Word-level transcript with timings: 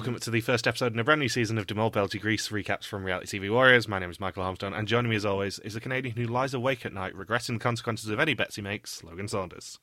Welcome 0.00 0.18
to 0.18 0.30
the 0.30 0.40
first 0.40 0.66
episode 0.66 0.94
in 0.94 0.98
a 0.98 1.04
brand 1.04 1.20
new 1.20 1.28
season 1.28 1.58
of 1.58 1.66
De 1.66 1.74
Mol 1.74 1.90
Belgium 1.90 2.22
Greece 2.22 2.48
recaps 2.48 2.86
from 2.86 3.04
Reality 3.04 3.38
TV 3.38 3.52
Warriors. 3.52 3.86
My 3.86 3.98
name 3.98 4.10
is 4.10 4.18
Michael 4.18 4.42
Harmstone, 4.42 4.74
and 4.74 4.88
joining 4.88 5.10
me 5.10 5.16
as 5.16 5.26
always 5.26 5.58
is 5.58 5.76
a 5.76 5.80
Canadian 5.80 6.16
who 6.16 6.24
lies 6.24 6.54
awake 6.54 6.86
at 6.86 6.94
night 6.94 7.14
regretting 7.14 7.56
the 7.56 7.62
consequences 7.62 8.08
of 8.08 8.18
any 8.18 8.32
bets 8.32 8.56
he 8.56 8.62
makes, 8.62 9.04
Logan 9.04 9.28
Saunders. 9.28 9.78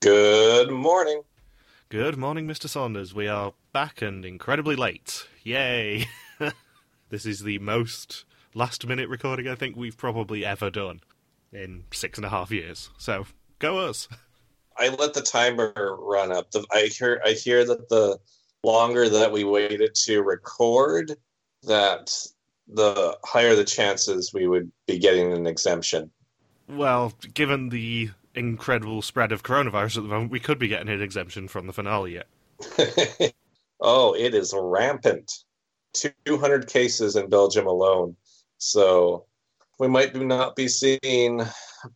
Good 0.00 0.70
morning. 0.70 1.22
Good 1.88 2.16
morning, 2.16 2.46
Mr. 2.46 2.68
Saunders. 2.68 3.16
We 3.16 3.26
are 3.26 3.52
back 3.72 4.00
and 4.00 4.24
incredibly 4.24 4.76
late. 4.76 5.26
Yay! 5.42 6.06
this 7.08 7.26
is 7.26 7.40
the 7.40 7.58
most 7.58 8.24
last 8.54 8.86
minute 8.86 9.08
recording 9.08 9.48
I 9.48 9.56
think 9.56 9.74
we've 9.74 9.98
probably 9.98 10.46
ever 10.46 10.70
done 10.70 11.00
in 11.52 11.82
six 11.92 12.16
and 12.16 12.24
a 12.24 12.30
half 12.30 12.52
years. 12.52 12.90
So, 12.96 13.26
go 13.58 13.78
us. 13.78 14.06
I 14.76 14.90
let 14.90 15.14
the 15.14 15.20
timer 15.20 15.74
run 15.98 16.30
up. 16.30 16.52
The, 16.52 16.64
I 16.70 16.82
hear 16.82 17.20
I 17.26 17.32
hear 17.32 17.64
that 17.64 17.88
the 17.88 18.20
longer 18.64 19.08
that 19.08 19.32
we 19.32 19.44
waited 19.44 19.94
to 19.94 20.22
record, 20.22 21.16
that 21.64 22.12
the 22.68 23.16
higher 23.24 23.54
the 23.54 23.64
chances 23.64 24.32
we 24.32 24.46
would 24.46 24.70
be 24.86 24.98
getting 24.98 25.32
an 25.32 25.46
exemption. 25.46 26.10
Well, 26.68 27.12
given 27.34 27.68
the 27.68 28.10
incredible 28.34 29.02
spread 29.02 29.32
of 29.32 29.42
coronavirus 29.42 29.98
at 29.98 30.02
the 30.04 30.08
moment, 30.08 30.30
we 30.30 30.40
could 30.40 30.58
be 30.58 30.68
getting 30.68 30.88
an 30.88 31.02
exemption 31.02 31.48
from 31.48 31.66
the 31.66 31.72
finale 31.72 32.14
yet. 32.14 32.26
oh, 33.80 34.14
it 34.14 34.34
is 34.34 34.54
rampant. 34.56 35.30
200 36.24 36.68
cases 36.68 37.16
in 37.16 37.28
Belgium 37.28 37.66
alone. 37.66 38.16
So 38.58 39.26
we 39.78 39.88
might 39.88 40.14
not 40.14 40.56
be 40.56 40.68
seeing 40.68 41.42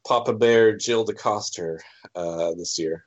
Papa 0.07 0.35
Bear 0.35 0.77
Jill 0.77 1.07
DeCoster 1.07 1.79
uh, 2.15 2.53
this 2.55 2.79
year. 2.79 3.07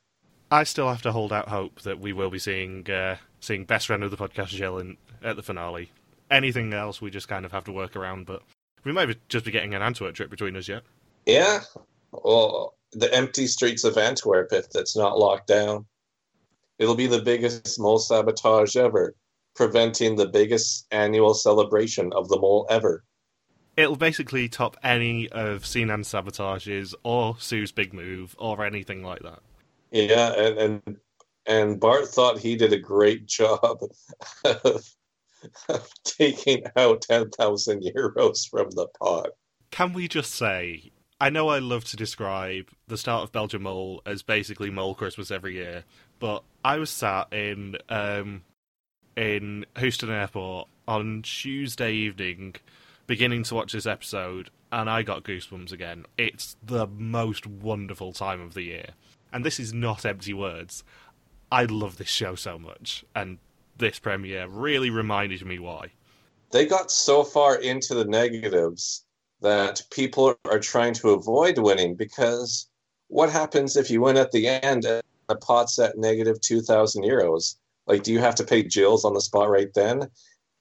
I 0.50 0.64
still 0.64 0.88
have 0.88 1.02
to 1.02 1.12
hold 1.12 1.32
out 1.32 1.48
hope 1.48 1.82
that 1.82 2.00
we 2.00 2.12
will 2.12 2.30
be 2.30 2.40
seeing 2.40 2.90
uh, 2.90 3.16
seeing 3.40 3.64
best 3.64 3.86
friend 3.86 4.02
of 4.02 4.10
the 4.10 4.16
podcast 4.16 4.48
Jill 4.48 4.78
in, 4.78 4.96
at 5.22 5.36
the 5.36 5.42
finale. 5.42 5.90
Anything 6.30 6.72
else, 6.72 7.00
we 7.00 7.10
just 7.10 7.28
kind 7.28 7.44
of 7.44 7.52
have 7.52 7.64
to 7.64 7.72
work 7.72 7.96
around. 7.96 8.26
But 8.26 8.42
we 8.84 8.92
might 8.92 9.16
just 9.28 9.44
be 9.44 9.50
getting 9.50 9.74
an 9.74 9.82
Antwerp 9.82 10.14
trip 10.14 10.30
between 10.30 10.56
us 10.56 10.68
yet. 10.68 10.82
Yeah, 11.26 11.60
well, 12.12 12.74
the 12.92 13.12
empty 13.14 13.46
streets 13.46 13.84
of 13.84 13.98
Antwerp, 13.98 14.52
if 14.52 14.70
that's 14.70 14.96
not 14.96 15.18
locked 15.18 15.48
down, 15.48 15.86
it'll 16.78 16.94
be 16.94 17.06
the 17.06 17.22
biggest 17.22 17.78
mole 17.78 17.98
sabotage 17.98 18.76
ever, 18.76 19.14
preventing 19.54 20.16
the 20.16 20.28
biggest 20.28 20.86
annual 20.90 21.34
celebration 21.34 22.12
of 22.12 22.28
the 22.28 22.38
mole 22.38 22.66
ever 22.70 23.04
it'll 23.80 23.96
basically 23.96 24.48
top 24.48 24.76
any 24.82 25.28
of 25.30 25.64
Sinan's 25.64 26.08
sabotages 26.08 26.94
or 27.02 27.36
Sue's 27.38 27.72
big 27.72 27.92
move 27.92 28.36
or 28.38 28.64
anything 28.64 29.02
like 29.02 29.22
that. 29.22 29.40
Yeah, 29.90 30.32
and 30.32 30.58
and, 30.58 30.96
and 31.46 31.80
Bart 31.80 32.08
thought 32.08 32.38
he 32.38 32.56
did 32.56 32.72
a 32.72 32.78
great 32.78 33.26
job 33.26 33.80
of, 34.44 34.94
of 35.68 35.90
taking 36.04 36.64
out 36.76 37.02
ten 37.02 37.30
thousand 37.30 37.82
euros 37.82 38.48
from 38.48 38.70
the 38.70 38.86
pot. 38.98 39.30
Can 39.70 39.92
we 39.92 40.08
just 40.08 40.34
say? 40.34 40.92
I 41.22 41.28
know 41.28 41.48
I 41.48 41.58
love 41.58 41.84
to 41.84 41.96
describe 41.96 42.70
the 42.88 42.96
start 42.96 43.24
of 43.24 43.32
Belgium 43.32 43.64
Mole 43.64 44.00
as 44.06 44.22
basically 44.22 44.70
Mole 44.70 44.94
Christmas 44.94 45.30
every 45.30 45.54
year, 45.54 45.84
but 46.18 46.42
I 46.64 46.78
was 46.78 46.88
sat 46.88 47.32
in 47.32 47.76
um, 47.88 48.42
in 49.16 49.66
Houston 49.78 50.10
Airport 50.10 50.68
on 50.88 51.22
Tuesday 51.22 51.92
evening 51.92 52.56
beginning 53.06 53.42
to 53.42 53.54
watch 53.54 53.72
this 53.72 53.86
episode 53.86 54.50
and 54.72 54.88
I 54.88 55.02
got 55.02 55.24
goosebumps 55.24 55.72
again. 55.72 56.06
It's 56.16 56.56
the 56.62 56.86
most 56.86 57.46
wonderful 57.46 58.12
time 58.12 58.40
of 58.40 58.54
the 58.54 58.62
year. 58.62 58.90
And 59.32 59.44
this 59.44 59.60
is 59.60 59.72
not 59.72 60.04
empty 60.04 60.32
words. 60.32 60.84
I 61.52 61.64
love 61.64 61.96
this 61.96 62.08
show 62.08 62.34
so 62.34 62.58
much, 62.58 63.04
and 63.14 63.38
this 63.78 63.98
premiere 63.98 64.46
really 64.46 64.90
reminded 64.90 65.44
me 65.44 65.58
why. 65.58 65.90
They 66.52 66.66
got 66.66 66.90
so 66.90 67.24
far 67.24 67.56
into 67.56 67.94
the 67.94 68.04
negatives 68.04 69.04
that 69.40 69.82
people 69.90 70.34
are 70.44 70.58
trying 70.58 70.94
to 70.94 71.10
avoid 71.10 71.58
winning 71.58 71.94
because 71.94 72.68
what 73.08 73.30
happens 73.30 73.76
if 73.76 73.90
you 73.90 74.00
win 74.02 74.16
at 74.16 74.32
the 74.32 74.48
end 74.48 74.84
and 74.84 75.02
the 75.28 75.36
pot's 75.36 75.78
at 75.78 75.96
negative 75.96 76.40
2,000 76.40 77.02
euros? 77.02 77.56
Like, 77.86 78.02
do 78.02 78.12
you 78.12 78.18
have 78.18 78.34
to 78.36 78.44
pay 78.44 78.62
Jill's 78.62 79.04
on 79.04 79.14
the 79.14 79.20
spot 79.20 79.48
right 79.48 79.72
then? 79.74 80.08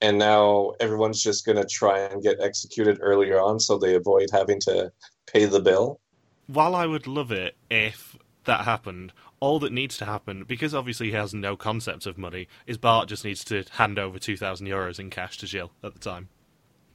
and 0.02 0.18
now 0.18 0.74
everyone's 0.80 1.22
just 1.22 1.46
going 1.46 1.58
to 1.58 1.66
try 1.66 2.00
and 2.00 2.24
get 2.24 2.40
executed 2.42 3.00
earlier 3.02 3.40
on 3.40 3.60
so 3.60 3.78
they 3.78 3.96
avoid 3.96 4.30
having 4.32 4.60
to 4.62 4.92
pay 5.28 5.46
the 5.46 5.60
bill. 5.60 6.00
While 6.48 6.76
I 6.76 6.86
would 6.86 7.08
love 7.08 7.32
it 7.32 7.56
if 7.70 8.18
that 8.46 8.66
happened, 8.66 9.12
all 9.40 9.60
that 9.60 9.72
needs 9.72 9.98
to 9.98 10.06
happen, 10.06 10.44
because 10.48 10.74
obviously 10.74 11.08
he 11.08 11.14
has 11.14 11.34
no 11.34 11.56
concept 11.56 12.06
of 12.06 12.18
money, 12.18 12.48
is 12.68 12.78
Bart 12.78 13.08
just 13.08 13.24
needs 13.24 13.44
to 13.46 13.64
hand 13.72 13.98
over 13.98 14.20
2,000 14.20 14.68
euros 14.68 15.00
in 15.00 15.10
cash 15.10 15.38
to 15.40 15.46
Jill 15.46 15.72
at 15.84 15.94
the 15.94 16.00
time. 16.00 16.30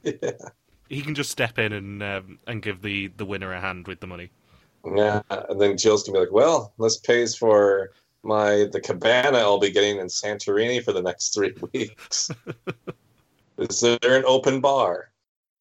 Yeah. 0.03 0.31
He 0.87 1.01
can 1.01 1.15
just 1.15 1.31
step 1.31 1.57
in 1.57 1.73
and 1.73 2.03
um, 2.03 2.37
and 2.45 2.61
give 2.61 2.83
the, 2.83 3.07
the 3.07 3.25
winner 3.25 3.51
a 3.51 3.59
hand 3.59 3.87
with 3.87 4.01
the 4.01 4.07
money. 4.07 4.29
Yeah, 4.85 5.23
and 5.29 5.59
then 5.59 5.77
Jill's 5.77 6.03
gonna 6.03 6.19
be 6.19 6.25
like, 6.25 6.31
"Well, 6.31 6.73
this 6.77 6.97
pays 6.97 7.35
for 7.35 7.89
my 8.21 8.67
the 8.71 8.81
cabana 8.81 9.39
I'll 9.39 9.59
be 9.59 9.71
getting 9.71 9.97
in 9.97 10.07
Santorini 10.07 10.83
for 10.83 10.91
the 10.91 11.01
next 11.01 11.33
three 11.33 11.53
weeks. 11.73 12.29
is 13.57 13.79
there 13.79 13.97
an 14.15 14.25
open 14.27 14.61
bar? 14.61 15.09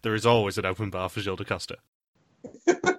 There 0.02 0.14
is 0.14 0.26
always 0.26 0.58
an 0.58 0.66
open 0.66 0.90
bar 0.90 1.08
for 1.08 1.20
Jill 1.20 1.36
DeCoster. 1.36 1.76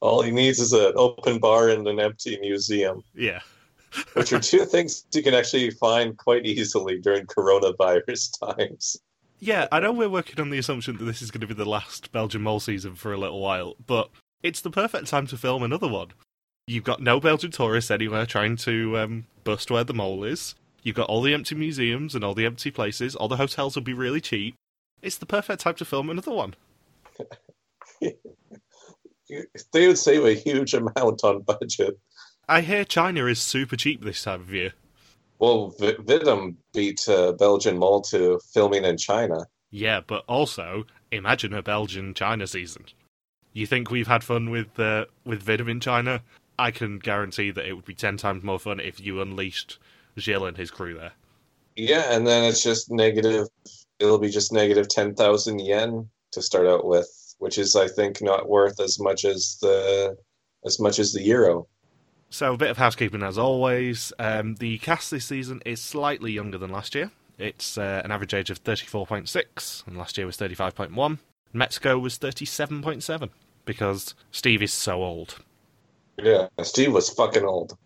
All 0.00 0.22
he 0.22 0.30
needs 0.30 0.58
is 0.58 0.72
an 0.72 0.92
open 0.96 1.38
bar 1.38 1.68
and 1.68 1.86
an 1.86 2.00
empty 2.00 2.38
museum. 2.40 3.02
Yeah. 3.14 3.40
which 4.14 4.32
are 4.32 4.40
two 4.40 4.64
things 4.64 5.04
you 5.12 5.22
can 5.22 5.34
actually 5.34 5.70
find 5.70 6.16
quite 6.16 6.44
easily 6.44 6.98
during 6.98 7.26
coronavirus 7.26 8.38
times. 8.56 8.98
Yeah, 9.38 9.68
I 9.70 9.80
know 9.80 9.92
we're 9.92 10.08
working 10.08 10.40
on 10.40 10.50
the 10.50 10.58
assumption 10.58 10.96
that 10.96 11.04
this 11.04 11.20
is 11.20 11.30
going 11.30 11.42
to 11.42 11.46
be 11.46 11.54
the 11.54 11.68
last 11.68 12.10
Belgian 12.10 12.42
mole 12.42 12.60
season 12.60 12.94
for 12.94 13.12
a 13.12 13.18
little 13.18 13.40
while, 13.40 13.76
but 13.86 14.10
it's 14.42 14.62
the 14.62 14.70
perfect 14.70 15.08
time 15.08 15.26
to 15.26 15.36
film 15.36 15.62
another 15.62 15.88
one. 15.88 16.08
You've 16.66 16.84
got 16.84 17.02
no 17.02 17.20
Belgian 17.20 17.50
tourists 17.50 17.90
anywhere 17.90 18.26
trying 18.26 18.56
to 18.58 18.98
um, 18.98 19.26
bust 19.44 19.70
where 19.70 19.84
the 19.84 19.94
mole 19.94 20.24
is. 20.24 20.54
You've 20.82 20.96
got 20.96 21.08
all 21.08 21.22
the 21.22 21.34
empty 21.34 21.54
museums 21.54 22.14
and 22.14 22.24
all 22.24 22.34
the 22.34 22.46
empty 22.46 22.70
places. 22.70 23.14
All 23.14 23.28
the 23.28 23.36
hotels 23.36 23.76
will 23.76 23.82
be 23.82 23.92
really 23.92 24.20
cheap. 24.20 24.54
It's 25.02 25.18
the 25.18 25.26
perfect 25.26 25.60
time 25.60 25.74
to 25.74 25.84
film 25.84 26.10
another 26.10 26.32
one. 26.32 26.54
they 29.72 29.86
would 29.86 29.98
save 29.98 30.24
a 30.24 30.34
huge 30.34 30.74
amount 30.74 31.24
on 31.24 31.42
budget. 31.42 31.98
I 32.48 32.60
hear 32.60 32.84
China 32.84 33.26
is 33.26 33.40
super 33.40 33.76
cheap 33.76 34.04
this 34.04 34.22
time 34.22 34.42
of 34.42 34.52
year. 34.52 34.72
Well, 35.38 35.74
v- 35.78 35.96
Vidum 35.96 36.56
beat 36.72 37.06
uh, 37.08 37.32
Belgian 37.32 37.78
Mole 37.78 38.02
to 38.02 38.40
filming 38.54 38.84
in 38.84 38.96
China. 38.96 39.46
Yeah, 39.70 40.00
but 40.06 40.24
also 40.26 40.84
imagine 41.10 41.52
a 41.52 41.62
Belgian 41.62 42.14
China 42.14 42.46
season. 42.46 42.86
You 43.52 43.66
think 43.66 43.90
we've 43.90 44.06
had 44.06 44.22
fun 44.22 44.50
with 44.50 44.78
uh, 44.78 45.06
with 45.24 45.44
Vidum 45.44 45.68
in 45.68 45.80
China? 45.80 46.22
I 46.58 46.70
can 46.70 46.98
guarantee 46.98 47.50
that 47.50 47.66
it 47.66 47.74
would 47.74 47.84
be 47.84 47.94
ten 47.94 48.16
times 48.16 48.42
more 48.42 48.58
fun 48.58 48.80
if 48.80 49.00
you 49.00 49.20
unleashed 49.20 49.78
Gilles 50.18 50.46
and 50.46 50.56
his 50.56 50.70
crew 50.70 50.94
there. 50.94 51.12
Yeah, 51.74 52.14
and 52.14 52.26
then 52.26 52.44
it's 52.44 52.62
just 52.62 52.90
negative. 52.90 53.48
It'll 53.98 54.18
be 54.18 54.30
just 54.30 54.52
negative 54.52 54.88
ten 54.88 55.14
thousand 55.14 55.60
yen 55.60 56.08
to 56.32 56.42
start 56.42 56.66
out 56.66 56.86
with, 56.86 57.25
which 57.38 57.58
is, 57.58 57.76
I 57.76 57.88
think, 57.88 58.22
not 58.22 58.48
worth 58.48 58.80
as 58.80 58.98
much 58.98 59.24
as 59.24 59.58
the 59.60 60.16
as 60.64 60.80
much 60.80 60.98
as 60.98 61.12
the 61.12 61.22
euro. 61.22 61.68
So 62.30 62.54
a 62.54 62.56
bit 62.56 62.70
of 62.70 62.76
housekeeping 62.76 63.22
as 63.22 63.38
always. 63.38 64.12
Um, 64.18 64.56
the 64.56 64.78
cast 64.78 65.10
this 65.10 65.26
season 65.26 65.62
is 65.64 65.80
slightly 65.80 66.32
younger 66.32 66.58
than 66.58 66.70
last 66.70 66.94
year. 66.94 67.12
It's 67.38 67.78
uh, 67.78 68.00
an 68.04 68.10
average 68.10 68.34
age 68.34 68.50
of 68.50 68.64
34.6, 68.64 69.86
and 69.86 69.96
last 69.96 70.16
year 70.16 70.26
was 70.26 70.36
35.1. 70.36 71.18
Mexico 71.52 71.98
was 71.98 72.18
37.7 72.18 73.30
because 73.64 74.14
Steve 74.30 74.62
is 74.62 74.72
so 74.72 75.02
old. 75.02 75.38
Yeah, 76.18 76.48
Steve 76.62 76.92
was 76.92 77.10
fucking 77.10 77.44
old. 77.44 77.76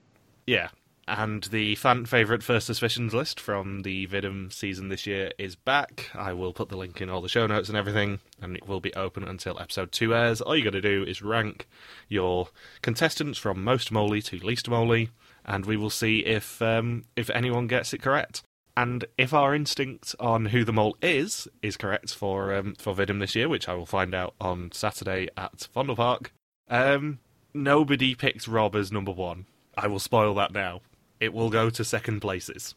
Yeah. 0.46 0.68
And 1.10 1.42
the 1.42 1.74
fan 1.74 2.04
favourite 2.06 2.40
First 2.40 2.68
Suspicions 2.68 3.12
list 3.12 3.40
from 3.40 3.82
the 3.82 4.06
Vidum 4.06 4.52
season 4.52 4.90
this 4.90 5.08
year 5.08 5.32
is 5.38 5.56
back. 5.56 6.08
I 6.14 6.32
will 6.32 6.52
put 6.52 6.68
the 6.68 6.76
link 6.76 7.00
in 7.00 7.10
all 7.10 7.20
the 7.20 7.28
show 7.28 7.48
notes 7.48 7.68
and 7.68 7.76
everything, 7.76 8.20
and 8.40 8.56
it 8.56 8.68
will 8.68 8.78
be 8.78 8.94
open 8.94 9.24
until 9.24 9.58
episode 9.58 9.90
2 9.90 10.14
airs. 10.14 10.40
All 10.40 10.56
you 10.56 10.62
got 10.62 10.70
to 10.70 10.80
do 10.80 11.02
is 11.02 11.20
rank 11.20 11.66
your 12.08 12.50
contestants 12.80 13.40
from 13.40 13.64
most 13.64 13.90
moly 13.90 14.22
to 14.22 14.38
least 14.38 14.70
moly, 14.70 15.10
and 15.44 15.66
we 15.66 15.76
will 15.76 15.90
see 15.90 16.20
if 16.20 16.62
um, 16.62 17.06
if 17.16 17.28
anyone 17.30 17.66
gets 17.66 17.92
it 17.92 18.00
correct. 18.00 18.44
And 18.76 19.04
if 19.18 19.34
our 19.34 19.52
instinct 19.52 20.14
on 20.20 20.46
who 20.46 20.64
the 20.64 20.72
mole 20.72 20.96
is 21.02 21.48
is 21.60 21.76
correct 21.76 22.14
for 22.14 22.54
um, 22.54 22.76
for 22.78 22.94
Vidum 22.94 23.18
this 23.18 23.34
year, 23.34 23.48
which 23.48 23.68
I 23.68 23.74
will 23.74 23.84
find 23.84 24.14
out 24.14 24.34
on 24.40 24.70
Saturday 24.70 25.28
at 25.36 25.66
Vondelpark, 25.74 26.28
um, 26.68 27.18
nobody 27.52 28.14
picked 28.14 28.46
Rob 28.46 28.76
as 28.76 28.92
number 28.92 29.10
one. 29.10 29.46
I 29.76 29.88
will 29.88 29.98
spoil 29.98 30.34
that 30.34 30.52
now. 30.52 30.82
It 31.20 31.32
will 31.32 31.50
go 31.50 31.70
to 31.70 31.84
second 31.84 32.20
places. 32.20 32.74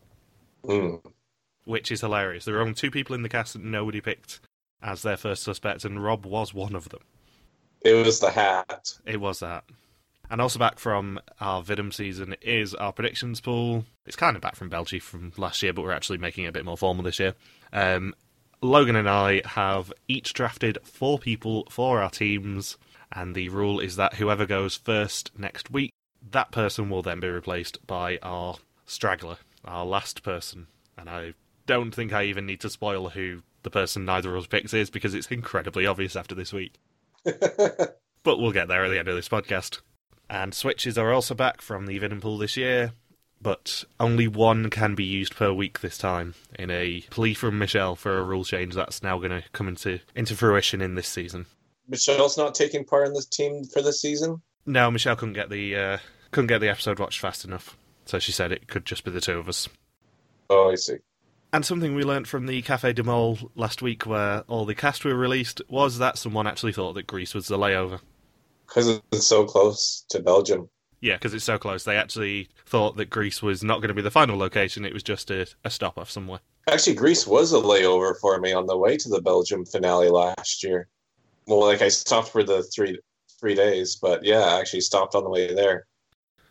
Mm. 0.66 1.02
Which 1.66 1.92
is 1.92 2.02
hilarious. 2.02 2.46
There 2.46 2.58
are 2.58 2.62
only 2.62 2.74
two 2.74 2.92
people 2.92 3.16
in 3.16 3.24
the 3.24 3.30
cast 3.30 3.54
that 3.54 3.64
nobody 3.64 4.02
picked 4.02 4.42
as 4.82 5.02
their 5.02 5.18
first 5.18 5.44
suspect, 5.44 5.86
and 5.86 6.04
Rob 6.04 6.26
was 6.26 6.54
one 6.54 6.76
of 6.76 6.90
them. 6.90 7.02
It 7.82 7.94
was 7.94 8.20
the 8.20 8.32
hat. 8.32 8.98
It 9.06 9.20
was 9.20 9.40
that. 9.40 9.64
And 10.30 10.42
also 10.42 10.60
back 10.60 10.80
from 10.80 11.20
our 11.40 11.62
Vidum 11.62 11.94
season 11.94 12.36
is 12.42 12.74
our 12.76 12.92
predictions 12.92 13.40
pool. 13.40 13.86
It's 14.06 14.16
kind 14.16 14.36
of 14.36 14.42
back 14.42 14.56
from 14.56 14.70
Belgium 14.70 15.00
from 15.00 15.34
last 15.38 15.62
year, 15.62 15.74
but 15.74 15.84
we're 15.84 15.92
actually 15.92 16.18
making 16.18 16.46
it 16.46 16.50
a 16.50 16.54
bit 16.54 16.66
more 16.66 16.78
formal 16.78 17.04
this 17.04 17.20
year. 17.20 17.36
Um, 17.72 18.16
Logan 18.62 18.96
and 18.96 19.10
I 19.10 19.42
have 19.46 19.92
each 20.08 20.34
drafted 20.34 20.78
four 20.84 21.20
people 21.20 21.68
for 21.70 22.02
our 22.02 22.10
teams, 22.10 22.78
and 23.12 23.36
the 23.36 23.50
rule 23.50 23.80
is 23.80 23.98
that 23.98 24.16
whoever 24.16 24.46
goes 24.46 24.78
first 24.78 25.32
next 25.38 25.70
week, 25.70 25.92
that 26.32 26.52
person 26.52 26.90
will 26.90 27.02
then 27.02 27.20
be 27.20 27.28
replaced 27.28 27.86
by 27.86 28.20
our 28.22 28.56
straggler, 28.86 29.38
our 29.66 29.86
last 29.86 30.24
person. 30.24 30.68
And 30.98 31.10
I 31.10 31.34
don't 31.66 31.94
think 31.94 32.14
I 32.14 32.24
even 32.24 32.46
need 32.46 32.62
to 32.62 32.70
spoil 32.70 33.10
who 33.10 33.42
the 33.64 33.70
person 33.70 34.06
neither 34.06 34.36
of 34.36 34.44
us 34.44 34.48
picks 34.48 34.74
is 34.74 34.90
because 34.90 35.14
it's 35.14 35.28
incredibly 35.28 35.86
obvious 35.86 36.16
after 36.16 36.36
this 36.36 36.54
week. 36.54 36.76
but 37.24 38.40
we'll 38.40 38.52
get 38.52 38.68
there 38.68 38.86
at 38.86 38.90
the 38.90 39.00
end 39.00 39.08
of 39.08 39.16
this 39.16 39.30
podcast. 39.30 39.80
And 40.30 40.54
switches 40.54 40.98
are 40.98 41.12
also 41.12 41.36
back 41.36 41.62
from 41.62 41.86
the 41.86 42.00
Vidden 42.00 42.22
pool 42.22 42.38
this 42.38 42.58
year, 42.58 42.94
but 43.42 43.84
only 44.00 44.28
one 44.28 44.70
can 44.70 44.96
be 44.96 45.04
used 45.04 45.36
per 45.36 45.52
week 45.52 45.82
this 45.82 45.98
time 45.98 46.34
in 46.58 46.72
a 46.72 47.02
plea 47.10 47.34
from 47.34 47.60
Michelle 47.60 47.96
for 47.96 48.18
a 48.18 48.24
rule 48.24 48.44
change 48.44 48.74
that's 48.74 49.04
now 49.04 49.18
going 49.18 49.32
to 49.32 49.44
come 49.52 49.68
into, 49.68 50.00
into 50.16 50.36
fruition 50.36 50.82
in 50.82 50.96
this 50.96 51.08
season. 51.08 51.46
Michelle's 51.88 52.38
not 52.38 52.56
taking 52.56 52.86
part 52.86 53.08
in 53.08 53.14
this 53.14 53.26
team 53.26 53.66
for 53.66 53.82
this 53.82 54.02
season? 54.02 54.42
No, 54.66 54.90
Michelle 54.90 55.16
couldn't 55.16 55.34
get 55.34 55.50
the 55.50 55.76
uh, 55.76 55.98
couldn't 56.32 56.48
get 56.48 56.60
the 56.60 56.70
episode 56.70 57.00
watched 57.00 57.20
fast 57.20 57.46
enough. 57.46 57.78
So 58.06 58.20
she 58.20 58.32
said 58.32 58.52
it 58.52 58.68
could 58.68 58.86
just 58.86 59.04
be 59.04 59.12
the 59.12 59.22
two 59.22 59.38
of 59.38 59.48
us. 59.48 59.70
Oh, 60.50 60.72
I 60.72 60.76
see. 60.76 60.98
And 61.54 61.66
something 61.66 61.96
we 61.96 62.04
learnt 62.04 62.28
from 62.28 62.48
the 62.48 62.62
Cafe 62.64 62.94
de 62.94 63.04
Mole 63.04 63.38
last 63.56 63.82
week, 63.82 64.06
where 64.06 64.42
all 64.48 64.66
the 64.66 64.76
cast 64.76 65.06
were 65.06 65.16
released, 65.16 65.62
was 65.70 66.00
that 66.00 66.18
someone 66.18 66.48
actually 66.48 66.74
thought 66.74 66.94
that 66.94 67.08
Greece 67.08 67.36
was 67.36 67.48
the 67.48 67.58
layover. 67.58 68.00
Because 68.68 69.00
it's 69.12 69.28
so 69.28 69.46
close 69.46 70.04
to 70.10 70.20
Belgium. 70.20 70.70
Yeah, 71.00 71.16
because 71.16 71.34
it's 71.34 71.46
so 71.46 71.60
close. 71.60 71.84
They 71.84 71.96
actually 71.96 72.50
thought 72.66 72.98
that 72.98 73.10
Greece 73.12 73.44
was 73.44 73.64
not 73.64 73.82
going 73.82 73.90
to 73.90 73.94
be 73.94 74.02
the 74.02 74.10
final 74.10 74.38
location, 74.38 74.84
it 74.84 74.94
was 74.94 75.04
just 75.04 75.30
a, 75.30 75.46
a 75.64 75.70
stop 75.70 76.00
off 76.00 76.10
somewhere. 76.10 76.40
Actually, 76.68 76.96
Greece 76.96 77.28
was 77.28 77.54
a 77.54 77.58
layover 77.58 78.18
for 78.20 78.40
me 78.40 78.54
on 78.54 78.66
the 78.66 78.78
way 78.78 78.98
to 78.98 79.10
the 79.10 79.22
Belgium 79.22 79.66
finale 79.66 80.10
last 80.10 80.64
year. 80.64 80.88
Well, 81.46 81.66
like 81.66 81.82
I 81.82 81.90
stopped 81.90 82.30
for 82.30 82.44
the 82.44 82.64
three 82.64 82.98
three 83.44 83.56
days, 83.56 83.98
but 83.98 84.24
yeah, 84.24 84.40
I 84.40 84.60
actually 84.62 84.80
stopped 84.80 85.16
on 85.16 85.26
the 85.26 85.30
way 85.30 85.54
there. 85.54 85.86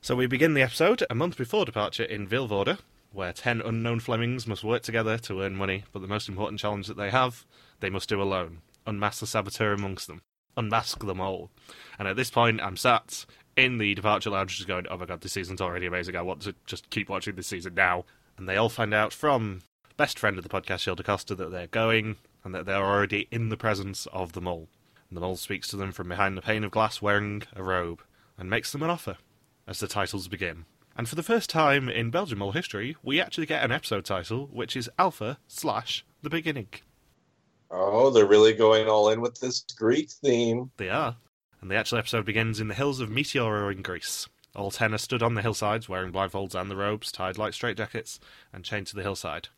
So 0.03 0.15
we 0.15 0.27
begin 0.27 0.53
the 0.53 0.61
episode 0.61 1.03
a 1.09 1.15
month 1.15 1.39
before 1.39 1.65
departure 1.65 2.05
in 2.05 2.29
Vilvoorde, 2.29 2.79
where 3.13 3.33
ten 3.33 3.63
unknown 3.63 3.99
Flemings 4.01 4.47
must 4.47 4.63
work 4.63 4.83
together 4.83 5.17
to 5.17 5.41
earn 5.41 5.57
money, 5.57 5.85
but 5.91 6.03
the 6.03 6.09
most 6.09 6.29
important 6.29 6.61
challenge 6.61 6.89
that 6.89 6.99
they 6.99 7.09
have, 7.09 7.47
they 7.81 7.89
must 7.89 8.11
do 8.11 8.21
alone. 8.21 8.59
Unmask 8.87 9.21
the 9.21 9.27
saboteur 9.27 9.73
amongst 9.73 10.07
them. 10.07 10.21
Unmask 10.55 10.99
them 11.07 11.19
all. 11.19 11.51
And 11.99 12.07
at 12.07 12.17
this 12.17 12.31
point, 12.31 12.61
I'm 12.61 12.77
sat 12.77 13.25
in 13.57 13.79
the 13.79 13.95
departure 13.95 14.29
lounge 14.29 14.59
just 14.59 14.69
going, 14.69 14.87
oh 14.91 14.99
my 14.99 15.07
god, 15.07 15.23
this 15.23 15.33
season's 15.33 15.63
already 15.63 15.87
amazing. 15.87 16.15
I 16.15 16.21
want 16.21 16.43
to 16.43 16.55
just 16.67 16.91
keep 16.91 17.09
watching 17.09 17.37
this 17.37 17.47
season 17.47 17.73
now. 17.73 18.05
And 18.37 18.47
they 18.47 18.59
all 18.59 18.69
find 18.69 18.93
out 18.93 19.15
from 19.15 19.63
best 19.97 20.19
friend 20.19 20.37
of 20.37 20.45
the 20.45 20.51
podcast, 20.51 20.85
Shil 20.85 21.03
Costa, 21.03 21.35
that 21.37 21.51
they're 21.51 21.69
going 21.69 22.17
and 22.45 22.55
that 22.55 22.67
they're 22.67 22.85
already 22.85 23.29
in 23.31 23.49
the 23.49 23.57
presence 23.57 24.07
of 24.13 24.33
the 24.33 24.43
mole. 24.43 24.69
The 25.13 25.21
mole 25.21 25.37
speaks 25.37 25.69
to 25.69 25.77
them 25.77 25.93
from 25.93 26.09
behind 26.09 26.39
the 26.39 26.43
pane 26.43 26.65
of 26.65 26.71
glass 26.71 27.03
wearing 27.03 27.43
a 27.55 27.63
robe 27.63 28.01
and 28.39 28.49
makes 28.49 28.73
them 28.73 28.83
an 28.83 28.89
offer 28.89 29.19
as 29.67 29.79
the 29.79 29.87
titles 29.87 30.27
begin. 30.27 30.65
And 30.97 31.07
for 31.07 31.17
the 31.17 31.23
first 31.23 31.51
time 31.51 31.91
in 31.91 32.11
Belgium 32.11 32.39
Mole 32.39 32.53
history, 32.53 32.97
we 33.03 33.21
actually 33.21 33.45
get 33.45 33.63
an 33.63 33.73
episode 33.73 34.07
title, 34.07 34.49
which 34.51 34.75
is 34.75 34.89
Alpha 34.99 35.39
slash 35.47 36.07
The 36.23 36.31
Beginning. 36.31 36.69
Oh, 37.71 38.09
they're 38.09 38.25
really 38.25 38.55
going 38.55 38.89
all 38.89 39.11
in 39.11 39.21
with 39.21 39.39
this 39.39 39.65
Greek 39.77 40.11
theme. 40.11 40.71
They 40.79 40.89
are. 40.89 41.17
And 41.61 41.71
the 41.71 41.77
actual 41.77 41.99
episode 41.99 42.25
begins 42.25 42.59
in 42.59 42.69
the 42.69 42.75
hills 42.75 43.01
of 43.01 43.11
Meteora 43.11 43.71
in 43.71 43.83
Greece. 43.83 44.29
All 44.57 44.71
ten 44.71 44.95
are 44.95 44.99
stood 44.99 45.23
on 45.23 45.35
the 45.35 45.43
hillsides, 45.43 45.91
wearing 45.91 46.13
blindfolds 46.13 46.55
and 46.55 46.71
the 46.71 46.77
robes, 46.77 47.13
tied 47.13 47.37
like 47.37 47.53
straitjackets, 47.53 48.19
and 48.51 48.65
chained 48.65 48.87
to 48.89 48.97
the 48.97 49.03
hillside. 49.03 49.49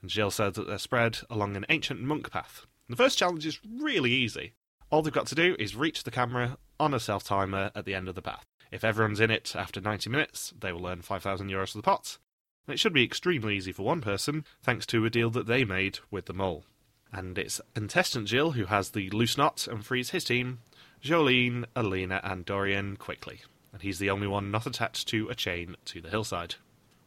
And 0.00 0.08
Jill 0.08 0.30
says 0.30 0.54
that 0.54 0.68
they're 0.68 0.78
spread 0.78 1.18
along 1.28 1.56
an 1.56 1.66
ancient 1.68 2.00
monk 2.00 2.30
path. 2.30 2.66
The 2.88 2.96
first 2.96 3.18
challenge 3.18 3.44
is 3.44 3.60
really 3.80 4.12
easy. 4.12 4.52
All 4.94 5.02
they've 5.02 5.12
got 5.12 5.26
to 5.26 5.34
do 5.34 5.56
is 5.58 5.74
reach 5.74 6.04
the 6.04 6.12
camera 6.12 6.56
on 6.78 6.94
a 6.94 7.00
self 7.00 7.24
timer 7.24 7.72
at 7.74 7.84
the 7.84 7.96
end 7.96 8.08
of 8.08 8.14
the 8.14 8.22
path. 8.22 8.46
If 8.70 8.84
everyone's 8.84 9.18
in 9.18 9.28
it 9.28 9.56
after 9.56 9.80
90 9.80 10.08
minutes, 10.08 10.54
they 10.56 10.70
will 10.70 10.86
earn 10.86 11.02
5,000 11.02 11.50
euros 11.50 11.72
for 11.72 11.78
the 11.78 11.82
pot. 11.82 12.18
And 12.64 12.74
it 12.74 12.78
should 12.78 12.92
be 12.92 13.02
extremely 13.02 13.56
easy 13.56 13.72
for 13.72 13.82
one 13.82 14.00
person, 14.00 14.44
thanks 14.62 14.86
to 14.86 15.04
a 15.04 15.10
deal 15.10 15.30
that 15.30 15.48
they 15.48 15.64
made 15.64 15.98
with 16.12 16.26
the 16.26 16.32
mole. 16.32 16.64
And 17.12 17.36
it's 17.36 17.60
contestant 17.74 18.28
Jill 18.28 18.52
who 18.52 18.66
has 18.66 18.90
the 18.90 19.10
loose 19.10 19.36
knot 19.36 19.66
and 19.66 19.84
frees 19.84 20.10
his 20.10 20.22
team, 20.22 20.60
Jolene, 21.02 21.64
Alina, 21.74 22.20
and 22.22 22.44
Dorian 22.44 22.96
quickly. 22.96 23.40
And 23.72 23.82
he's 23.82 23.98
the 23.98 24.10
only 24.10 24.28
one 24.28 24.52
not 24.52 24.64
attached 24.64 25.08
to 25.08 25.28
a 25.28 25.34
chain 25.34 25.74
to 25.86 26.00
the 26.00 26.10
hillside. 26.10 26.54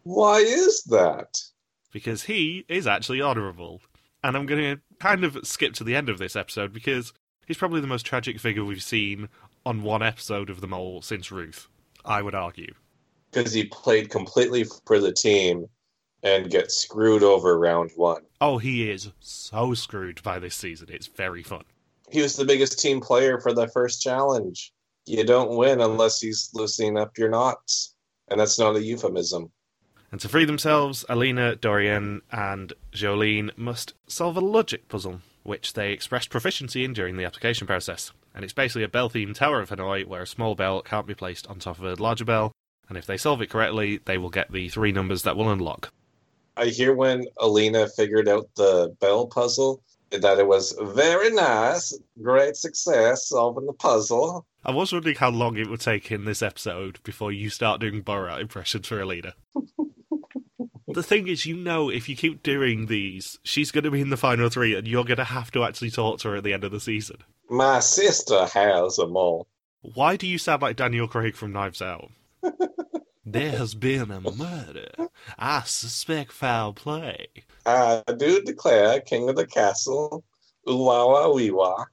Why 0.04 0.40
is 0.40 0.84
that? 0.90 1.42
Because 1.94 2.24
he 2.24 2.66
is 2.68 2.86
actually 2.86 3.22
honourable. 3.22 3.80
And 4.26 4.36
I'm 4.36 4.46
going 4.46 4.76
to 4.76 4.82
kind 5.00 5.24
of 5.24 5.48
skip 5.48 5.72
to 5.76 5.86
the 5.86 5.96
end 5.96 6.10
of 6.10 6.18
this 6.18 6.36
episode 6.36 6.74
because 6.74 7.14
he's 7.48 7.58
probably 7.58 7.82
the 7.82 7.88
most 7.88 8.06
tragic 8.06 8.40
figure 8.40 8.64
we've 8.64 8.84
seen 8.84 9.30
on 9.66 9.82
one 9.82 10.04
episode 10.04 10.50
of 10.52 10.62
The 10.62 10.68
Mole 10.68 11.02
since 11.02 11.32
Ruth, 11.32 11.68
I 12.06 12.22
would 12.22 12.36
argue. 12.36 12.74
Because 13.32 13.54
he 13.54 13.66
played 13.66 14.10
completely 14.10 14.66
for 14.86 15.00
the 15.00 15.12
team 15.12 15.68
and 16.24 16.52
gets 16.52 16.76
screwed 16.76 17.24
over 17.24 17.58
round 17.58 17.92
one. 17.96 18.24
Oh, 18.42 18.58
he 18.58 18.90
is 18.90 19.12
so 19.20 19.74
screwed 19.74 20.22
by 20.24 20.40
this 20.40 20.56
season. 20.56 20.90
It's 20.92 21.08
very 21.08 21.44
fun. 21.44 21.64
He 22.10 22.22
was 22.22 22.36
the 22.36 22.46
biggest 22.46 22.80
team 22.80 23.02
player 23.02 23.40
for 23.40 23.54
the 23.54 23.68
first 23.68 24.02
challenge. 24.02 24.74
You 25.06 25.24
don't 25.24 25.58
win 25.58 25.82
unless 25.82 26.22
he's 26.22 26.50
loosening 26.54 26.98
up 26.98 27.18
your 27.18 27.30
knots. 27.30 27.96
And 28.30 28.40
that's 28.40 28.60
not 28.60 28.76
a 28.76 28.84
euphemism. 28.84 29.52
And 30.12 30.22
to 30.22 30.30
free 30.30 30.46
themselves, 30.46 31.06
Alina, 31.10 31.56
Dorian, 31.56 32.22
and 32.32 32.74
Jolene 32.94 33.58
must 33.58 33.94
solve 34.08 34.38
a 34.38 34.42
logic 34.42 34.88
puzzle, 34.88 35.22
which 35.48 35.74
they 35.74 35.92
expressed 35.92 36.30
proficiency 36.30 36.84
in 36.84 36.94
during 36.94 37.18
the 37.18 37.26
application 37.26 37.66
process 37.66 38.12
and 38.38 38.44
it's 38.44 38.54
basically 38.54 38.84
a 38.84 38.88
bell 38.88 39.10
themed 39.10 39.34
Tower 39.34 39.62
of 39.62 39.72
Hanoi 39.72 40.06
where 40.06 40.22
a 40.22 40.28
small 40.28 40.54
bell 40.54 40.84
can't 40.84 41.08
be 41.08 41.16
placed 41.16 41.48
on 41.48 41.58
top 41.58 41.80
of 41.80 41.86
a 41.86 42.02
larger 42.02 42.24
bell, 42.24 42.52
and 42.88 42.96
if 42.96 43.08
they 43.08 43.18
solve 43.18 43.42
it 43.42 43.50
correctly, 43.50 44.00
they 44.06 44.20
will 44.20 44.30
get 44.30 44.52
the 44.52 44.70
three 44.70 44.92
numbers 44.92 45.24
that 45.24 45.36
will 45.36 45.50
unlock. 45.50 45.92
I 46.56 46.66
hear 46.66 46.94
when 46.94 47.26
Alina 47.38 47.88
figured 47.90 48.30
out 48.30 48.48
the 48.56 48.96
bell 49.02 49.26
puzzle 49.26 49.82
that 50.12 50.38
it 50.38 50.48
was 50.48 50.78
very 50.80 51.32
nice, 51.32 51.98
great 52.22 52.56
success 52.56 53.28
solving 53.28 53.66
the 53.66 53.74
puzzle. 53.74 54.46
I 54.64 54.72
was 54.72 54.94
wondering 54.94 55.16
how 55.16 55.32
long 55.32 55.58
it 55.58 55.68
would 55.68 55.82
take 55.82 56.12
in 56.12 56.26
this 56.26 56.44
episode 56.44 57.00
before 57.04 57.32
you 57.32 57.50
start 57.50 57.82
doing 57.82 58.04
Borat 58.04 58.40
impressions 58.40 58.88
for 58.88 59.02
Alina. 59.02 59.34
the 60.98 61.04
thing 61.04 61.28
is, 61.28 61.46
you 61.46 61.56
know, 61.56 61.92
if 61.92 62.10
you 62.10 62.16
keep 62.16 62.42
doing 62.42 62.88
these, 62.88 63.38
she's 63.44 63.70
going 63.70 63.84
to 63.84 63.92
be 63.92 64.02
in 64.02 64.10
the 64.10 64.18
final 64.18 64.50
three, 64.50 64.74
and 64.74 64.88
you're 64.88 65.04
going 65.04 65.18
to 65.18 65.24
have 65.26 65.52
to 65.52 65.64
actually 65.64 65.92
talk 65.92 66.18
to 66.20 66.30
her 66.30 66.38
at 66.38 66.44
the 66.44 66.54
end 66.54 66.64
of 66.64 66.72
the 66.72 66.80
season. 66.80 67.18
My 67.52 67.82
sister 67.82 68.48
has 68.48 68.98
a 68.98 69.06
mole. 69.06 69.48
Why 69.82 70.16
do 70.16 70.26
you 70.26 70.40
sound 70.40 70.64
like 70.64 70.76
Daniel 70.76 71.08
Craig 71.08 71.36
from 71.36 71.54
Knives 71.54 71.84
Out? 71.84 72.10
there 73.26 73.52
has 73.52 73.76
been 73.76 74.10
a 74.10 74.20
murder. 74.20 74.90
I 75.38 75.62
suspect 75.66 76.32
foul 76.32 76.74
play. 76.74 77.28
I 77.64 78.02
do 78.18 78.42
declare, 78.42 79.00
King 79.00 79.30
of 79.30 79.36
the 79.36 79.46
Castle, 79.46 80.24
Uwawa 80.66 81.32
Wiwa. 81.32 81.86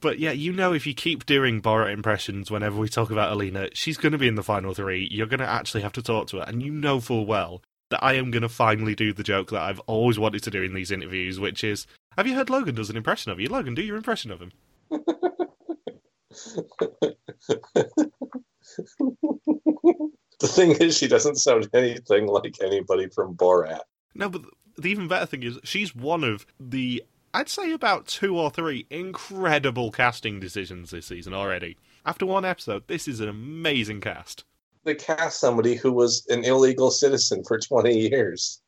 But 0.00 0.20
yeah, 0.20 0.30
you 0.30 0.52
know, 0.52 0.72
if 0.72 0.86
you 0.86 0.94
keep 0.94 1.26
doing 1.26 1.60
Borat 1.60 1.92
impressions 1.92 2.52
whenever 2.52 2.78
we 2.78 2.88
talk 2.88 3.10
about 3.10 3.32
Alina, 3.32 3.70
she's 3.72 3.96
going 3.96 4.12
to 4.12 4.18
be 4.18 4.28
in 4.28 4.36
the 4.36 4.44
final 4.44 4.74
three. 4.74 5.08
You're 5.10 5.26
going 5.26 5.40
to 5.40 5.48
actually 5.48 5.82
have 5.82 5.94
to 5.94 6.02
talk 6.02 6.28
to 6.28 6.36
her, 6.36 6.44
and 6.46 6.62
you 6.62 6.70
know 6.70 7.00
full 7.00 7.26
well 7.26 7.60
that 7.94 8.02
I 8.02 8.14
am 8.14 8.32
going 8.32 8.42
to 8.42 8.48
finally 8.48 8.96
do 8.96 9.12
the 9.12 9.22
joke 9.22 9.50
that 9.50 9.62
I've 9.62 9.78
always 9.80 10.18
wanted 10.18 10.42
to 10.42 10.50
do 10.50 10.64
in 10.64 10.74
these 10.74 10.90
interviews, 10.90 11.38
which 11.38 11.62
is, 11.62 11.86
have 12.18 12.26
you 12.26 12.34
heard 12.34 12.50
Logan 12.50 12.74
does 12.74 12.90
an 12.90 12.96
impression 12.96 13.30
of 13.30 13.38
you? 13.38 13.48
Logan, 13.48 13.76
do 13.76 13.82
your 13.82 13.96
impression 13.96 14.32
of 14.32 14.40
him. 14.40 14.50
the 20.40 20.48
thing 20.48 20.72
is, 20.72 20.98
she 20.98 21.06
doesn't 21.06 21.36
sound 21.36 21.68
anything 21.72 22.26
like 22.26 22.56
anybody 22.60 23.08
from 23.10 23.36
Borat. 23.36 23.82
No, 24.16 24.28
but 24.28 24.42
the 24.76 24.88
even 24.88 25.06
better 25.06 25.26
thing 25.26 25.44
is, 25.44 25.60
she's 25.62 25.94
one 25.94 26.24
of 26.24 26.44
the, 26.58 27.04
I'd 27.32 27.48
say 27.48 27.70
about 27.70 28.08
two 28.08 28.36
or 28.36 28.50
three 28.50 28.88
incredible 28.90 29.92
casting 29.92 30.40
decisions 30.40 30.90
this 30.90 31.06
season 31.06 31.32
already. 31.32 31.76
After 32.04 32.26
one 32.26 32.44
episode, 32.44 32.88
this 32.88 33.06
is 33.06 33.20
an 33.20 33.28
amazing 33.28 34.00
cast. 34.00 34.42
They 34.84 34.94
cast 34.94 35.40
somebody 35.40 35.74
who 35.76 35.92
was 35.92 36.26
an 36.28 36.44
illegal 36.44 36.90
citizen 36.90 37.42
for 37.44 37.58
20 37.58 37.96
years. 37.96 38.60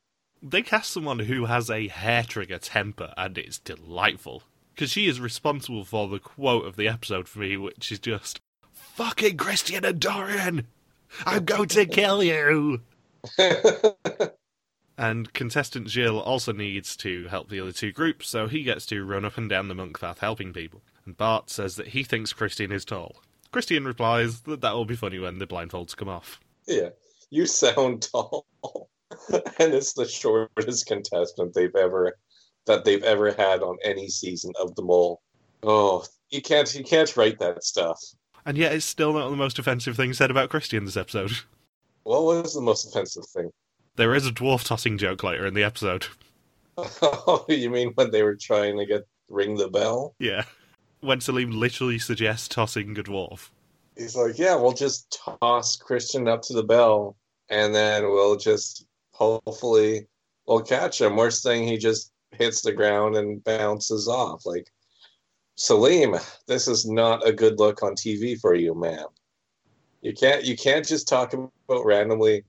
They 0.42 0.62
cast 0.62 0.90
someone 0.90 1.18
who 1.20 1.44
has 1.44 1.70
a 1.70 1.88
hair 1.88 2.22
trigger 2.22 2.58
temper, 2.58 3.12
and 3.16 3.36
it's 3.36 3.58
delightful 3.58 4.42
because 4.74 4.90
she 4.90 5.08
is 5.08 5.20
responsible 5.20 5.84
for 5.84 6.08
the 6.08 6.18
quote 6.18 6.66
of 6.66 6.76
the 6.76 6.88
episode 6.88 7.28
for 7.28 7.40
me, 7.40 7.56
which 7.56 7.90
is 7.92 7.98
just 7.98 8.40
"fucking 8.72 9.36
Christian 9.36 9.84
and 9.84 10.00
Dorian, 10.00 10.66
I'm 11.24 11.44
going 11.44 11.68
to 11.68 11.86
kill 11.86 12.22
you." 12.22 12.80
and 14.98 15.32
contestant 15.32 15.88
Jill 15.88 16.20
also 16.20 16.52
needs 16.52 16.96
to 16.98 17.26
help 17.28 17.48
the 17.48 17.60
other 17.60 17.72
two 17.72 17.92
groups, 17.92 18.28
so 18.28 18.46
he 18.46 18.62
gets 18.62 18.86
to 18.86 19.04
run 19.04 19.24
up 19.24 19.36
and 19.36 19.48
down 19.48 19.68
the 19.68 19.74
monk 19.74 20.00
path 20.00 20.20
helping 20.20 20.52
people. 20.52 20.82
And 21.04 21.16
Bart 21.16 21.50
says 21.50 21.76
that 21.76 21.88
he 21.88 22.04
thinks 22.04 22.32
Christian 22.32 22.72
is 22.72 22.84
tall. 22.84 23.16
Christian 23.56 23.86
replies 23.86 24.42
that 24.42 24.60
that 24.60 24.74
will 24.74 24.84
be 24.84 24.94
funny 24.94 25.18
when 25.18 25.38
the 25.38 25.46
blindfolds 25.46 25.96
come 25.96 26.10
off. 26.10 26.38
Yeah, 26.66 26.90
you 27.30 27.46
sound 27.46 28.02
tall, 28.12 28.44
and 29.30 29.72
it's 29.72 29.94
the 29.94 30.06
shortest 30.06 30.84
contestant 30.84 31.54
they've 31.54 31.74
ever 31.74 32.18
that 32.66 32.84
they've 32.84 33.02
ever 33.02 33.32
had 33.32 33.62
on 33.62 33.78
any 33.82 34.10
season 34.10 34.52
of 34.60 34.74
The 34.74 34.82
Mole. 34.82 35.22
Oh, 35.62 36.04
you 36.28 36.42
can't 36.42 36.74
you 36.74 36.84
can't 36.84 37.16
write 37.16 37.38
that 37.38 37.64
stuff. 37.64 37.98
And 38.44 38.58
yet, 38.58 38.74
it's 38.74 38.84
still 38.84 39.14
not 39.14 39.30
the 39.30 39.36
most 39.36 39.58
offensive 39.58 39.96
thing 39.96 40.12
said 40.12 40.30
about 40.30 40.50
Christian 40.50 40.84
this 40.84 40.98
episode. 40.98 41.32
What 42.02 42.24
was 42.24 42.52
the 42.52 42.60
most 42.60 42.86
offensive 42.86 43.24
thing? 43.34 43.50
There 43.96 44.14
is 44.14 44.26
a 44.26 44.32
dwarf 44.32 44.64
tossing 44.64 44.98
joke 44.98 45.22
later 45.24 45.46
in 45.46 45.54
the 45.54 45.64
episode. 45.64 46.08
Oh, 46.78 47.46
you 47.48 47.70
mean 47.70 47.92
when 47.94 48.10
they 48.10 48.22
were 48.22 48.36
trying 48.36 48.76
to 48.76 48.84
get 48.84 49.06
ring 49.30 49.56
the 49.56 49.68
bell? 49.68 50.14
Yeah. 50.18 50.44
When 51.00 51.20
Salim 51.20 51.50
literally 51.50 51.98
suggests 51.98 52.48
tossing 52.48 52.98
a 52.98 53.02
dwarf. 53.02 53.50
He's 53.96 54.16
like, 54.16 54.38
"Yeah, 54.38 54.56
we'll 54.56 54.72
just 54.72 55.18
toss 55.40 55.76
Christian 55.76 56.28
up 56.28 56.42
to 56.42 56.52
the 56.52 56.62
bell, 56.62 57.16
and 57.48 57.74
then 57.74 58.04
we'll 58.04 58.36
just 58.36 58.86
hopefully 59.12 60.06
we'll 60.46 60.62
catch 60.62 61.00
him." 61.00 61.16
Worst 61.16 61.42
thing, 61.42 61.66
he 61.66 61.78
just 61.78 62.12
hits 62.32 62.62
the 62.62 62.72
ground 62.72 63.16
and 63.16 63.42
bounces 63.44 64.08
off. 64.08 64.44
Like, 64.44 64.70
Salim, 65.56 66.16
this 66.46 66.68
is 66.68 66.86
not 66.86 67.26
a 67.26 67.32
good 67.32 67.58
look 67.58 67.82
on 67.82 67.94
TV 67.94 68.38
for 68.38 68.54
you, 68.54 68.74
man. 68.74 69.06
You 70.02 70.12
can't 70.12 70.44
you 70.44 70.56
can't 70.56 70.86
just 70.86 71.08
talk 71.08 71.32
about 71.32 71.84
randomly 71.84 72.44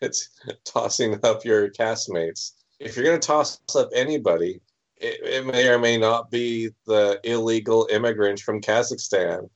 it's 0.00 0.28
tossing 0.64 1.18
up 1.24 1.44
your 1.44 1.70
castmates. 1.70 2.52
If 2.78 2.96
you're 2.96 3.12
to 3.12 3.18
toss 3.18 3.60
up 3.74 3.90
anybody, 3.94 4.60
it, 5.00 5.20
it 5.22 5.46
may 5.46 5.68
or 5.68 5.78
may 5.78 5.96
not 5.96 6.30
be 6.30 6.70
the 6.86 7.20
illegal 7.24 7.88
immigrant 7.90 8.40
from 8.40 8.60
Kazakhstan. 8.60 9.48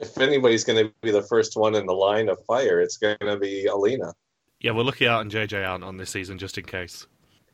If 0.00 0.18
anybody's 0.18 0.64
going 0.64 0.86
to 0.86 0.92
be 1.00 1.10
the 1.10 1.22
first 1.22 1.56
one 1.56 1.74
in 1.74 1.86
the 1.86 1.94
line 1.94 2.28
of 2.28 2.44
fire, 2.44 2.80
it's 2.80 2.96
going 2.96 3.18
to 3.20 3.36
be 3.36 3.66
Alina. 3.66 4.12
Yeah, 4.60 4.72
we're 4.72 4.82
lucky 4.82 5.06
Art 5.06 5.22
and 5.22 5.30
JJ 5.30 5.68
aren't 5.68 5.84
on 5.84 5.96
this 5.96 6.10
season 6.10 6.38
just 6.38 6.58
in 6.58 6.64
case. 6.64 7.06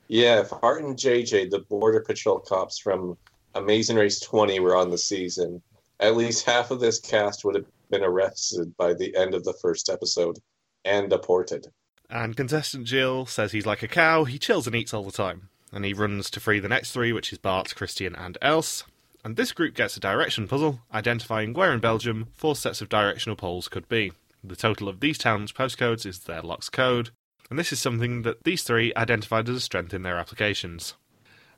Yeah, 0.08 0.40
if 0.40 0.52
Art 0.62 0.82
and 0.82 0.96
JJ, 0.96 1.50
the 1.50 1.60
Border 1.60 2.00
Patrol 2.00 2.38
cops 2.38 2.78
from 2.78 3.16
Amazing 3.54 3.96
Race 3.96 4.20
20, 4.20 4.60
were 4.60 4.76
on 4.76 4.90
the 4.90 4.98
season, 4.98 5.62
at 6.00 6.16
least 6.16 6.44
half 6.44 6.70
of 6.70 6.80
this 6.80 6.98
cast 6.98 7.44
would 7.44 7.54
have 7.54 7.66
been 7.90 8.02
arrested 8.02 8.74
by 8.76 8.94
the 8.94 9.14
end 9.16 9.34
of 9.34 9.44
the 9.44 9.54
first 9.62 9.88
episode 9.88 10.38
and 10.84 11.08
deported. 11.08 11.66
And 12.10 12.36
contestant 12.36 12.86
Jill 12.86 13.26
says 13.26 13.52
he's 13.52 13.66
like 13.66 13.82
a 13.82 13.88
cow, 13.88 14.24
he 14.24 14.38
chills 14.38 14.66
and 14.66 14.76
eats 14.76 14.92
all 14.92 15.04
the 15.04 15.12
time. 15.12 15.48
And 15.74 15.84
he 15.84 15.92
runs 15.92 16.30
to 16.30 16.40
free 16.40 16.60
the 16.60 16.68
next 16.68 16.92
three, 16.92 17.12
which 17.12 17.32
is 17.32 17.38
Bart, 17.38 17.74
Christian, 17.74 18.14
and 18.14 18.38
Else. 18.40 18.84
And 19.24 19.36
this 19.36 19.52
group 19.52 19.74
gets 19.74 19.96
a 19.96 20.00
direction 20.00 20.46
puzzle, 20.46 20.80
identifying 20.92 21.52
where 21.52 21.72
in 21.72 21.80
Belgium 21.80 22.28
four 22.32 22.54
sets 22.54 22.80
of 22.80 22.88
directional 22.88 23.36
poles 23.36 23.68
could 23.68 23.88
be. 23.88 24.12
The 24.44 24.54
total 24.54 24.88
of 24.88 25.00
these 25.00 25.18
towns' 25.18 25.50
postcodes 25.50 26.06
is 26.06 26.20
their 26.20 26.42
lock's 26.42 26.68
code, 26.68 27.10
and 27.50 27.58
this 27.58 27.72
is 27.72 27.80
something 27.80 28.22
that 28.22 28.44
these 28.44 28.62
three 28.62 28.92
identified 28.96 29.48
as 29.48 29.56
a 29.56 29.60
strength 29.60 29.92
in 29.92 30.02
their 30.02 30.16
applications. 30.16 30.94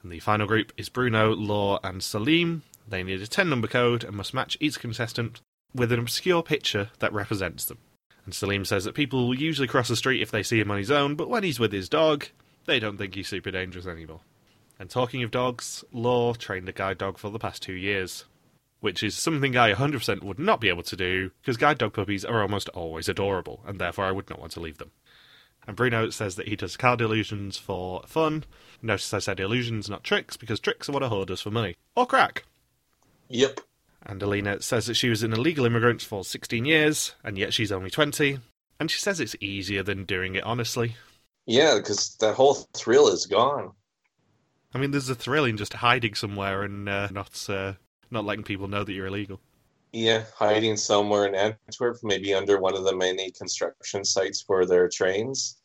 And 0.03 0.11
the 0.11 0.21
final 0.21 0.47
group 0.47 0.73
is 0.77 0.89
Bruno, 0.89 1.35
Law, 1.35 1.79
and 1.85 2.03
Salim. 2.03 2.63
They 2.89 3.03
need 3.03 3.21
a 3.21 3.27
10 3.27 3.51
number 3.51 3.69
code 3.69 4.05
and 4.05 4.17
must 4.17 4.33
match 4.33 4.57
each 4.61 4.81
contestant 4.81 5.41
with 5.75 5.93
an 5.93 5.99
obscure 5.99 6.43
picture 6.43 6.91
that 7.01 7.13
represents 7.13 7.65
them. 7.65 7.79
And 8.25 8.33
Salim 8.33 8.65
says 8.65 8.85
that 8.85 8.95
people 8.95 9.27
will 9.27 9.39
usually 9.39 9.69
cross 9.69 9.89
the 9.89 9.97
street 9.97 10.23
if 10.23 10.31
they 10.31 10.43
see 10.43 10.61
him 10.61 10.71
on 10.71 10.79
his 10.79 10.91
own, 10.91 11.17
but 11.17 11.29
when 11.29 11.43
he's 11.43 11.61
with 11.61 11.73
his 11.73 11.89
dog, 11.89 12.27
they 12.67 12.79
don't 12.79 12.99
think 12.99 13.15
he's 13.15 13.29
super 13.29 13.51
dangerous 13.51 13.87
anymore. 13.87 14.21
And 14.79 14.91
talking 14.91 15.23
of 15.23 15.31
dogs, 15.31 15.85
Law 15.93 16.35
trained 16.35 16.69
a 16.69 16.73
guide 16.73 16.99
dog 16.99 17.19
for 17.19 17.31
the 17.31 17.39
past 17.39 17.63
two 17.63 17.73
years, 17.73 18.25
which 18.81 19.03
is 19.03 19.17
something 19.17 19.57
I 19.57 19.73
100% 19.73 20.23
would 20.23 20.39
not 20.39 20.61
be 20.61 20.69
able 20.69 20.83
to 20.83 20.97
do, 20.97 21.31
because 21.41 21.57
guide 21.57 21.79
dog 21.79 21.95
puppies 21.95 22.25
are 22.25 22.43
almost 22.43 22.69
always 22.71 23.09
adorable, 23.09 23.63
and 23.67 23.79
therefore 23.79 24.05
I 24.05 24.13
would 24.13 24.29
not 24.29 24.39
want 24.39 24.53
to 24.53 24.61
leave 24.61 24.79
them. 24.79 24.91
And 25.67 25.75
Bruno 25.75 26.11
says 26.11 26.37
that 26.37 26.49
he 26.49 26.57
does 26.57 26.77
card 26.77 27.01
illusions 27.01 27.57
for 27.57 28.03
fun. 28.07 28.45
Notice 28.83 29.13
I 29.13 29.19
said 29.19 29.41
illusions, 29.41 29.91
not 29.91 30.05
tricks, 30.05 30.37
because 30.37 30.61
tricks 30.61 30.89
are 30.89 30.93
what 30.93 31.03
a 31.03 31.09
whore 31.09 31.27
does 31.27 31.41
for 31.41 31.51
money. 31.51 31.77
Or 31.97 32.07
crack. 32.07 32.45
Yep. 33.29 33.61
And 34.03 34.23
Alina 34.23 34.63
says 34.63 34.87
that 34.87 34.95
she 34.95 35.09
was 35.09 35.25
an 35.25 35.33
illegal 35.33 35.67
immigrant 35.67 36.03
for 36.03 36.23
16 36.23 36.65
years, 36.65 37.15
and 37.25 37.37
yet 37.37 37.53
she's 37.53 37.73
only 37.73 37.91
20. 37.91 38.39
And 38.79 38.91
she 38.91 39.01
says 39.01 39.19
it's 39.19 39.35
easier 39.41 39.83
than 39.83 40.05
doing 40.05 40.37
it 40.37 40.45
honestly. 40.45 40.97
Yeah, 41.47 41.77
because 41.77 42.17
that 42.17 42.35
whole 42.35 42.55
thrill 42.75 43.09
is 43.09 43.27
gone. 43.27 43.73
I 44.75 44.79
mean, 44.79 44.91
there's 44.91 45.09
a 45.09 45.15
thrill 45.15 45.45
in 45.45 45.57
just 45.57 45.73
hiding 45.73 46.15
somewhere 46.15 46.63
and 46.63 46.89
uh, 46.89 47.09
not 47.11 47.49
uh, 47.49 47.75
not 48.11 48.25
letting 48.25 48.45
people 48.45 48.69
know 48.69 48.85
that 48.85 48.93
you're 48.93 49.07
illegal. 49.07 49.41
Yeah, 49.93 50.25
hiding 50.35 50.77
somewhere 50.77 51.27
in 51.27 51.35
Antwerp, 51.35 51.99
maybe 52.03 52.35
under 52.35 52.59
one 52.59 52.77
of 52.77 52.85
the 52.85 52.95
many 52.95 53.31
construction 53.31 54.05
sites 54.05 54.43
for 54.43 54.67
their 54.67 54.89
trains. 54.89 55.59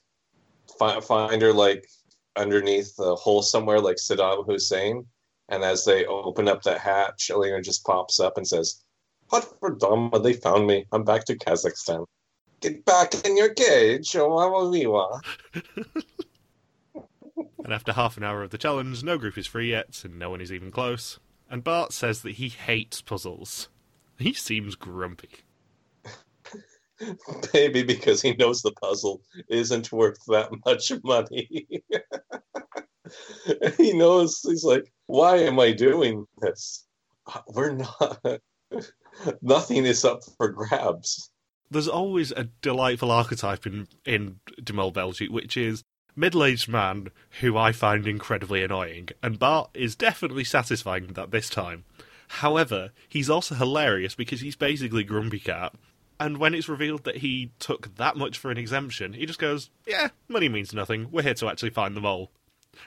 Find, 0.80 1.04
find 1.04 1.42
her 1.42 1.52
like 1.52 1.86
underneath 2.38 2.94
a 3.00 3.16
hole 3.16 3.42
somewhere, 3.42 3.82
like 3.82 3.98
Saddam 3.98 4.46
Hussein. 4.46 5.06
And 5.50 5.64
as 5.64 5.84
they 5.84 6.06
open 6.06 6.48
up 6.48 6.62
that 6.64 6.80
hatch, 6.80 7.30
Elena 7.30 7.62
just 7.62 7.84
pops 7.84 8.20
up 8.20 8.38
and 8.38 8.48
says, 8.48 8.84
"What 9.30 9.44
for 9.60 9.72
Dama? 9.72 10.20
They 10.20 10.34
found 10.34 10.68
me. 10.68 10.86
I'm 10.94 11.04
back 11.04 11.26
to 11.26 11.36
Kazakhstan. 11.36 12.06
Get 12.62 12.86
back 12.86 13.26
in 13.26 13.38
your 13.38 13.54
cage, 13.54 14.16
or 14.16 14.30
wawawiwa." 14.30 15.22
And 17.64 17.74
after 17.74 17.94
half 17.94 18.18
an 18.18 18.24
hour 18.24 18.44
of 18.44 18.50
the 18.50 18.58
challenge, 18.58 19.04
no 19.04 19.18
group 19.18 19.38
is 19.38 19.48
free 19.48 19.70
yet, 19.70 20.02
and 20.04 20.18
no 20.18 20.30
one 20.30 20.42
is 20.42 20.52
even 20.52 20.72
close. 20.72 21.20
And 21.50 21.64
Bart 21.64 21.94
says 21.94 22.22
that 22.24 22.34
he 22.34 22.50
hates 22.50 23.02
puzzles. 23.02 23.70
He 24.18 24.34
seems 24.34 24.76
grumpy. 24.76 25.30
Maybe 27.54 27.84
because 27.84 28.22
he 28.22 28.34
knows 28.34 28.62
the 28.62 28.72
puzzle 28.74 29.22
isn't 29.48 29.92
worth 29.92 30.20
that 30.28 30.50
much 30.66 30.92
money. 31.04 31.68
he 33.78 33.94
knows 33.94 34.42
he's 34.44 34.64
like, 34.64 34.92
why 35.08 35.38
am 35.38 35.60
I 35.60 35.72
doing 35.72 36.26
this? 36.42 36.86
We're 37.48 37.74
not. 37.74 38.42
Nothing 39.42 39.86
is 39.86 40.06
up 40.06 40.22
for 40.38 40.50
grabs. 40.50 41.31
There's 41.72 41.88
always 41.88 42.32
a 42.32 42.50
delightful 42.62 43.12
archetype 43.12 43.66
in 43.66 43.88
in 44.06 44.40
De 44.62 44.74
Mol 44.74 44.92
Belgique, 44.92 45.32
which 45.32 45.58
is 45.58 45.84
middle-aged 46.16 46.68
man 46.68 47.08
who 47.40 47.58
I 47.58 47.72
find 47.72 48.06
incredibly 48.06 48.64
annoying, 48.64 49.10
and 49.24 49.40
Bart 49.40 49.70
is 49.74 49.96
definitely 49.96 50.44
satisfying 50.44 51.08
that 51.14 51.32
this 51.32 51.50
time. 51.50 51.86
However, 52.28 52.92
he's 53.08 53.30
also 53.30 53.56
hilarious 53.56 54.16
because 54.16 54.42
he's 54.42 54.56
basically 54.56 55.04
Grumpy 55.04 55.40
Cat. 55.40 55.74
And 56.20 56.38
when 56.38 56.54
it's 56.54 56.70
revealed 56.70 57.04
that 57.06 57.18
he 57.18 57.52
took 57.60 57.96
that 57.96 58.16
much 58.16 58.38
for 58.38 58.52
an 58.52 58.58
exemption, 58.58 59.14
he 59.14 59.26
just 59.26 59.40
goes, 59.40 59.70
Yeah, 59.88 60.10
money 60.28 60.50
means 60.50 60.74
nothing. 60.74 61.08
We're 61.12 61.24
here 61.24 61.34
to 61.36 61.50
actually 61.50 61.72
find 61.72 61.96
the 61.96 62.02
mole. 62.02 62.32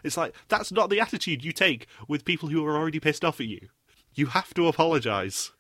It's 0.03 0.17
like, 0.17 0.35
that's 0.49 0.73
not 0.73 0.89
the 0.89 1.01
attitude 1.01 1.45
you 1.45 1.53
take 1.53 1.87
with 2.09 2.25
people 2.25 2.49
who 2.49 2.65
are 2.65 2.77
already 2.77 3.01
pissed 3.01 3.25
off 3.25 3.41
at 3.41 3.47
you. 3.47 3.69
You 4.15 4.27
have 4.27 4.55
to 4.55 4.69
apologise. 4.69 5.53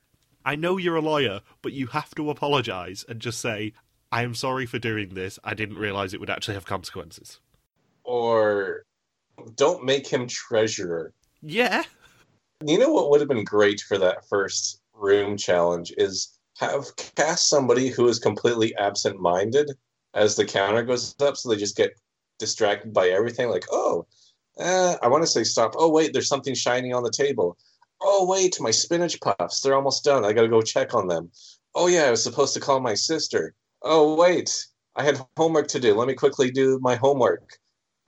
I 0.44 0.56
know 0.56 0.76
you're 0.76 0.96
a 0.96 1.00
lawyer, 1.00 1.40
but 1.62 1.72
you 1.72 1.86
have 1.88 2.14
to 2.16 2.30
apologise 2.30 3.04
and 3.08 3.20
just 3.20 3.40
say, 3.40 3.72
I 4.12 4.22
am 4.22 4.34
sorry 4.34 4.66
for 4.66 4.78
doing 4.78 5.14
this. 5.14 5.38
I 5.42 5.54
didn't 5.54 5.78
realise 5.78 6.12
it 6.12 6.20
would 6.20 6.30
actually 6.30 6.54
have 6.54 6.66
consequences. 6.66 7.40
Or 8.04 8.84
don't 9.56 9.84
make 9.84 10.06
him 10.06 10.26
treasurer. 10.26 11.12
Yeah. 11.42 11.84
You 12.64 12.78
know 12.78 12.90
what 12.90 13.10
would 13.10 13.20
have 13.20 13.28
been 13.28 13.44
great 13.44 13.80
for 13.80 13.98
that 13.98 14.28
first 14.28 14.80
room 14.94 15.36
challenge 15.36 15.92
is 15.96 16.38
have 16.58 16.94
cast 16.96 17.48
somebody 17.48 17.88
who 17.88 18.06
is 18.08 18.18
completely 18.18 18.74
absent 18.76 19.20
minded 19.20 19.70
as 20.14 20.36
the 20.36 20.44
counter 20.44 20.82
goes 20.82 21.14
up 21.20 21.36
so 21.36 21.48
they 21.48 21.56
just 21.56 21.76
get 21.76 21.98
distracted 22.38 22.92
by 22.92 23.08
everything 23.08 23.48
like 23.48 23.64
oh 23.72 24.06
uh, 24.60 24.94
i 25.02 25.08
want 25.08 25.22
to 25.22 25.26
say 25.26 25.42
stop 25.42 25.74
oh 25.76 25.90
wait 25.90 26.12
there's 26.12 26.28
something 26.28 26.54
shiny 26.54 26.92
on 26.92 27.02
the 27.02 27.10
table 27.10 27.56
oh 28.04 28.25
wait 28.26 28.56
my 28.61 28.70
spinach 28.70 29.20
puffs 29.20 29.61
they're 29.61 29.75
almost 29.75 30.04
done 30.04 30.25
i 30.25 30.32
gotta 30.32 30.49
go 30.49 30.62
check 30.62 30.94
on 30.94 31.08
them. 31.08 31.30
Oh 31.75 31.88
yeah 31.88 32.04
i 32.04 32.11
was 32.11 32.23
supposed 32.23 32.54
to 32.54 32.61
call 32.61 32.80
my 32.80 32.94
sister. 32.94 33.54
Oh 33.82 34.14
wait 34.14 34.66
i 34.96 35.02
had 35.02 35.20
homework 35.37 35.68
to 35.68 35.80
do 35.80 35.94
let 35.94 36.08
me 36.08 36.14
quickly 36.14 36.50
do 36.50 36.78
my 36.80 36.94
homework. 36.96 37.58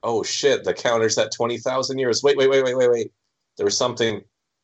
Oh 0.03 0.23
shit 0.23 0.65
the 0.65 0.75
counter's 0.75 1.19
at 1.19 1.33
20000 1.33 1.99
euros 1.99 2.23
wait 2.23 2.37
wait 2.37 2.51
wait 2.51 2.65
wait 2.65 2.77
wait 2.77 2.91
wait. 2.91 3.13
There 3.57 3.67
was 3.67 3.77
something 3.77 4.23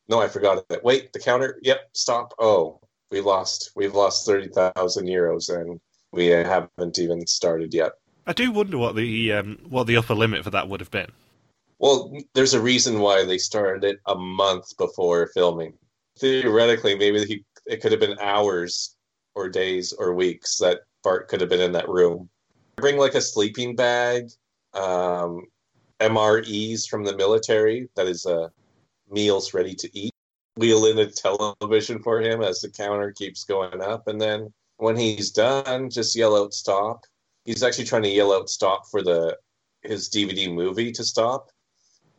no 0.08 0.20
i 0.20 0.28
forgot 0.28 0.64
it 0.70 0.84
wait 0.84 1.12
the 1.12 1.18
counter 1.18 1.58
yep 1.62 1.88
stop 1.94 2.34
oh 2.38 2.80
we 3.10 3.20
lost 3.20 3.72
we've 3.74 3.94
lost 3.94 4.26
30000 4.26 5.06
euros 5.06 5.54
and 5.54 5.80
we 6.12 6.26
haven't 6.26 6.98
even 6.98 7.26
started 7.26 7.74
yet. 7.74 7.92
I 8.26 8.32
do 8.32 8.52
wonder 8.52 8.78
what 8.78 8.94
the 8.94 9.32
um, 9.32 9.58
what 9.68 9.86
the 9.86 9.96
upper 9.96 10.14
limit 10.14 10.44
for 10.44 10.50
that 10.50 10.68
would 10.68 10.80
have 10.80 10.90
been. 10.90 11.10
Well, 11.82 12.16
there's 12.32 12.54
a 12.54 12.60
reason 12.60 13.00
why 13.00 13.24
they 13.24 13.38
started 13.38 13.82
it 13.82 13.98
a 14.06 14.14
month 14.14 14.76
before 14.78 15.26
filming. 15.34 15.74
Theoretically, 16.16 16.94
maybe 16.94 17.24
he, 17.24 17.44
it 17.66 17.82
could 17.82 17.90
have 17.90 18.00
been 18.00 18.20
hours 18.20 18.94
or 19.34 19.48
days 19.48 19.92
or 19.92 20.14
weeks 20.14 20.58
that 20.58 20.82
Bart 21.02 21.26
could 21.26 21.40
have 21.40 21.50
been 21.50 21.60
in 21.60 21.72
that 21.72 21.88
room. 21.88 22.30
Bring 22.76 22.98
like 22.98 23.14
a 23.14 23.20
sleeping 23.20 23.74
bag, 23.74 24.28
um, 24.74 25.42
MREs 25.98 26.88
from 26.88 27.02
the 27.02 27.16
military, 27.16 27.88
that 27.96 28.06
is 28.06 28.26
uh, 28.26 28.48
meals 29.10 29.52
ready 29.52 29.74
to 29.74 29.90
eat. 29.98 30.14
wheel 30.56 30.86
in 30.86 31.00
a 31.00 31.10
television 31.10 32.00
for 32.00 32.20
him 32.20 32.42
as 32.42 32.60
the 32.60 32.70
counter 32.70 33.10
keeps 33.10 33.42
going 33.42 33.80
up. 33.80 34.06
And 34.06 34.20
then 34.20 34.52
when 34.76 34.96
he's 34.96 35.32
done, 35.32 35.90
just 35.90 36.14
yell 36.14 36.36
out 36.36 36.54
stop. 36.54 37.00
He's 37.44 37.64
actually 37.64 37.86
trying 37.86 38.04
to 38.04 38.08
yell 38.08 38.32
out 38.32 38.48
stop 38.48 38.82
for 38.88 39.02
the 39.02 39.36
his 39.82 40.08
DVD 40.08 40.54
movie 40.54 40.92
to 40.92 41.02
stop. 41.02 41.50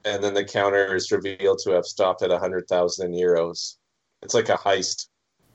And 0.06 0.24
then 0.24 0.34
the 0.34 0.44
counter 0.44 0.96
is 0.96 1.12
revealed 1.12 1.60
to 1.64 1.72
have 1.72 1.86
stopped 1.86 2.22
at 2.22 2.30
100,000 2.30 3.14
euros. 3.14 3.78
It's 4.22 4.34
like 4.34 4.50
a 4.50 4.58
heist. 4.58 5.08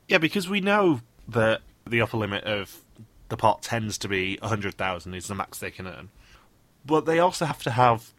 Yeah, 0.08 0.18
because 0.18 0.48
we 0.48 0.60
know 0.60 1.00
that 1.28 1.60
the 1.86 2.00
upper 2.00 2.16
limit 2.16 2.44
of 2.44 2.82
the 3.28 3.36
pot 3.36 3.62
tends 3.62 3.98
to 3.98 4.08
be 4.08 4.38
100,000 4.40 5.14
is 5.14 5.28
the 5.28 5.34
max 5.34 5.58
they 5.58 5.70
can 5.70 5.86
earn. 5.86 6.08
But 6.86 7.04
they 7.04 7.18
also 7.18 7.44
have 7.44 7.62
to 7.64 7.70
have 7.72 8.14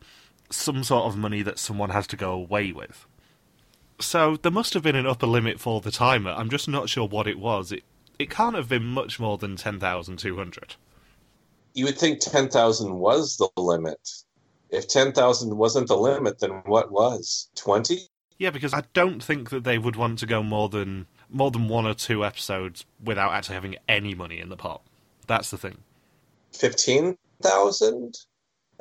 some 0.51 0.83
sort 0.83 1.05
of 1.05 1.17
money 1.17 1.41
that 1.41 1.59
someone 1.59 1.89
has 1.89 2.05
to 2.07 2.15
go 2.15 2.31
away 2.31 2.71
with. 2.71 3.07
So 3.99 4.37
there 4.37 4.51
must 4.51 4.73
have 4.75 4.83
been 4.83 4.95
an 4.95 5.07
upper 5.07 5.27
limit 5.27 5.59
for 5.59 5.81
the 5.81 5.91
timer. 5.91 6.31
I'm 6.31 6.49
just 6.49 6.67
not 6.67 6.89
sure 6.89 7.07
what 7.07 7.27
it 7.27 7.39
was. 7.39 7.71
It 7.71 7.83
it 8.19 8.29
can't 8.29 8.55
have 8.55 8.67
been 8.67 8.85
much 8.85 9.19
more 9.19 9.37
than 9.37 9.55
10,200. 9.55 10.75
You 11.73 11.85
would 11.85 11.97
think 11.97 12.19
10,000 12.19 12.99
was 12.99 13.37
the 13.37 13.49
limit. 13.55 14.09
If 14.69 14.87
10,000 14.87 15.57
wasn't 15.57 15.87
the 15.87 15.97
limit, 15.97 16.39
then 16.39 16.61
what 16.65 16.91
was? 16.91 17.49
20? 17.55 18.01
Yeah, 18.37 18.51
because 18.51 18.73
I 18.73 18.83
don't 18.93 19.21
think 19.23 19.49
that 19.49 19.63
they 19.63 19.77
would 19.77 19.95
want 19.95 20.19
to 20.19 20.25
go 20.25 20.41
more 20.43 20.69
than 20.69 21.07
more 21.29 21.51
than 21.51 21.67
one 21.67 21.85
or 21.85 21.93
two 21.93 22.25
episodes 22.25 22.85
without 23.03 23.31
actually 23.33 23.55
having 23.55 23.75
any 23.87 24.15
money 24.15 24.39
in 24.39 24.49
the 24.49 24.57
pot. 24.57 24.81
That's 25.27 25.51
the 25.51 25.57
thing. 25.57 25.77
15,000? 26.53 28.17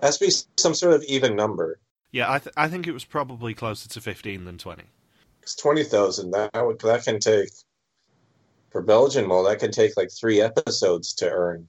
Has 0.00 0.18
to 0.18 0.25
be 0.25 0.33
some 0.57 0.75
sort 0.75 0.95
of 0.95 1.04
even 1.04 1.37
number. 1.37 1.78
Yeah, 2.11 2.33
I 2.33 2.38
th- 2.38 2.54
I 2.57 2.68
think 2.68 2.87
it 2.87 2.92
was 2.92 3.04
probably 3.04 3.52
closer 3.52 3.88
to 3.88 4.00
15 4.00 4.45
than 4.45 4.57
20. 4.57 4.85
It's 5.42 5.57
20,000. 5.57 6.30
That, 6.30 6.50
would, 6.54 6.78
that 6.80 7.04
can 7.04 7.18
take, 7.18 7.50
for 8.71 8.80
Belgian 8.80 9.26
Mole, 9.26 9.45
that 9.45 9.59
can 9.59 9.73
take 9.73 9.97
like 9.97 10.11
three 10.11 10.40
episodes 10.40 11.12
to 11.14 11.28
earn. 11.28 11.68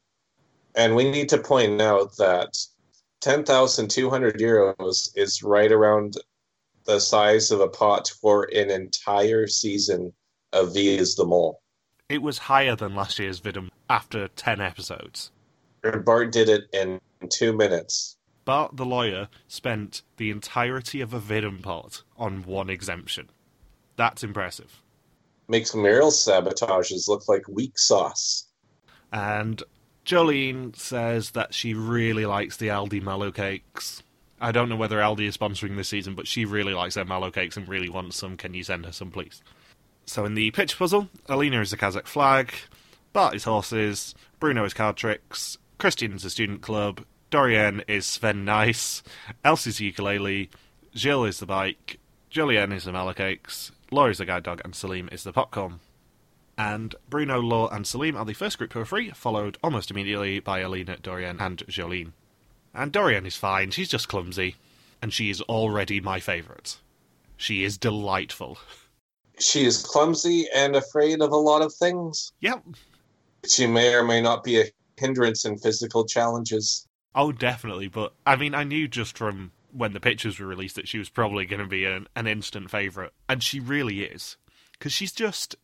And 0.76 0.96
we 0.96 1.10
need 1.10 1.28
to 1.30 1.40
point 1.40 1.82
out 1.82 2.16
that 2.18 2.56
10,200 3.22 4.40
euros 4.40 5.10
is 5.16 5.44
right 5.44 5.72
around 5.72 6.16
the 6.86 7.00
size 7.00 7.52
of 7.52 7.60
a 7.60 7.68
pot 7.68 8.10
for 8.22 8.44
an 8.56 8.72
entire 8.72 9.48
season 9.48 10.14
of 10.54 10.74
Wie 10.74 10.98
is 10.98 11.16
the 11.16 11.26
Mole. 11.26 11.62
It 12.08 12.22
was 12.22 12.38
higher 12.38 12.76
than 12.76 12.96
last 12.96 13.20
year's 13.20 13.40
Vidum 13.40 13.70
after 13.90 14.30
10 14.30 14.62
episodes. 14.62 15.32
Bart 16.04 16.32
did 16.32 16.50
it 16.50 16.64
in 16.74 17.00
two 17.30 17.54
minutes. 17.54 18.18
Bart 18.46 18.76
the 18.76 18.86
lawyer 18.86 19.28
spent 19.48 20.02
the 20.18 20.32
entirety 20.32 21.02
of 21.02 21.14
a 21.14 21.20
Vidum 21.20 21.62
pot 21.62 22.04
on 22.18 22.44
one 22.44 22.70
exemption. 22.70 23.30
That's 23.96 24.24
impressive. 24.24 24.82
Makes 25.48 25.72
Meryl's 25.72 26.26
sabotages 26.26 27.08
look 27.08 27.28
like 27.28 27.48
weak 27.48 27.78
sauce. 27.78 28.48
And 29.12 29.62
Jolene 30.06 30.76
says 30.76 31.32
that 31.32 31.54
she 31.54 31.74
really 31.74 32.26
likes 32.26 32.58
the 32.58 32.68
Aldi 32.68 33.02
Mallow 33.02 33.32
cakes. 33.32 34.04
I 34.42 34.52
don't 34.52 34.70
know 34.70 34.76
whether 34.76 34.98
Aldi 34.98 35.28
is 35.28 35.38
sponsoring 35.38 35.76
this 35.76 35.90
season, 35.90 36.16
but 36.16 36.28
she 36.28 36.46
really 36.46 36.74
likes 36.74 36.96
their 36.96 37.06
Mallow 37.06 37.32
cakes 37.32 37.58
and 37.58 37.68
really 37.68 37.90
wants 37.90 38.18
some. 38.18 38.38
Can 38.38 38.54
you 38.54 38.64
send 38.64 38.86
her 38.86 38.92
some, 38.92 39.12
please? 39.12 39.42
So 40.06 40.26
in 40.26 40.34
the 40.34 40.52
pitch 40.52 40.78
puzzle, 40.78 41.10
Alina 41.28 41.62
is 41.62 41.72
the 41.72 41.78
Kazakh 41.78 42.08
flag, 42.08 42.54
Bart 43.14 43.36
is 43.36 43.44
horses, 43.44 44.16
Bruno 44.40 44.64
is 44.64 44.74
card 44.74 44.96
tricks, 44.96 45.58
Christian 45.78 46.14
is 46.14 46.24
the 46.24 46.30
student 46.30 46.62
club, 46.62 47.06
Dorian 47.30 47.84
is 47.88 48.08
Sven 48.08 48.46
Nys, 48.46 49.04
Elsie's 49.46 49.80
ukulele, 49.80 50.50
Jill 50.96 51.26
is 51.26 51.40
the 51.40 51.46
bike, 51.46 52.00
Julien 52.30 52.72
is 52.72 52.86
the 52.86 52.92
Mallow 52.92 53.14
cakes, 53.14 53.72
Law 53.92 54.08
is 54.08 54.20
the 54.20 54.26
guide 54.26 54.44
dog, 54.44 54.62
and 54.64 54.76
Salim 54.76 55.10
is 55.12 55.24
the 55.24 55.34
popcorn. 55.34 55.80
And 56.60 56.94
Bruno, 57.10 57.40
Law, 57.40 57.70
and 57.70 57.88
Salim 57.88 58.18
are 58.18 58.26
the 58.26 58.34
first 58.34 58.58
group 58.58 58.74
who 58.74 58.82
are 58.82 58.86
free, 58.86 59.12
followed 59.12 59.58
almost 59.64 59.90
immediately 59.90 60.42
by 60.42 60.60
Alina, 60.60 60.98
Dorian, 60.98 61.40
and 61.40 61.66
Jolene. 61.68 62.12
And 62.74 62.92
Dorian 62.92 63.26
is 63.26 63.38
fine, 63.38 63.72
she's 63.72 63.88
just 63.88 64.10
clumsy. 64.10 64.58
And 65.02 65.14
she 65.14 65.30
is 65.30 65.40
already 65.44 66.02
my 66.02 66.20
favourite. 66.20 66.78
She 67.38 67.64
is 67.64 67.78
delightful. 67.78 68.58
She 69.40 69.64
is 69.64 69.82
clumsy 69.82 70.48
and 70.54 70.76
afraid 70.76 71.22
of 71.22 71.32
a 71.32 71.38
lot 71.38 71.62
of 71.62 71.74
things. 71.74 72.34
Yep. 72.42 72.62
She 73.48 73.66
may 73.66 73.96
or 73.96 74.04
may 74.04 74.20
not 74.20 74.44
be 74.44 74.60
a 74.60 74.66
hindrance 74.98 75.46
in 75.46 75.58
physical 75.58 76.06
challenges. 76.06 76.86
Oh, 77.16 77.32
definitely. 77.32 77.88
But, 77.88 78.12
I 78.28 78.36
mean, 78.36 78.54
I 78.54 78.66
knew 78.66 78.90
just 78.90 79.18
from 79.18 79.54
when 79.72 79.94
the 79.94 80.02
pictures 80.02 80.38
were 80.38 80.48
released 80.48 80.76
that 80.76 80.90
she 80.90 81.00
was 81.00 81.08
probably 81.08 81.46
going 81.46 81.62
to 81.62 81.68
be 81.68 81.86
an, 81.86 82.08
an 82.18 82.28
instant 82.28 82.70
favourite. 82.70 83.12
And 83.30 83.42
she 83.42 83.62
really 83.62 84.02
is. 84.02 84.36
Because 84.74 84.92
she's 84.92 85.14
just 85.14 85.56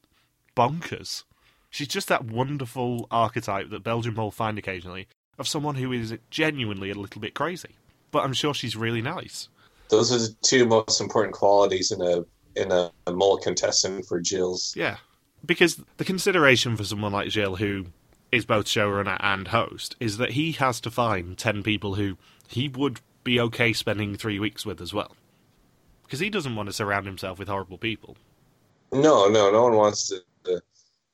bonkers. 0.56 1.24
She's 1.70 1.88
just 1.88 2.08
that 2.08 2.26
wonderful 2.26 3.08
archetype 3.12 3.70
that 3.70 3.84
Belgian 3.84 4.16
Mole 4.16 4.32
find 4.32 4.58
occasionally 4.58 5.08
of 5.38 5.48
someone 5.48 5.76
who 5.76 5.92
is 5.92 6.18
genuinely 6.30 6.90
a 6.90 6.96
little 6.96 7.22
bit 7.22 7.34
crazy. 7.34 7.76
But 8.12 8.24
I'm 8.24 8.34
sure 8.34 8.54
she's 8.54 8.76
really 8.76 9.02
nice. 9.02 9.50
Those 9.90 10.12
are 10.12 10.18
the 10.18 10.36
two 10.42 10.66
most 10.66 11.02
important 11.02 11.34
qualities 11.34 11.92
in 11.92 12.02
a 12.02 12.24
in 12.56 12.72
a, 12.72 12.92
a 13.06 13.12
mole 13.12 13.38
contestant 13.38 14.06
for 14.06 14.22
Jill's. 14.22 14.74
Yeah. 14.76 14.98
Because 15.46 15.82
the 15.98 16.06
consideration 16.06 16.78
for 16.78 16.86
someone 16.86 17.12
like 17.12 17.30
Jill, 17.30 17.58
who 17.58 17.88
is 18.32 18.46
both 18.46 18.66
showrunner 18.66 19.18
and 19.20 19.50
host, 19.50 19.96
is 20.00 20.18
that 20.18 20.32
he 20.32 20.54
has 20.54 20.80
to 20.82 20.90
find 20.90 21.38
10 21.38 21.64
people 21.64 21.96
who 21.96 22.18
he 22.48 22.70
would 22.70 23.02
be 23.24 23.40
okay 23.40 23.74
spending 23.74 24.16
three 24.16 24.40
weeks 24.40 24.66
with 24.66 24.82
as 24.82 24.94
well. 24.94 25.16
Because 26.04 26.20
he 26.20 26.30
doesn't 26.30 26.56
want 26.56 26.68
to 26.68 26.74
surround 26.74 27.06
himself 27.06 27.38
with 27.38 27.48
horrible 27.48 27.78
people. 27.78 28.16
No, 28.92 29.28
no, 29.28 29.52
no 29.52 29.64
one 29.64 29.76
wants 29.76 30.08
to 30.08 30.22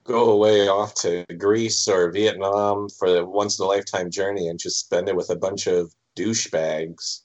go 0.04 0.32
away 0.32 0.68
off 0.68 0.96
to 0.96 1.26
Greece 1.38 1.88
or 1.88 2.12
Vietnam 2.12 2.90
for 2.90 3.12
the 3.12 3.26
once 3.26 3.60
in 3.60 3.66
a 3.66 3.68
lifetime 3.68 4.10
journey 4.10 4.48
and 4.48 4.60
just 4.60 4.80
spend 4.80 5.10
it 5.10 5.16
with 5.16 5.30
a 5.30 5.36
bunch 5.36 5.68
of 5.68 5.94
douchebags. 6.18 7.22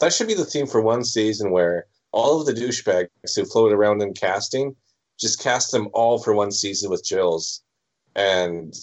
That 0.00 0.12
should 0.12 0.28
be 0.28 0.34
the 0.34 0.44
theme 0.44 0.66
for 0.66 0.80
one 0.80 1.04
season 1.04 1.50
where 1.50 1.86
all 2.12 2.40
of 2.40 2.46
the 2.46 2.52
douchebags 2.52 3.08
who 3.34 3.44
float 3.44 3.72
around 3.72 4.02
in 4.02 4.14
casting, 4.14 4.76
just 5.18 5.42
cast 5.42 5.72
them 5.72 5.88
all 5.92 6.18
for 6.18 6.34
one 6.34 6.52
season 6.52 6.90
with 6.90 7.04
Jill's 7.04 7.62
and 8.14 8.74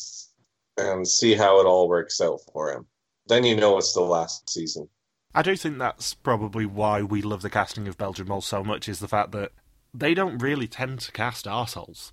and 0.77 1.07
see 1.07 1.35
how 1.35 1.59
it 1.59 1.65
all 1.65 1.87
works 1.87 2.21
out 2.21 2.39
for 2.51 2.71
him. 2.71 2.85
Then 3.27 3.43
you 3.43 3.55
know 3.55 3.77
it's 3.77 3.93
the 3.93 4.01
last 4.01 4.49
season. 4.49 4.89
I 5.33 5.41
do 5.41 5.55
think 5.55 5.77
that's 5.77 6.13
probably 6.13 6.65
why 6.65 7.01
we 7.01 7.21
love 7.21 7.41
the 7.41 7.49
casting 7.49 7.87
of 7.87 7.97
Belgian 7.97 8.27
Mole 8.27 8.41
so 8.41 8.63
much, 8.63 8.89
is 8.89 8.99
the 8.99 9.07
fact 9.07 9.31
that 9.31 9.51
they 9.93 10.13
don't 10.13 10.39
really 10.39 10.67
tend 10.67 10.99
to 11.01 11.11
cast 11.11 11.45
arseholes. 11.45 12.11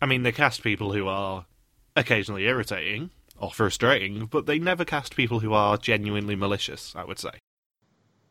I 0.00 0.06
mean, 0.06 0.22
they 0.22 0.32
cast 0.32 0.62
people 0.62 0.92
who 0.92 1.06
are 1.08 1.46
occasionally 1.96 2.44
irritating 2.46 3.10
or 3.38 3.50
frustrating, 3.50 4.26
but 4.26 4.46
they 4.46 4.58
never 4.58 4.84
cast 4.84 5.14
people 5.16 5.40
who 5.40 5.52
are 5.52 5.76
genuinely 5.76 6.36
malicious, 6.36 6.94
I 6.96 7.04
would 7.04 7.18
say. 7.18 7.30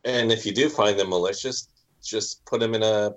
And 0.05 0.31
if 0.31 0.45
you 0.45 0.53
do 0.53 0.69
find 0.69 0.97
them 0.99 1.09
malicious, 1.09 1.67
just 2.03 2.43
put 2.45 2.59
them 2.59 2.73
in 2.73 2.83
a 2.83 3.13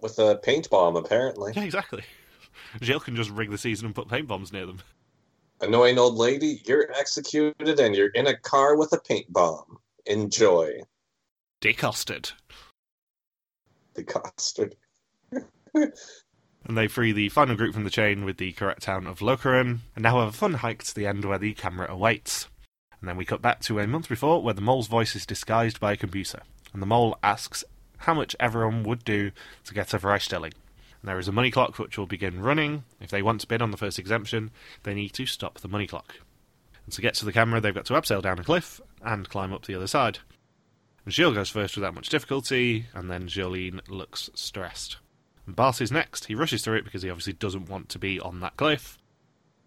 with 0.00 0.18
a 0.18 0.36
paint 0.42 0.68
bomb. 0.70 0.96
Apparently, 0.96 1.52
Yeah, 1.56 1.64
exactly. 1.64 2.04
Jill 2.80 3.00
can 3.00 3.16
just 3.16 3.30
rig 3.30 3.50
the 3.50 3.58
season 3.58 3.86
and 3.86 3.94
put 3.94 4.08
paint 4.08 4.28
bombs 4.28 4.52
near 4.52 4.66
them. 4.66 4.80
annoying 5.60 5.98
old 5.98 6.16
lady, 6.16 6.60
you're 6.66 6.92
executed 6.92 7.80
and 7.80 7.94
you're 7.96 8.08
in 8.08 8.26
a 8.26 8.36
car 8.36 8.76
with 8.76 8.92
a 8.92 9.00
paint 9.00 9.32
bomb. 9.32 9.78
Enjoy 10.04 10.80
Decosted. 11.60 12.30
the 13.94 14.04
custard. 14.04 14.76
And 16.66 16.76
they 16.76 16.88
free 16.88 17.12
the 17.12 17.28
final 17.28 17.54
group 17.54 17.74
from 17.74 17.84
the 17.84 17.90
chain 17.90 18.24
with 18.24 18.38
the 18.38 18.52
correct 18.52 18.82
town 18.82 19.06
of 19.06 19.20
Lokeren, 19.20 19.78
and 19.94 20.02
now 20.02 20.18
have 20.18 20.28
a 20.28 20.32
fun 20.32 20.54
hike 20.54 20.82
to 20.82 20.94
the 20.94 21.06
end 21.06 21.24
where 21.24 21.38
the 21.38 21.54
camera 21.54 21.90
awaits. 21.90 22.48
And 23.00 23.08
then 23.08 23.16
we 23.16 23.24
cut 23.24 23.40
back 23.40 23.60
to 23.62 23.78
a 23.78 23.86
month 23.86 24.08
before 24.08 24.42
where 24.42 24.54
the 24.54 24.60
mole's 24.60 24.88
voice 24.88 25.14
is 25.14 25.26
disguised 25.26 25.78
by 25.78 25.92
a 25.92 25.96
computer, 25.96 26.42
and 26.72 26.82
the 26.82 26.86
mole 26.86 27.18
asks 27.22 27.62
how 27.98 28.14
much 28.14 28.34
everyone 28.40 28.82
would 28.82 29.04
do 29.04 29.30
to 29.64 29.74
get 29.74 29.94
a 29.94 29.98
Vrijstelling. 29.98 30.54
And 31.02 31.08
there 31.08 31.18
is 31.18 31.28
a 31.28 31.32
money 31.32 31.52
clock 31.52 31.78
which 31.78 31.96
will 31.96 32.06
begin 32.06 32.42
running. 32.42 32.82
If 33.00 33.10
they 33.10 33.22
want 33.22 33.42
to 33.42 33.46
bid 33.46 33.62
on 33.62 33.70
the 33.70 33.76
first 33.76 33.98
exemption, 33.98 34.50
they 34.82 34.94
need 34.94 35.12
to 35.14 35.26
stop 35.26 35.60
the 35.60 35.68
money 35.68 35.86
clock. 35.86 36.16
And 36.84 36.92
to 36.94 37.02
get 37.02 37.14
to 37.14 37.24
the 37.24 37.32
camera, 37.32 37.60
they've 37.60 37.74
got 37.74 37.86
to 37.86 37.94
abseil 37.94 38.22
down 38.22 38.40
a 38.40 38.44
cliff 38.44 38.80
and 39.02 39.28
climb 39.28 39.52
up 39.52 39.66
the 39.66 39.76
other 39.76 39.86
side. 39.86 40.18
And 41.04 41.14
Gilles 41.14 41.34
goes 41.34 41.50
first 41.50 41.76
without 41.76 41.94
much 41.94 42.08
difficulty, 42.08 42.86
and 42.92 43.08
then 43.08 43.28
Jolene 43.28 43.80
looks 43.88 44.30
stressed. 44.34 44.96
And 45.46 45.54
Bart 45.54 45.80
is 45.80 45.92
next. 45.92 46.26
He 46.26 46.34
rushes 46.34 46.62
through 46.62 46.78
it 46.78 46.84
because 46.84 47.02
he 47.02 47.10
obviously 47.10 47.34
doesn't 47.34 47.68
want 47.68 47.88
to 47.90 47.98
be 47.98 48.18
on 48.20 48.40
that 48.40 48.56
cliff. 48.56 48.98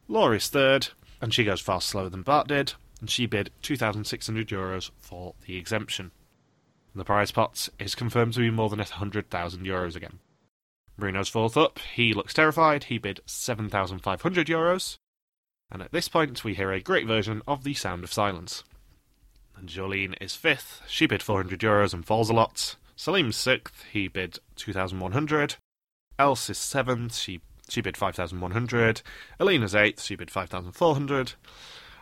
Laura 0.07 0.35
is 0.35 0.47
third, 0.47 0.89
and 1.21 1.33
she 1.33 1.43
goes 1.43 1.61
far 1.61 1.81
slower 1.81 2.09
than 2.09 2.21
Bart 2.21 2.47
did, 2.47 2.73
and 2.99 3.09
she 3.09 3.25
bid 3.25 3.51
2,600 3.61 4.47
euros 4.47 4.91
for 4.99 5.35
the 5.45 5.57
exemption. 5.57 6.11
The 6.95 7.05
prize 7.05 7.31
pot 7.31 7.69
is 7.79 7.95
confirmed 7.95 8.33
to 8.33 8.39
be 8.39 8.49
more 8.49 8.69
than 8.69 8.79
100,000 8.79 9.65
euros 9.65 9.95
again. 9.95 10.19
Bruno's 10.97 11.29
fourth 11.29 11.55
up. 11.55 11.79
He 11.95 12.13
looks 12.13 12.33
terrified. 12.33 12.85
He 12.85 12.97
bid 12.97 13.21
7,500 13.25 14.47
euros. 14.47 14.97
And 15.71 15.81
at 15.81 15.91
this 15.91 16.09
point, 16.09 16.43
we 16.43 16.55
hear 16.55 16.71
a 16.71 16.81
great 16.81 17.07
version 17.07 17.41
of 17.47 17.63
The 17.63 17.73
Sound 17.73 18.03
of 18.03 18.11
Silence. 18.11 18.63
And 19.55 19.69
Jolene 19.69 20.15
is 20.19 20.35
fifth. 20.35 20.81
She 20.87 21.05
bid 21.05 21.21
400 21.21 21.59
euros 21.59 21.93
and 21.93 22.05
falls 22.05 22.29
a 22.29 22.33
lot. 22.33 22.75
Salim's 22.97 23.37
sixth. 23.37 23.85
He 23.93 24.07
bid 24.07 24.39
2,100. 24.55 25.55
Else 26.19 26.49
is 26.49 26.58
seventh. 26.58 27.15
She 27.15 27.41
she 27.69 27.82
bid 27.82 27.97
five 27.97 28.15
thousand 28.15 28.41
one 28.41 28.51
hundred. 28.51 29.01
Alina's 29.39 29.73
eighth. 29.73 30.03
She 30.03 30.15
bid 30.15 30.29
five 30.29 30.49
thousand 30.49 30.73
four 30.73 30.93
hundred. 30.93 31.34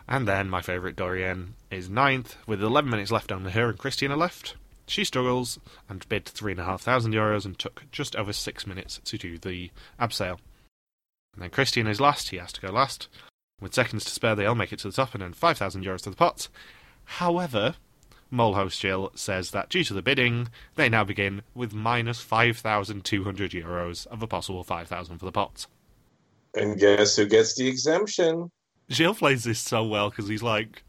And 0.08 0.26
then 0.26 0.48
my 0.50 0.62
favourite 0.62 0.96
Dorian 0.96 1.54
is 1.70 1.90
ninth, 1.90 2.36
with 2.46 2.62
11 2.62 2.88
minutes 2.88 3.10
left 3.10 3.30
only 3.30 3.52
her 3.52 3.68
and 3.68 3.78
Christina 3.78 4.16
left. 4.16 4.56
She 4.86 5.04
struggles 5.04 5.58
and 5.86 6.08
bid 6.08 6.24
3,500 6.24 7.12
euros 7.12 7.44
and 7.44 7.58
took 7.58 7.84
just 7.92 8.16
over 8.16 8.32
6 8.32 8.66
minutes 8.66 9.02
to 9.04 9.18
do 9.18 9.36
the 9.36 9.70
abseil. 10.00 10.38
And 11.34 11.42
then 11.42 11.50
Christian 11.50 11.86
is 11.86 12.00
last, 12.00 12.30
he 12.30 12.38
has 12.38 12.54
to 12.54 12.60
go 12.62 12.72
last. 12.72 13.08
With 13.60 13.74
seconds 13.74 14.06
to 14.06 14.10
spare, 14.10 14.34
they 14.34 14.46
all 14.46 14.54
make 14.54 14.72
it 14.72 14.78
to 14.78 14.88
the 14.88 14.96
top 14.96 15.14
and 15.14 15.22
earn 15.22 15.34
5,000 15.34 15.84
euros 15.84 16.02
to 16.04 16.10
the 16.10 16.16
pot. 16.16 16.48
However, 17.04 17.74
Mole 18.30 18.54
host 18.54 18.80
Jill 18.80 19.10
says 19.14 19.50
that 19.52 19.70
due 19.70 19.84
to 19.84 19.94
the 19.94 20.02
bidding, 20.02 20.48
they 20.74 20.88
now 20.88 21.04
begin 21.04 21.42
with 21.54 21.72
minus 21.72 22.20
5,200 22.20 23.52
euros 23.52 24.06
of 24.08 24.22
a 24.22 24.26
possible 24.26 24.64
5,000 24.64 25.18
for 25.18 25.24
the 25.24 25.32
pot. 25.32 25.66
And 26.54 26.78
guess 26.78 27.16
who 27.16 27.26
gets 27.26 27.54
the 27.54 27.68
exemption? 27.68 28.50
Jill 28.90 29.14
plays 29.14 29.44
this 29.44 29.60
so 29.60 29.84
well 29.84 30.10
because 30.10 30.28
he's 30.28 30.42
like, 30.42 30.82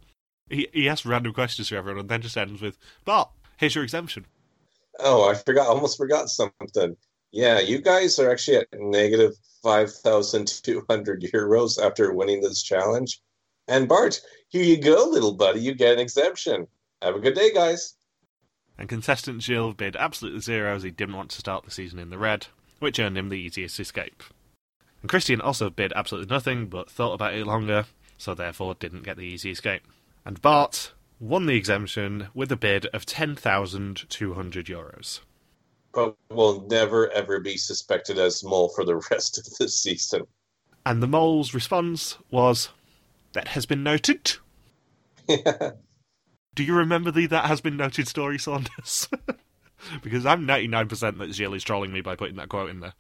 he, 0.50 0.68
he 0.74 0.90
asks 0.90 1.06
random 1.06 1.34
questions 1.34 1.70
to 1.70 1.78
everyone 1.78 2.00
and 2.00 2.10
then 2.10 2.22
just 2.22 2.38
ends 2.38 2.62
with, 2.62 2.78
but 3.06 3.30
here's 3.58 3.76
your 3.76 3.84
exemption. 3.84 4.26
Oh, 5.00 5.30
I 5.30 5.36
forgot, 5.36 5.68
almost 5.68 5.98
forgot 5.98 6.30
something. 6.30 6.96
Yeah, 7.32 7.60
you 7.60 7.80
guys 7.80 8.18
are 8.20 8.32
actually 8.32 8.58
at 8.58 8.68
negative 8.74 9.34
5,200 9.64 11.22
euros 11.34 11.82
after 11.82 12.14
winning 12.14 12.42
this 12.42 12.64
challenge. 12.64 13.22
And 13.68 13.88
Bart, 13.88 14.20
here 14.50 14.64
you 14.64 14.82
go, 14.82 15.08
little 15.10 15.34
buddy. 15.34 15.60
You 15.60 15.76
get 15.76 15.94
an 15.94 16.00
exemption. 16.00 16.68
Have 17.02 17.16
a 17.16 17.20
good 17.20 17.36
day, 17.36 17.54
guys. 17.54 17.96
And 18.78 18.90
contestant 18.90 19.40
Jill 19.40 19.74
bid 19.74 19.96
absolutely 19.96 20.42
zero 20.42 20.76
as 20.76 20.84
he 20.84 20.92
didn't 20.92 21.16
want 21.16 21.32
to 21.32 21.40
start 21.40 21.64
the 21.64 21.72
season 21.72 22.00
in 22.00 22.10
the 22.10 22.18
red, 22.18 22.48
which 22.80 23.00
earned 23.00 23.18
him 23.18 23.30
the 23.30 23.36
easiest 23.36 23.80
escape. 23.80 24.24
And 25.02 25.10
Christian 25.10 25.40
also 25.42 25.70
bid 25.70 25.94
absolutely 25.96 26.34
nothing, 26.34 26.68
but 26.68 26.90
thought 26.90 27.14
about 27.14 27.34
it 27.34 27.46
longer, 27.46 27.86
so 28.18 28.34
therefore 28.34 28.76
didn't 28.76 29.04
get 29.04 29.18
the 29.18 29.24
easy 29.24 29.52
escape. 29.52 29.84
And 30.26 30.42
Bart 30.42 30.94
won 31.20 31.46
the 31.46 31.56
exemption 31.56 32.28
with 32.34 32.52
a 32.52 32.58
bid 32.58 32.86
of 32.88 33.06
10,200 33.06 34.66
euros. 34.66 35.20
But 35.94 36.16
will 36.30 36.66
never 36.68 37.10
ever 37.12 37.40
be 37.40 37.58
suspected 37.58 38.18
as 38.20 38.44
mole 38.44 38.70
for 38.70 38.86
the 38.86 38.96
rest 39.12 39.38
of 39.38 39.46
the 39.58 39.70
season. 39.70 40.28
And 40.86 41.02
the 41.02 41.08
mole's 41.08 41.54
response 41.54 42.18
was, 42.30 42.70
That 43.34 43.50
has 43.50 43.66
been 43.66 43.84
noted. 43.84 44.38
Do 46.56 46.64
you 46.64 46.76
remember 46.76 47.12
the 47.12 47.28
That 47.28 47.46
Has 47.46 47.62
Been 47.62 47.78
Noted 47.78 48.08
story, 48.08 48.38
Saunders? 48.38 49.08
because 50.04 50.26
I'm 50.26 50.46
99% 50.46 51.18
that 51.18 51.32
Jill 51.32 51.54
is 51.54 51.64
trolling 51.64 51.92
me 51.94 52.02
by 52.02 52.16
putting 52.16 52.36
that 52.38 52.50
quote 52.50 52.70
in 52.70 52.80
there. 52.80 52.94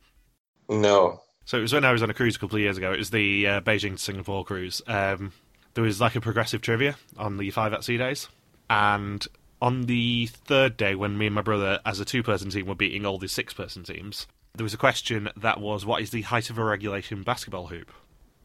no. 0.70 1.22
So 1.46 1.58
it 1.58 1.62
was 1.62 1.74
when 1.74 1.84
I 1.84 1.92
was 1.92 2.04
on 2.04 2.12
a 2.12 2.14
cruise 2.14 2.36
a 2.36 2.40
couple 2.40 2.58
of 2.58 2.62
years 2.62 2.78
ago. 2.78 2.94
It 2.94 3.00
was 3.00 3.10
the 3.10 3.48
uh, 3.48 3.62
Beijing 3.62 3.94
to 3.94 3.98
Singapore 3.98 4.46
cruise. 4.46 4.84
Um, 4.86 5.32
there 5.74 5.84
was 5.84 6.00
like 6.00 6.16
a 6.16 6.22
progressive 6.22 6.62
trivia 6.62 6.96
on 7.18 7.38
the 7.38 7.50
five 7.50 7.74
at 7.74 7.84
sea 7.84 7.98
days, 7.98 8.28
and 8.70 9.26
on 9.60 9.88
the 9.88 10.28
third 10.28 10.78
day, 10.78 10.94
when 10.94 11.18
me 11.18 11.26
and 11.26 11.34
my 11.34 11.42
brother, 11.42 11.80
as 11.88 12.00
a 12.00 12.06
two-person 12.06 12.52
team, 12.52 12.68
were 12.68 12.76
beating 12.76 13.04
all 13.04 13.18
the 13.18 13.28
six-person 13.28 13.84
teams, 13.84 14.28
there 14.54 14.64
was 14.64 14.76
a 14.76 14.78
question 14.78 15.30
that 15.36 15.60
was, 15.60 15.88
"What 15.88 16.04
is 16.04 16.12
the 16.12 16.22
height 16.22 16.52
of 16.52 16.60
a 16.60 16.64
regulation 16.64 17.24
basketball 17.24 17.66
hoop?" 17.68 17.92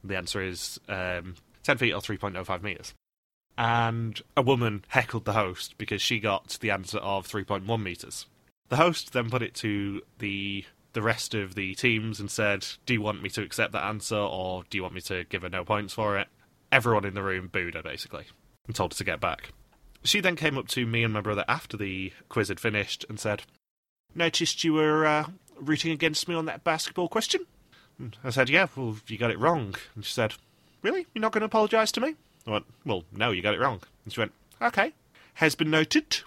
The 0.03 0.17
answer 0.17 0.40
is 0.43 0.81
um, 0.88 1.35
ten 1.62 1.77
feet 1.77 1.93
or 1.93 2.01
three 2.01 2.17
point 2.17 2.37
oh 2.37 2.45
five 2.45 2.62
meters. 2.62 2.95
And 3.57 4.21
a 4.37 4.43
woman 4.43 4.85
heckled 4.88 5.25
the 5.25 5.35
host 5.35 5.79
because 5.79 6.03
she 6.03 6.19
got 6.19 6.59
the 6.61 6.71
answer 6.71 6.99
of 6.99 7.27
three 7.27 7.45
point 7.45 7.67
one 7.67 7.83
meters. 7.83 8.27
The 8.69 8.77
host 8.77 9.12
then 9.12 9.31
put 9.31 9.43
it 9.43 9.55
to 9.57 10.03
the 10.19 10.64
the 10.95 11.03
rest 11.03 11.35
of 11.35 11.55
the 11.55 11.75
teams 11.75 12.19
and 12.21 12.31
said, 12.31 12.67
Do 12.87 12.95
you 12.95 13.03
want 13.03 13.23
me 13.23 13.29
to 13.31 13.43
accept 13.43 13.73
that 13.73 13.85
answer 13.85 14.17
or 14.17 14.64
do 14.71 14.79
you 14.79 14.83
want 14.83 14.95
me 14.95 15.01
to 15.03 15.25
give 15.25 15.43
her 15.43 15.49
no 15.49 15.64
points 15.64 15.93
for 15.93 16.19
it? 16.19 16.29
Everyone 16.73 17.05
in 17.05 17.14
the 17.14 17.23
room 17.23 17.49
booed 17.49 17.75
her, 17.75 17.83
basically, 17.83 18.27
and 18.67 18.75
told 18.75 18.95
her 18.95 18.99
to 18.99 19.05
get 19.05 19.21
back. 19.21 19.51
She 20.03 20.21
then 20.21 20.37
came 20.37 20.57
up 20.57 20.69
to 20.69 20.87
me 20.87 21.03
and 21.03 21.12
my 21.12 21.21
brother 21.21 21.45
after 21.49 21.77
the 21.77 22.12
quiz 22.29 22.49
had 22.49 22.61
finished 22.61 23.05
and 23.09 23.19
said, 23.21 23.43
Noticed 24.14 24.64
you 24.64 24.75
were 24.75 25.07
uh, 25.07 25.27
rooting 25.61 25.93
against 25.93 26.29
me 26.29 26.35
on 26.35 26.47
that 26.47 26.64
basketball 26.64 27.09
question? 27.09 27.47
I 28.23 28.31
said, 28.31 28.49
Yeah, 28.49 28.69
well, 28.77 28.97
you 29.07 29.19
got 29.19 29.31
it 29.31 29.38
wrong. 29.38 29.75
And 29.95 30.05
she 30.05 30.12
said, 30.12 30.35
Really? 30.83 31.07
You're 31.14 31.23
not 31.23 31.33
going 31.33 31.40
to 31.40 31.47
apologise 31.47 31.90
to 31.93 32.01
me? 32.01 32.14
I 32.46 32.50
went, 32.50 32.66
Well, 32.85 33.04
no, 33.12 33.30
you 33.30 33.42
got 33.42 33.54
it 33.54 33.61
wrong. 33.61 33.80
And 34.04 34.12
she 34.12 34.20
went, 34.20 34.33
Okay. 34.61 34.92
Has 35.35 35.54
been 35.54 35.70
noted. 35.70 36.20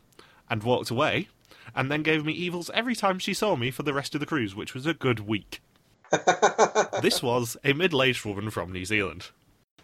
And 0.49 0.63
walked 0.63 0.89
away 0.89 1.27
and 1.75 1.91
then 1.91 2.03
gave 2.03 2.25
me 2.25 2.33
evils 2.33 2.71
every 2.73 2.95
time 2.95 3.19
she 3.19 3.33
saw 3.33 3.55
me 3.55 3.71
for 3.71 3.83
the 3.83 3.93
rest 3.93 4.15
of 4.15 4.19
the 4.19 4.25
cruise, 4.25 4.55
which 4.55 4.73
was 4.73 4.85
a 4.85 4.93
good 4.93 5.19
week. 5.19 5.61
this 7.01 7.21
was 7.21 7.57
a 7.63 7.73
middle 7.73 8.01
aged 8.01 8.25
woman 8.25 8.49
from 8.49 8.71
New 8.71 8.85
Zealand. 8.85 9.27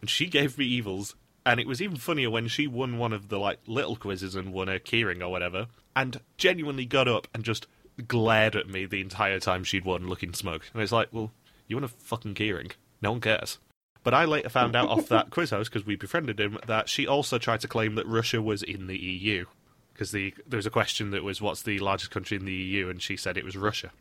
And 0.02 0.10
she 0.10 0.26
gave 0.26 0.58
me 0.58 0.66
evils, 0.66 1.16
and 1.46 1.60
it 1.60 1.68
was 1.68 1.82
even 1.82 1.98
funnier 1.98 2.30
when 2.30 2.48
she 2.48 2.68
won 2.68 2.98
one 2.98 3.14
of 3.14 3.30
the 3.30 3.38
like 3.38 3.60
little 3.68 3.96
quizzes 3.96 4.36
and 4.36 4.54
won 4.54 4.70
a 4.70 4.80
keyring 4.80 5.22
or 5.22 5.30
whatever, 5.30 5.68
and 5.96 6.20
genuinely 6.38 6.86
got 6.86 7.08
up 7.08 7.28
and 7.34 7.44
just 7.44 7.68
glared 8.08 8.56
at 8.56 8.68
me 8.68 8.86
the 8.86 9.02
entire 9.02 9.40
time 9.40 9.64
she'd 9.64 9.86
won 9.86 10.08
looking 10.08 10.34
smug. 10.34 10.64
And 10.74 10.82
it's 10.82 10.92
like, 10.92 11.10
well, 11.12 11.32
you 11.68 11.76
won 11.76 11.84
a 11.84 11.90
fucking 11.90 12.34
keyring. 12.36 12.72
No 13.02 13.12
one 13.12 13.22
cares. 13.22 13.60
But 14.04 14.14
I 14.14 14.26
later 14.26 14.50
found 14.50 14.76
out 14.76 14.90
off 14.90 15.08
that 15.08 15.30
quiz 15.32 15.52
host, 15.52 15.72
because 15.72 15.86
we 15.86 15.96
befriended 15.96 16.40
him, 16.40 16.60
that 16.68 16.90
she 16.90 17.08
also 17.08 17.38
tried 17.38 17.62
to 17.62 17.68
claim 17.68 17.96
that 17.96 18.06
Russia 18.06 18.42
was 18.42 18.62
in 18.62 18.88
the 18.88 18.98
EU 18.98 19.46
because 19.94 20.12
the 20.12 20.34
there 20.48 20.58
was 20.58 20.66
a 20.66 20.72
question 20.72 21.12
that 21.12 21.24
was 21.24 21.42
what's 21.42 21.62
the 21.62 21.80
largest 21.80 22.12
country 22.12 22.36
in 22.38 22.46
the 22.46 22.54
EU, 22.54 22.90
and 22.90 23.02
she 23.02 23.16
said 23.16 23.38
it 23.38 23.46
was 23.46 23.56
Russia. 23.56 23.92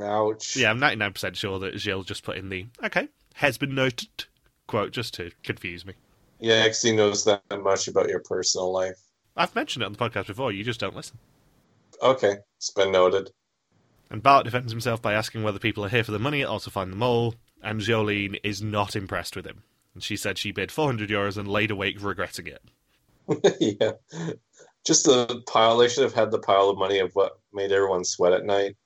Ouch. 0.00 0.56
Yeah, 0.56 0.70
I'm 0.70 0.78
99 0.78 1.12
percent 1.12 1.36
sure 1.36 1.58
that 1.60 1.76
Jill 1.76 2.02
just 2.02 2.24
put 2.24 2.36
in 2.36 2.48
the 2.48 2.66
okay 2.84 3.08
has 3.34 3.56
been 3.56 3.74
noted 3.74 4.26
quote 4.66 4.90
just 4.90 5.14
to 5.14 5.30
confuse 5.42 5.86
me. 5.86 5.94
Yeah, 6.40 6.54
XC 6.54 6.94
knows 6.94 7.24
that 7.24 7.42
much 7.62 7.88
about 7.88 8.08
your 8.08 8.20
personal 8.20 8.72
life. 8.72 8.98
I've 9.36 9.54
mentioned 9.54 9.82
it 9.82 9.86
on 9.86 9.92
the 9.92 9.98
podcast 9.98 10.26
before. 10.26 10.52
You 10.52 10.64
just 10.64 10.80
don't 10.80 10.94
listen. 10.94 11.18
Okay, 12.02 12.36
it's 12.56 12.70
been 12.70 12.92
noted. 12.92 13.30
And 14.10 14.22
Bart 14.22 14.44
defends 14.44 14.72
himself 14.72 15.02
by 15.02 15.14
asking 15.14 15.42
whether 15.42 15.58
people 15.58 15.84
are 15.84 15.88
here 15.88 16.04
for 16.04 16.12
the 16.12 16.18
money 16.18 16.44
or 16.44 16.60
to 16.60 16.70
find 16.70 16.92
the 16.92 16.96
mole, 16.96 17.34
and 17.62 17.80
Jolene 17.80 18.38
is 18.42 18.62
not 18.62 18.96
impressed 18.96 19.36
with 19.36 19.46
him. 19.46 19.62
And 19.94 20.02
she 20.02 20.16
said 20.16 20.38
she 20.38 20.52
bid 20.52 20.70
400 20.70 21.08
euros 21.08 21.36
and 21.36 21.48
laid 21.48 21.70
awake 21.70 22.02
regretting 22.02 22.46
it. 22.46 22.62
yeah. 23.60 23.92
Just 24.86 25.04
the 25.04 25.42
pile. 25.46 25.76
They 25.76 25.88
should 25.88 26.04
have 26.04 26.14
had 26.14 26.30
the 26.30 26.38
pile 26.38 26.70
of 26.70 26.78
money 26.78 26.98
of 26.98 27.12
what 27.14 27.40
made 27.52 27.72
everyone 27.72 28.04
sweat 28.04 28.32
at 28.32 28.44
night. 28.44 28.76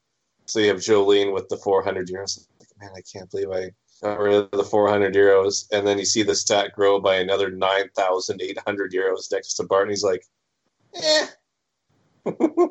So 0.47 0.59
you 0.59 0.69
have 0.69 0.79
Jolene 0.79 1.33
with 1.33 1.49
the 1.49 1.57
400 1.57 2.09
euros. 2.09 2.47
Man, 2.81 2.91
I 2.97 3.03
can't 3.13 3.31
believe 3.31 3.51
I 3.51 3.71
got 4.03 4.19
rid 4.19 4.35
of 4.35 4.51
the 4.51 4.65
400 4.65 5.15
euros. 5.15 5.67
And 5.71 5.87
then 5.87 5.99
you 5.99 6.05
see 6.05 6.23
the 6.23 6.35
stat 6.35 6.73
grow 6.75 6.99
by 6.99 7.17
another 7.17 7.51
9,800 7.51 8.93
euros 8.93 9.31
next 9.31 9.55
to 9.55 9.65
Bart. 9.65 9.83
And 9.83 9.91
he's 9.91 10.03
like, 10.03 10.25
eh. 10.95 11.27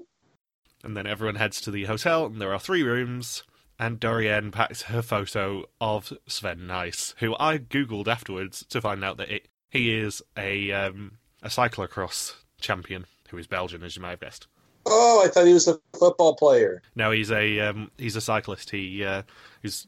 And 0.83 0.97
then 0.97 1.05
everyone 1.05 1.35
heads 1.35 1.61
to 1.61 1.71
the 1.71 1.85
hotel, 1.85 2.25
and 2.25 2.41
there 2.41 2.53
are 2.53 2.59
three 2.59 2.83
rooms. 2.83 3.43
And 3.81 3.99
Dorian 3.99 4.51
packs 4.51 4.83
her 4.83 5.01
photo 5.01 5.65
of 5.81 6.13
Sven 6.27 6.59
Nys, 6.59 7.15
who 7.17 7.35
I 7.39 7.57
googled 7.57 8.07
afterwards 8.07 8.63
to 8.69 8.79
find 8.79 9.03
out 9.03 9.17
that 9.17 9.29
it, 9.31 9.47
he 9.71 9.97
is 9.97 10.21
a 10.37 10.71
um, 10.71 11.17
a 11.41 11.47
cyclocross 11.47 12.35
champion 12.59 13.07
who 13.29 13.39
is 13.39 13.47
Belgian, 13.47 13.81
as 13.81 13.95
you 13.95 14.03
may 14.03 14.11
have 14.11 14.19
guessed. 14.19 14.45
oh, 14.85 15.23
I 15.25 15.29
thought 15.29 15.47
he 15.47 15.53
was 15.53 15.67
a 15.67 15.79
football 15.97 16.35
player. 16.35 16.83
No, 16.95 17.09
he's 17.09 17.31
a 17.31 17.59
um, 17.61 17.89
he's 17.97 18.15
a 18.15 18.21
cyclist. 18.21 18.69
He 18.69 19.03
uh, 19.03 19.23
he's 19.63 19.87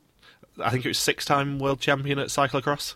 I 0.59 0.71
think 0.71 0.85
it 0.85 0.89
was 0.89 0.97
six 0.97 1.23
time 1.23 1.59
world 1.59 1.79
champion 1.79 2.17
at 2.17 2.29
cyclocross. 2.29 2.95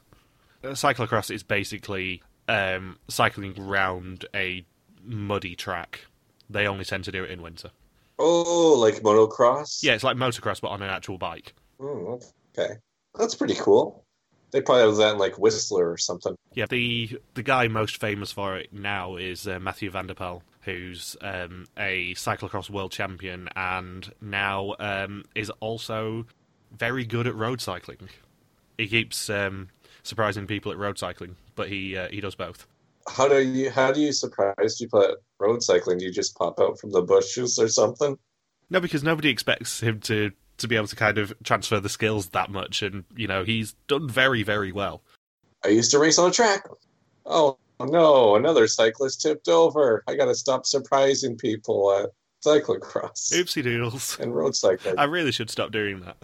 Uh, 0.64 0.70
cyclocross 0.70 1.30
is 1.30 1.44
basically 1.44 2.24
um, 2.48 2.98
cycling 3.08 3.54
round 3.56 4.26
a 4.34 4.66
muddy 5.04 5.56
track. 5.56 6.08
They 6.50 6.66
only 6.66 6.86
tend 6.86 7.04
to 7.04 7.12
do 7.12 7.24
it 7.24 7.30
in 7.30 7.44
winter. 7.44 7.70
Oh, 8.20 8.78
like 8.80 9.02
motocross? 9.02 9.84
Yeah, 9.84 9.94
it's 9.94 10.04
like 10.04 10.18
motocross 10.18 10.62
but 10.62 10.70
on 10.70 10.82
an 10.82 10.90
actual 10.90 11.18
bike. 11.18 11.54
Oh, 11.80 12.20
okay. 12.58 12.76
That's 13.16 13.36
pretty 13.36 13.56
cool. 13.56 14.04
They 14.52 14.62
probably 14.62 14.84
have 14.84 14.96
that 14.98 15.14
in 15.14 15.18
like 15.20 15.38
Whistler 15.38 15.92
or 15.92 15.98
something. 15.98 16.36
Yeah, 16.54 16.66
the 16.68 17.20
the 17.34 17.44
guy 17.44 17.68
most 17.68 18.00
famous 18.00 18.32
for 18.32 18.58
it 18.58 18.72
now 18.72 19.18
is 19.18 19.48
uh, 19.48 19.60
Mathieu 19.60 19.92
Van 19.92 20.08
der 20.08 20.14
Poel, 20.14 20.42
who's 20.62 21.18
um, 21.22 21.66
a 21.78 22.14
cyclocross 22.16 22.70
world 22.70 22.92
champion 22.92 23.50
and 23.56 24.12
now 24.22 24.76
um, 24.80 25.26
is 25.36 25.50
also 25.60 26.26
very 26.72 27.06
good 27.06 27.28
at 27.28 27.36
road 27.36 27.62
cycling. 27.62 28.10
He 28.78 28.88
keeps 28.88 29.30
um, 29.30 29.70
surprising 30.04 30.48
people 30.48 30.72
at 30.72 30.78
road 30.78 30.98
cycling, 30.98 31.36
but 31.56 31.70
he 31.70 31.98
uh, 31.98 32.08
he 32.10 32.22
does 32.22 32.36
both. 32.36 32.68
How 33.10 33.28
do 33.28 33.40
you 33.42 33.70
how 33.72 33.92
do 33.92 34.02
you 34.02 34.12
surprise 34.12 34.78
people 34.78 35.02
at 35.02 35.18
road 35.40 35.64
cycling? 35.64 36.00
Do 36.00 36.06
you 36.06 36.12
just 36.12 36.36
pop 36.36 36.60
out 36.60 36.80
from 36.80 36.92
the 36.92 37.02
bushes 37.02 37.58
or 37.58 37.68
something? 37.68 38.18
No, 38.70 38.80
because 38.80 39.04
nobody 39.04 39.30
expects 39.30 39.80
him 39.80 40.00
to 40.02 40.32
to 40.58 40.68
be 40.68 40.76
able 40.76 40.88
to 40.88 40.96
kind 40.96 41.18
of 41.18 41.34
transfer 41.44 41.80
the 41.80 41.90
skills 41.90 42.28
that 42.30 42.50
much, 42.50 42.82
and 42.82 43.06
you 43.16 43.28
know 43.28 43.44
he's 43.44 43.74
done 43.88 44.10
very 44.10 44.44
very 44.44 44.72
well. 44.72 45.04
I 45.64 45.70
used 45.70 45.92
to 45.92 46.00
race 46.00 46.18
on 46.18 46.30
a 46.30 46.34
track. 46.34 46.68
Oh 47.26 47.58
no, 47.80 48.36
another 48.36 48.68
cyclist 48.68 49.22
tipped 49.22 49.48
over. 49.48 50.04
I 50.08 50.16
gotta 50.16 50.36
stop 50.36 50.66
surprising 50.66 51.38
people 51.38 51.92
at 51.94 52.10
cyclocross 52.46 53.32
Oopsie 53.34 53.64
doodles. 53.64 54.18
and 54.20 54.36
road 54.36 54.56
cycling. 54.56 54.96
I 54.98 55.06
really 55.06 55.32
should 55.32 55.50
stop 55.50 55.72
doing 55.72 56.02
that. 56.02 56.18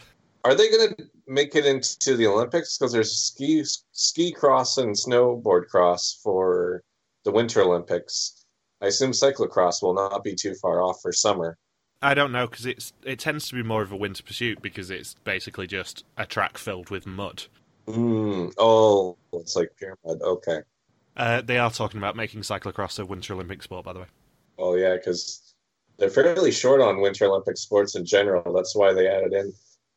Are 0.43 0.55
they 0.55 0.69
going 0.69 0.89
to 0.95 1.09
make 1.27 1.55
it 1.55 1.65
into 1.65 2.15
the 2.15 2.27
Olympics? 2.27 2.77
Because 2.77 2.91
there's 2.91 3.15
ski 3.15 3.63
ski 3.91 4.31
cross 4.31 4.77
and 4.77 4.95
snowboard 4.95 5.67
cross 5.67 6.19
for 6.23 6.83
the 7.23 7.31
Winter 7.31 7.61
Olympics. 7.61 8.45
I 8.81 8.87
assume 8.87 9.11
cyclocross 9.11 9.81
will 9.81 9.93
not 9.93 10.23
be 10.23 10.35
too 10.35 10.55
far 10.55 10.81
off 10.81 11.01
for 11.01 11.13
summer. 11.13 11.57
I 12.01 12.13
don't 12.13 12.33
know 12.33 12.47
because 12.47 12.65
it's 12.65 12.91
it 13.03 13.19
tends 13.19 13.47
to 13.47 13.55
be 13.55 13.63
more 13.63 13.81
of 13.81 13.91
a 13.91 13.95
winter 13.95 14.23
pursuit 14.23 14.61
because 14.61 14.89
it's 14.89 15.15
basically 15.23 15.67
just 15.67 16.03
a 16.17 16.25
track 16.25 16.57
filled 16.57 16.89
with 16.89 17.07
mud. 17.07 17.43
Mm, 17.87 18.53
oh, 18.57 19.17
it's 19.31 19.55
like 19.55 19.71
pure 19.77 19.97
mud. 20.05 20.21
Okay. 20.21 20.61
Uh, 21.15 21.41
they 21.41 21.57
are 21.57 21.71
talking 21.71 21.99
about 21.99 22.15
making 22.15 22.41
cyclocross 22.41 22.99
a 22.99 23.05
Winter 23.05 23.33
Olympic 23.33 23.63
sport, 23.63 23.85
by 23.85 23.93
the 23.93 23.99
way. 23.99 24.05
Oh 24.57 24.75
yeah, 24.75 24.95
because 24.95 25.53
they're 25.97 26.09
fairly 26.09 26.51
short 26.51 26.81
on 26.81 27.01
Winter 27.01 27.25
Olympic 27.25 27.57
sports 27.57 27.95
in 27.95 28.05
general. 28.05 28.53
That's 28.53 28.75
why 28.75 28.93
they 28.93 29.07
added 29.07 29.33
in 29.33 29.53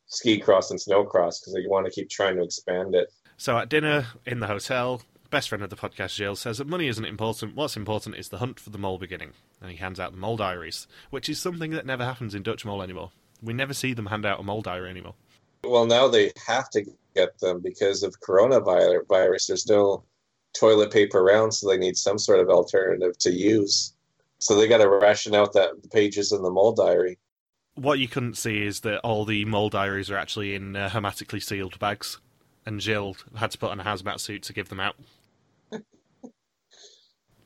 ski 0.07 0.39
cross 0.39 0.71
and 0.71 0.81
snow 0.81 1.03
cross 1.03 1.39
because 1.39 1.53
they 1.53 1.65
want 1.67 1.85
to 1.85 1.91
keep 1.91 2.09
trying 2.09 2.35
to 2.37 2.43
expand 2.43 2.95
it. 2.95 3.11
So 3.37 3.57
at 3.57 3.69
dinner 3.69 4.07
in 4.25 4.39
the 4.39 4.47
hotel, 4.47 5.01
best 5.29 5.49
friend 5.49 5.63
of 5.63 5.69
the 5.69 5.75
podcast, 5.75 6.15
Jill, 6.15 6.35
says 6.35 6.57
that 6.57 6.67
money 6.67 6.87
isn't 6.87 7.05
important. 7.05 7.55
What's 7.55 7.77
important 7.77 8.15
is 8.15 8.29
the 8.29 8.39
hunt 8.39 8.59
for 8.59 8.69
the 8.69 8.77
mole 8.77 8.97
beginning. 8.97 9.33
And 9.61 9.69
he 9.69 9.77
hands 9.77 9.99
out 9.99 10.11
the 10.11 10.17
mole 10.17 10.37
diaries, 10.37 10.87
which 11.09 11.29
is 11.29 11.39
something 11.39 11.71
that 11.71 11.85
never 11.85 12.03
happens 12.03 12.33
in 12.33 12.43
Dutch 12.43 12.65
Mole 12.65 12.81
anymore. 12.81 13.11
We 13.41 13.53
never 13.53 13.73
see 13.73 13.93
them 13.93 14.07
hand 14.07 14.25
out 14.25 14.39
a 14.39 14.43
mole 14.43 14.61
diary 14.61 14.89
anymore. 14.89 15.13
Well, 15.63 15.85
now 15.85 16.07
they 16.07 16.31
have 16.45 16.69
to 16.71 16.85
get 17.15 17.39
them 17.39 17.59
because 17.61 18.03
of 18.03 18.19
coronavirus. 18.19 19.47
There's 19.47 19.67
no 19.67 20.03
toilet 20.57 20.91
paper 20.91 21.19
around, 21.19 21.51
so 21.51 21.67
they 21.67 21.77
need 21.77 21.97
some 21.97 22.17
sort 22.17 22.39
of 22.39 22.49
alternative 22.49 23.17
to 23.19 23.31
use. 23.31 23.93
So 24.39 24.55
they 24.55 24.67
got 24.67 24.77
to 24.77 24.89
ration 24.89 25.35
out 25.35 25.53
that 25.53 25.81
the 25.81 25.89
pages 25.89 26.31
in 26.31 26.41
the 26.41 26.51
mole 26.51 26.73
diary. 26.73 27.17
What 27.77 27.99
you 27.99 28.07
couldn't 28.07 28.37
see 28.37 28.65
is 28.65 28.79
that 28.79 29.01
all 29.01 29.23
the 29.23 29.45
mole 29.45 29.69
diaries 29.69 30.09
are 30.09 30.17
actually 30.17 30.55
in 30.55 30.75
uh, 30.75 30.89
hermetically 30.89 31.39
sealed 31.39 31.77
bags, 31.77 32.17
and 32.65 32.79
Jill 32.79 33.15
had 33.35 33.51
to 33.51 33.57
put 33.59 33.69
on 33.69 33.79
a 33.79 33.83
hazmat 33.83 34.19
suit 34.19 34.41
to 34.43 34.53
give 34.53 34.69
them 34.69 34.79
out. 34.79 34.95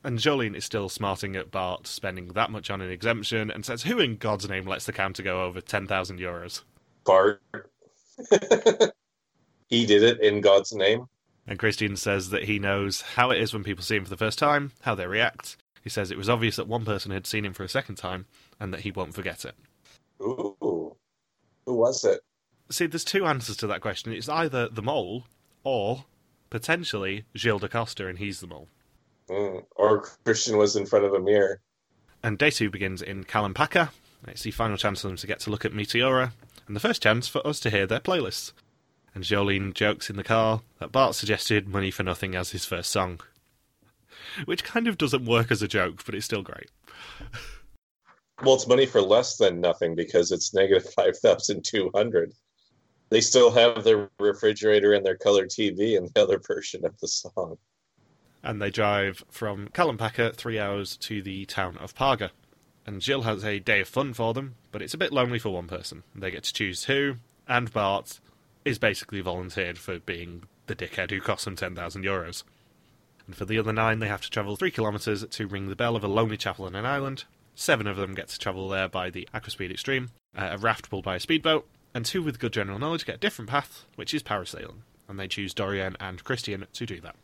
and 0.02 0.18
Jolene 0.18 0.56
is 0.56 0.64
still 0.64 0.88
smarting 0.88 1.36
at 1.36 1.50
Bart 1.50 1.86
spending 1.86 2.28
that 2.28 2.50
much 2.50 2.70
on 2.70 2.80
an 2.80 2.90
exemption 2.90 3.50
and 3.50 3.62
says, 3.66 3.82
Who 3.82 4.00
in 4.00 4.16
God's 4.16 4.48
name 4.48 4.66
lets 4.66 4.86
the 4.86 4.92
counter 4.94 5.22
go 5.22 5.44
over 5.44 5.60
10,000 5.60 6.18
euros? 6.18 6.62
Bart. 7.04 7.42
he 9.68 9.84
did 9.84 10.02
it 10.02 10.20
in 10.20 10.40
God's 10.40 10.72
name. 10.72 11.08
And 11.46 11.58
Christian 11.58 11.94
says 11.94 12.30
that 12.30 12.44
he 12.44 12.58
knows 12.58 13.02
how 13.02 13.30
it 13.32 13.40
is 13.40 13.52
when 13.52 13.64
people 13.64 13.84
see 13.84 13.96
him 13.96 14.04
for 14.04 14.10
the 14.10 14.16
first 14.16 14.38
time, 14.38 14.72
how 14.80 14.94
they 14.94 15.06
react. 15.06 15.58
He 15.84 15.90
says 15.90 16.10
it 16.10 16.16
was 16.16 16.30
obvious 16.30 16.56
that 16.56 16.68
one 16.68 16.86
person 16.86 17.10
had 17.10 17.26
seen 17.26 17.44
him 17.44 17.52
for 17.52 17.64
a 17.64 17.68
second 17.68 17.96
time 17.96 18.24
and 18.58 18.72
that 18.72 18.80
he 18.80 18.90
won't 18.90 19.14
forget 19.14 19.44
it. 19.44 19.54
Ooh. 20.20 20.96
Who 21.66 21.74
was 21.74 22.04
it? 22.04 22.20
See, 22.70 22.86
there's 22.86 23.04
two 23.04 23.26
answers 23.26 23.56
to 23.58 23.66
that 23.68 23.80
question. 23.80 24.12
It's 24.12 24.28
either 24.28 24.68
the 24.68 24.82
mole 24.82 25.24
or 25.64 26.04
potentially 26.50 27.24
Gilles 27.36 27.68
Costa 27.68 28.06
and 28.06 28.18
he's 28.18 28.40
the 28.40 28.46
mole. 28.46 28.68
Mm. 29.28 29.64
Or 29.76 30.02
Christian 30.24 30.56
was 30.56 30.76
in 30.76 30.86
front 30.86 31.04
of 31.04 31.14
a 31.14 31.20
mirror. 31.20 31.60
And 32.22 32.38
day 32.38 32.50
two 32.50 32.70
begins 32.70 33.02
in 33.02 33.24
Kalampaka. 33.24 33.90
It's 34.28 34.42
the 34.42 34.50
final 34.52 34.76
chance 34.76 35.00
for 35.00 35.08
them 35.08 35.16
to 35.16 35.26
get 35.26 35.40
to 35.40 35.50
look 35.50 35.64
at 35.64 35.72
Meteora, 35.72 36.32
and 36.66 36.76
the 36.76 36.80
first 36.80 37.02
chance 37.02 37.26
for 37.26 37.44
us 37.46 37.58
to 37.60 37.70
hear 37.70 37.86
their 37.86 38.00
playlists. 38.00 38.52
And 39.14 39.24
Jolene 39.24 39.74
jokes 39.74 40.08
in 40.08 40.16
the 40.16 40.24
car 40.24 40.62
that 40.78 40.92
Bart 40.92 41.14
suggested 41.14 41.68
Money 41.68 41.90
for 41.90 42.02
Nothing 42.02 42.34
as 42.34 42.50
his 42.50 42.64
first 42.64 42.90
song. 42.90 43.20
Which 44.44 44.64
kind 44.64 44.86
of 44.86 44.96
doesn't 44.96 45.26
work 45.26 45.50
as 45.50 45.60
a 45.60 45.68
joke, 45.68 46.02
but 46.06 46.14
it's 46.14 46.24
still 46.24 46.42
great. 46.42 46.70
Well, 48.42 48.54
it's 48.54 48.66
money 48.66 48.86
for 48.86 49.00
less 49.00 49.36
than 49.36 49.60
nothing 49.60 49.94
because 49.94 50.32
it's 50.32 50.54
negative 50.54 50.92
5,200. 50.96 52.32
They 53.10 53.20
still 53.20 53.50
have 53.50 53.84
their 53.84 54.10
refrigerator 54.18 54.94
and 54.94 55.04
their 55.04 55.18
color 55.18 55.46
TV 55.46 55.96
in 55.96 56.08
the 56.14 56.22
other 56.22 56.38
version 56.38 56.86
of 56.86 56.98
the 56.98 57.08
song. 57.08 57.58
And 58.42 58.60
they 58.60 58.70
drive 58.70 59.22
from 59.30 59.68
Kalampaka 59.68 60.34
three 60.34 60.58
hours 60.58 60.96
to 60.96 61.22
the 61.22 61.44
town 61.44 61.76
of 61.76 61.94
Parga. 61.94 62.30
And 62.86 63.00
Jill 63.00 63.22
has 63.22 63.44
a 63.44 63.60
day 63.60 63.82
of 63.82 63.88
fun 63.88 64.14
for 64.14 64.34
them, 64.34 64.56
but 64.72 64.82
it's 64.82 64.94
a 64.94 64.98
bit 64.98 65.12
lonely 65.12 65.38
for 65.38 65.50
one 65.50 65.68
person. 65.68 66.02
They 66.14 66.30
get 66.30 66.42
to 66.44 66.52
choose 66.52 66.84
who, 66.84 67.16
and 67.46 67.72
Bart 67.72 68.18
is 68.64 68.78
basically 68.78 69.20
volunteered 69.20 69.78
for 69.78 69.98
being 69.98 70.44
the 70.66 70.74
dickhead 70.74 71.10
who 71.10 71.20
costs 71.20 71.44
them 71.44 71.54
10,000 71.54 72.02
euros. 72.02 72.42
And 73.26 73.36
for 73.36 73.44
the 73.44 73.58
other 73.58 73.72
nine, 73.72 73.98
they 73.98 74.08
have 74.08 74.22
to 74.22 74.30
travel 74.30 74.56
three 74.56 74.70
kilometres 74.70 75.24
to 75.24 75.46
ring 75.46 75.68
the 75.68 75.76
bell 75.76 75.94
of 75.96 76.02
a 76.02 76.08
lonely 76.08 76.36
chapel 76.36 76.64
on 76.64 76.74
an 76.74 76.86
island. 76.86 77.24
Seven 77.54 77.86
of 77.86 77.96
them 77.96 78.14
get 78.14 78.28
to 78.28 78.38
travel 78.38 78.68
there 78.68 78.88
by 78.88 79.10
the 79.10 79.28
Aquaspeed 79.34 79.70
Extreme, 79.70 80.10
uh, 80.36 80.50
a 80.52 80.58
raft 80.58 80.88
pulled 80.88 81.04
by 81.04 81.16
a 81.16 81.20
speedboat, 81.20 81.66
and 81.94 82.04
two 82.04 82.22
with 82.22 82.38
good 82.38 82.52
general 82.52 82.78
knowledge 82.78 83.04
get 83.04 83.16
a 83.16 83.18
different 83.18 83.50
path, 83.50 83.84
which 83.96 84.14
is 84.14 84.22
parasailing, 84.22 84.82
and 85.08 85.18
they 85.18 85.28
choose 85.28 85.54
Dorian 85.54 85.96
and 86.00 86.24
Christian 86.24 86.66
to 86.72 86.86
do 86.86 87.00
that. 87.00 87.16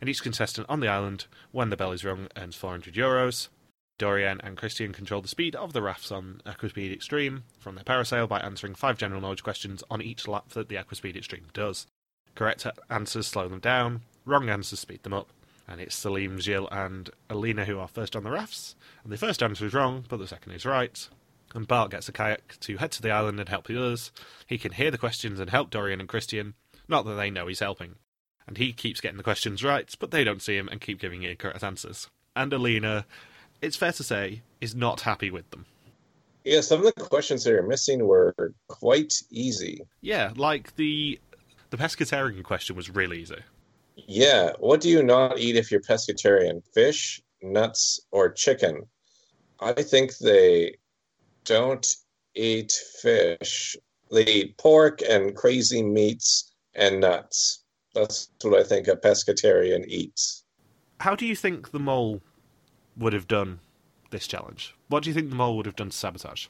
And 0.00 0.08
each 0.08 0.22
contestant 0.22 0.68
on 0.68 0.80
the 0.80 0.88
island, 0.88 1.26
when 1.52 1.70
the 1.70 1.76
bell 1.76 1.92
is 1.92 2.04
rung, 2.04 2.28
earns 2.36 2.56
400 2.56 2.94
euros. 2.94 3.48
Dorian 3.98 4.40
and 4.42 4.56
Christian 4.56 4.94
control 4.94 5.20
the 5.20 5.28
speed 5.28 5.54
of 5.54 5.74
the 5.74 5.82
rafts 5.82 6.10
on 6.10 6.40
Aquaspeed 6.46 6.90
Extreme 6.90 7.44
from 7.58 7.74
their 7.74 7.84
parasail 7.84 8.26
by 8.26 8.40
answering 8.40 8.74
five 8.74 8.96
general 8.96 9.20
knowledge 9.20 9.42
questions 9.42 9.84
on 9.90 10.00
each 10.00 10.26
lap 10.26 10.48
that 10.50 10.70
the 10.70 10.76
Aquaspeed 10.76 11.16
Extreme 11.16 11.48
does. 11.52 11.86
Correct 12.34 12.66
answers 12.88 13.26
slow 13.26 13.48
them 13.48 13.60
down, 13.60 14.00
wrong 14.24 14.48
answers 14.48 14.80
speed 14.80 15.02
them 15.02 15.12
up, 15.12 15.28
and 15.70 15.80
it's 15.80 15.94
Salim, 15.94 16.40
Gilles, 16.40 16.68
and 16.70 17.08
Alina 17.30 17.64
who 17.64 17.78
are 17.78 17.88
first 17.88 18.16
on 18.16 18.24
the 18.24 18.30
rafts. 18.30 18.74
And 19.04 19.12
the 19.12 19.16
first 19.16 19.42
answer 19.42 19.64
is 19.64 19.72
wrong, 19.72 20.04
but 20.08 20.18
the 20.18 20.26
second 20.26 20.52
is 20.52 20.66
right. 20.66 21.08
And 21.54 21.66
Bart 21.66 21.90
gets 21.90 22.08
a 22.08 22.12
kayak 22.12 22.58
to 22.60 22.76
head 22.76 22.92
to 22.92 23.02
the 23.02 23.10
island 23.10 23.40
and 23.40 23.48
help 23.48 23.66
the 23.66 23.78
others. 23.78 24.12
He 24.46 24.58
can 24.58 24.72
hear 24.72 24.90
the 24.90 24.98
questions 24.98 25.40
and 25.40 25.50
help 25.50 25.70
Dorian 25.70 26.00
and 26.00 26.08
Christian, 26.08 26.54
not 26.88 27.06
that 27.06 27.14
they 27.14 27.30
know 27.30 27.46
he's 27.46 27.60
helping. 27.60 27.94
And 28.46 28.58
he 28.58 28.72
keeps 28.72 29.00
getting 29.00 29.16
the 29.16 29.22
questions 29.22 29.64
right, 29.64 29.94
but 29.98 30.10
they 30.10 30.24
don't 30.24 30.42
see 30.42 30.56
him 30.56 30.68
and 30.68 30.80
keep 30.80 31.00
giving 31.00 31.22
incorrect 31.22 31.62
answers. 31.62 32.08
And 32.34 32.52
Alina 32.52 33.06
it's 33.60 33.76
fair 33.76 33.92
to 33.92 34.02
say, 34.02 34.42
is 34.60 34.74
not 34.74 35.02
happy 35.02 35.30
with 35.30 35.50
them. 35.50 35.66
Yeah, 36.44 36.62
some 36.62 36.78
of 36.78 36.86
the 36.86 36.92
questions 36.92 37.44
that 37.44 37.54
are 37.54 37.62
missing 37.62 38.06
were 38.06 38.34
quite 38.68 39.22
easy. 39.30 39.82
Yeah, 40.00 40.32
like 40.34 40.74
the 40.76 41.20
the 41.68 41.76
pescatarian 41.76 42.42
question 42.42 42.76
was 42.76 42.88
really 42.88 43.20
easy. 43.20 43.36
Yeah, 44.06 44.52
what 44.58 44.80
do 44.80 44.88
you 44.88 45.02
not 45.02 45.38
eat 45.38 45.56
if 45.56 45.70
you're 45.70 45.80
pescatarian? 45.80 46.62
Fish, 46.74 47.20
nuts, 47.42 48.00
or 48.10 48.30
chicken? 48.30 48.82
I 49.60 49.72
think 49.72 50.16
they 50.18 50.76
don't 51.44 51.86
eat 52.34 52.72
fish. 53.02 53.76
They 54.10 54.24
eat 54.24 54.58
pork 54.58 55.00
and 55.08 55.34
crazy 55.34 55.82
meats 55.82 56.52
and 56.74 57.00
nuts. 57.00 57.64
That's 57.94 58.30
what 58.42 58.58
I 58.58 58.64
think 58.64 58.88
a 58.88 58.96
pescatarian 58.96 59.84
eats. 59.86 60.44
How 61.00 61.14
do 61.14 61.26
you 61.26 61.34
think 61.34 61.70
the 61.70 61.78
mole 61.78 62.20
would 62.96 63.12
have 63.12 63.26
done 63.26 63.60
this 64.10 64.26
challenge? 64.26 64.74
What 64.88 65.02
do 65.02 65.10
you 65.10 65.14
think 65.14 65.30
the 65.30 65.36
mole 65.36 65.56
would 65.56 65.66
have 65.66 65.76
done 65.76 65.90
to 65.90 65.96
sabotage? 65.96 66.46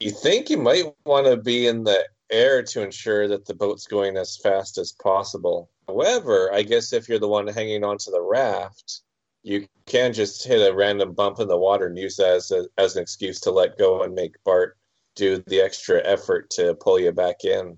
You 0.00 0.10
think 0.10 0.50
you 0.50 0.58
might 0.58 0.84
want 1.04 1.26
to 1.26 1.36
be 1.36 1.66
in 1.66 1.84
the 1.84 2.04
air 2.30 2.62
to 2.62 2.82
ensure 2.82 3.28
that 3.28 3.46
the 3.46 3.54
boat's 3.54 3.86
going 3.86 4.16
as 4.16 4.36
fast 4.36 4.78
as 4.78 4.92
possible. 4.92 5.70
However, 5.88 6.52
I 6.52 6.62
guess 6.62 6.92
if 6.92 7.08
you're 7.08 7.18
the 7.18 7.28
one 7.28 7.46
hanging 7.46 7.84
onto 7.84 8.10
the 8.10 8.22
raft, 8.22 9.02
you 9.42 9.66
can 9.86 10.12
just 10.12 10.46
hit 10.46 10.66
a 10.68 10.74
random 10.74 11.12
bump 11.12 11.38
in 11.38 11.48
the 11.48 11.58
water 11.58 11.86
and 11.86 11.98
use 11.98 12.16
that 12.16 12.34
as, 12.36 12.50
a, 12.50 12.64
as 12.78 12.96
an 12.96 13.02
excuse 13.02 13.40
to 13.40 13.50
let 13.50 13.78
go 13.78 14.02
and 14.02 14.14
make 14.14 14.42
Bart 14.44 14.76
do 15.14 15.42
the 15.46 15.60
extra 15.60 16.00
effort 16.04 16.50
to 16.50 16.74
pull 16.74 16.98
you 16.98 17.12
back 17.12 17.44
in. 17.44 17.76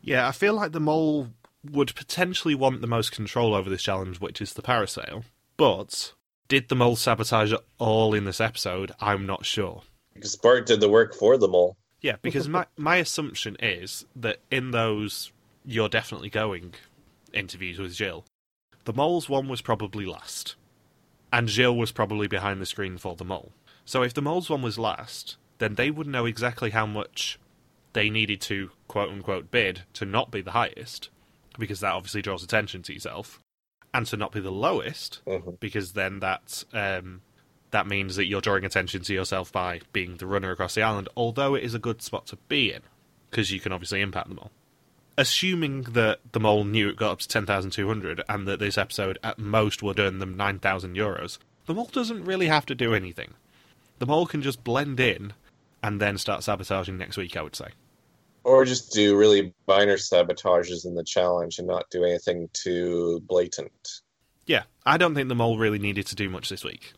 Yeah, 0.00 0.26
I 0.28 0.32
feel 0.32 0.54
like 0.54 0.72
the 0.72 0.80
mole 0.80 1.28
would 1.64 1.94
potentially 1.94 2.54
want 2.54 2.80
the 2.80 2.86
most 2.86 3.12
control 3.12 3.54
over 3.54 3.68
this 3.68 3.82
challenge, 3.82 4.20
which 4.20 4.40
is 4.40 4.54
the 4.54 4.62
parasail. 4.62 5.24
But 5.56 6.14
did 6.48 6.68
the 6.68 6.76
mole 6.76 6.96
sabotage 6.96 7.52
it 7.52 7.60
all 7.78 8.14
in 8.14 8.24
this 8.24 8.40
episode? 8.40 8.92
I'm 9.00 9.26
not 9.26 9.44
sure. 9.44 9.82
Because 10.14 10.36
Bart 10.36 10.66
did 10.66 10.80
the 10.80 10.88
work 10.88 11.14
for 11.14 11.36
the 11.36 11.48
mole. 11.48 11.76
Yeah, 12.00 12.16
because 12.22 12.48
my 12.48 12.66
my 12.78 12.96
assumption 12.96 13.56
is 13.60 14.06
that 14.16 14.38
in 14.50 14.70
those 14.70 15.32
you're 15.66 15.88
definitely 15.90 16.30
going 16.30 16.72
interviews 17.32 17.78
with 17.78 17.94
Jill, 17.94 18.24
the 18.84 18.92
mole's 18.92 19.28
one 19.28 19.48
was 19.48 19.60
probably 19.60 20.06
last, 20.06 20.56
and 21.32 21.48
Jill 21.48 21.76
was 21.76 21.92
probably 21.92 22.26
behind 22.26 22.60
the 22.60 22.66
screen 22.66 22.98
for 22.98 23.16
the 23.16 23.24
mole. 23.24 23.52
So 23.84 24.02
if 24.02 24.14
the 24.14 24.22
mole's 24.22 24.50
one 24.50 24.62
was 24.62 24.78
last, 24.78 25.36
then 25.58 25.74
they 25.74 25.90
would 25.90 26.06
know 26.06 26.26
exactly 26.26 26.70
how 26.70 26.86
much 26.86 27.38
they 27.92 28.08
needed 28.08 28.40
to 28.42 28.70
quote 28.88 29.10
unquote 29.10 29.50
bid 29.50 29.82
to 29.94 30.04
not 30.04 30.30
be 30.30 30.40
the 30.40 30.52
highest, 30.52 31.10
because 31.58 31.80
that 31.80 31.92
obviously 31.92 32.22
draws 32.22 32.42
attention 32.42 32.82
to 32.82 32.92
yourself 32.92 33.40
and 33.92 34.06
to 34.06 34.16
not 34.16 34.32
be 34.32 34.40
the 34.40 34.52
lowest, 34.52 35.20
mm-hmm. 35.26 35.50
because 35.60 35.92
then 35.92 36.20
that 36.20 36.64
um, 36.72 37.22
that 37.70 37.86
means 37.86 38.16
that 38.16 38.26
you're 38.26 38.40
drawing 38.40 38.64
attention 38.64 39.02
to 39.02 39.14
yourself 39.14 39.52
by 39.52 39.80
being 39.92 40.16
the 40.16 40.26
runner 40.26 40.50
across 40.50 40.74
the 40.74 40.82
island. 40.82 41.08
Although 41.16 41.54
it 41.54 41.64
is 41.64 41.74
a 41.74 41.78
good 41.78 42.02
spot 42.02 42.26
to 42.28 42.36
be 42.48 42.72
in, 42.72 42.82
because 43.30 43.50
you 43.50 43.60
can 43.60 43.72
obviously 43.72 44.00
impact 44.00 44.28
them 44.28 44.38
all. 44.38 44.50
Assuming 45.20 45.82
that 45.82 46.20
the 46.32 46.40
mole 46.40 46.64
knew 46.64 46.88
it 46.88 46.96
got 46.96 47.10
up 47.12 47.18
to 47.18 47.28
ten 47.28 47.44
thousand 47.44 47.72
two 47.72 47.86
hundred, 47.86 48.22
and 48.26 48.48
that 48.48 48.58
this 48.58 48.78
episode 48.78 49.18
at 49.22 49.38
most 49.38 49.82
would 49.82 50.00
earn 50.00 50.18
them 50.18 50.34
nine 50.34 50.58
thousand 50.58 50.96
euros, 50.96 51.36
the 51.66 51.74
mole 51.74 51.90
doesn't 51.92 52.24
really 52.24 52.46
have 52.46 52.64
to 52.64 52.74
do 52.74 52.94
anything. 52.94 53.34
The 53.98 54.06
mole 54.06 54.24
can 54.24 54.40
just 54.40 54.64
blend 54.64 54.98
in 54.98 55.34
and 55.82 56.00
then 56.00 56.16
start 56.16 56.42
sabotaging 56.42 56.96
next 56.96 57.18
week. 57.18 57.36
I 57.36 57.42
would 57.42 57.54
say. 57.54 57.66
Or 58.44 58.64
just 58.64 58.94
do 58.94 59.14
really 59.14 59.52
minor 59.68 59.98
sabotages 59.98 60.86
in 60.86 60.94
the 60.94 61.04
challenge 61.04 61.58
and 61.58 61.68
not 61.68 61.90
do 61.90 62.02
anything 62.02 62.48
too 62.54 63.20
blatant. 63.28 64.00
Yeah, 64.46 64.62
I 64.86 64.96
don't 64.96 65.14
think 65.14 65.28
the 65.28 65.34
mole 65.34 65.58
really 65.58 65.78
needed 65.78 66.06
to 66.06 66.14
do 66.14 66.30
much 66.30 66.48
this 66.48 66.64
week. 66.64 66.94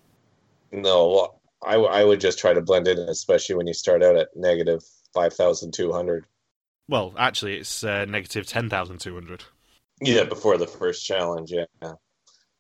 No, 0.71 1.35
I, 1.61 1.75
I 1.75 2.05
would 2.05 2.21
just 2.21 2.39
try 2.39 2.53
to 2.53 2.61
blend 2.61 2.87
in, 2.87 3.01
especially 3.01 3.57
when 3.57 3.67
you 3.67 3.75
start 3.75 4.01
out 4.01 4.15
at 4.15 4.29
negative 4.37 4.85
5,200. 5.13 6.25
Well, 6.89 7.15
actually, 7.17 7.59
it's 7.59 7.85
uh, 7.85 8.05
negative 8.05 8.47
10,200. 8.47 9.45
Yeah, 10.01 10.25
before 10.25 10.59
the 10.59 10.67
first 10.67 11.07
challenge, 11.07 11.53
yeah. 11.53 11.65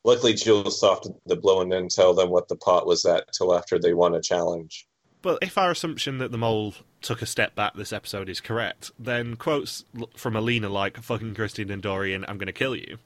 Luckily, 0.04 0.36
Gilles 0.36 0.78
softened 0.78 1.16
the 1.26 1.36
blow 1.36 1.60
and 1.60 1.70
didn't 1.70 1.94
tell 1.94 2.14
them 2.14 2.30
what 2.30 2.48
the 2.48 2.56
pot 2.56 2.86
was 2.86 3.04
at 3.04 3.32
till 3.32 3.54
after 3.54 3.78
they 3.78 3.94
won 3.94 4.14
a 4.14 4.20
challenge. 4.20 4.86
But 5.22 5.38
if 5.42 5.56
our 5.56 5.70
assumption 5.70 6.18
that 6.18 6.32
the 6.32 6.38
mole 6.38 6.74
took 7.00 7.22
a 7.22 7.26
step 7.26 7.54
back 7.54 7.74
this 7.74 7.92
episode 7.92 8.28
is 8.28 8.40
correct, 8.40 8.90
then 8.98 9.36
quotes 9.36 9.84
from 10.16 10.34
Alina 10.34 10.68
like 10.68 10.98
"fucking 10.98 11.34
Christian 11.34 11.70
and 11.70 11.80
Dorian, 11.80 12.24
I'm 12.26 12.38
going 12.38 12.48
to 12.48 12.52
kill 12.52 12.74
you," 12.74 12.98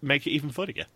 make 0.00 0.26
it 0.26 0.30
even 0.30 0.50
funnier. 0.50 0.86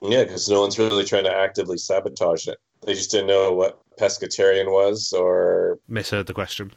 Yeah, 0.00 0.24
because 0.24 0.48
no 0.48 0.62
one's 0.62 0.78
really 0.78 1.04
trying 1.04 1.24
to 1.24 1.34
actively 1.34 1.76
sabotage 1.76 2.48
it. 2.48 2.58
They 2.86 2.94
just 2.94 3.10
didn't 3.10 3.26
know 3.26 3.52
what 3.52 3.80
pescatarian 3.98 4.66
was, 4.66 5.12
or 5.12 5.78
misheard 5.88 6.26
the 6.26 6.34
question. 6.34 6.72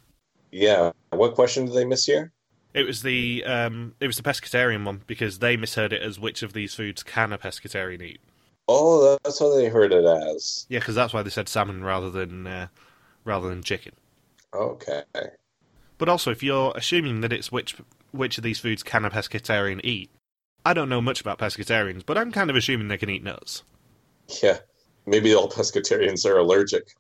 Yeah, 0.52 0.92
what 1.12 1.36
question 1.36 1.66
did 1.66 1.76
they 1.76 1.86
miss 1.86 2.06
here? 2.06 2.32
It 2.74 2.84
was 2.84 3.02
the 3.02 3.44
um, 3.46 3.96
it 4.00 4.08
was 4.08 4.18
the 4.18 4.24
pescatarian 4.24 4.86
one 4.86 5.02
because 5.08 5.40
they 5.40 5.58
misheard 5.58 5.94
it 5.94 6.02
as 6.02 6.20
which 6.20 6.44
of 6.44 6.54
these 6.54 6.74
foods 6.74 7.04
can 7.04 7.34
a 7.34 7.38
pescatarian 7.38 8.02
eat. 8.02 8.20
Oh, 8.68 9.18
that's 9.24 9.42
what 9.42 9.56
they 9.56 9.68
heard 9.68 9.92
it 9.92 10.06
as. 10.06 10.68
Yeah, 10.70 10.80
because 10.80 10.94
that's 10.94 11.12
why 11.12 11.24
they 11.24 11.32
said 11.32 11.50
salmon 11.50 11.84
rather 11.84 12.12
than 12.12 12.46
uh, 12.46 12.68
rather 13.26 13.50
than 13.50 13.64
chicken. 13.64 13.94
Okay. 14.54 15.04
But 15.98 16.10
also, 16.10 16.32
if 16.32 16.44
you're 16.44 16.74
assuming 16.76 17.22
that 17.22 17.34
it's 17.34 17.52
which 17.52 17.76
which 18.12 18.38
of 18.38 18.44
these 18.44 18.60
foods 18.60 18.84
can 18.84 19.06
a 19.06 19.10
pescatarian 19.10 19.82
eat, 19.84 20.12
I 20.66 20.74
don't 20.74 20.90
know 20.90 21.02
much 21.02 21.22
about 21.22 21.40
pescatarians, 21.40 22.06
but 22.06 22.18
I'm 22.18 22.32
kind 22.32 22.50
of 22.50 22.56
assuming 22.56 22.88
they 22.88 22.98
can 22.98 23.10
eat 23.10 23.24
nuts. 23.24 23.64
Yeah, 24.42 24.60
maybe 25.08 25.34
all 25.34 25.50
pescatarians 25.50 26.26
are 26.26 26.38
allergic. 26.38 26.94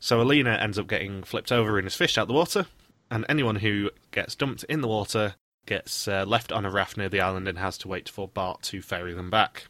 So 0.00 0.20
Alina 0.20 0.50
ends 0.50 0.78
up 0.78 0.86
getting 0.86 1.22
flipped 1.22 1.52
over 1.52 1.78
and 1.78 1.86
is 1.86 1.94
fished 1.94 2.18
out 2.18 2.28
the 2.28 2.34
water, 2.34 2.66
and 3.10 3.24
anyone 3.28 3.56
who 3.56 3.90
gets 4.10 4.34
dumped 4.34 4.64
in 4.64 4.80
the 4.80 4.88
water 4.88 5.34
gets 5.66 6.08
uh, 6.08 6.24
left 6.26 6.50
on 6.50 6.64
a 6.64 6.70
raft 6.70 6.96
near 6.96 7.08
the 7.08 7.20
island 7.20 7.46
and 7.46 7.58
has 7.58 7.76
to 7.78 7.88
wait 7.88 8.08
for 8.08 8.28
Bart 8.28 8.62
to 8.62 8.80
ferry 8.80 9.12
them 9.12 9.30
back. 9.30 9.66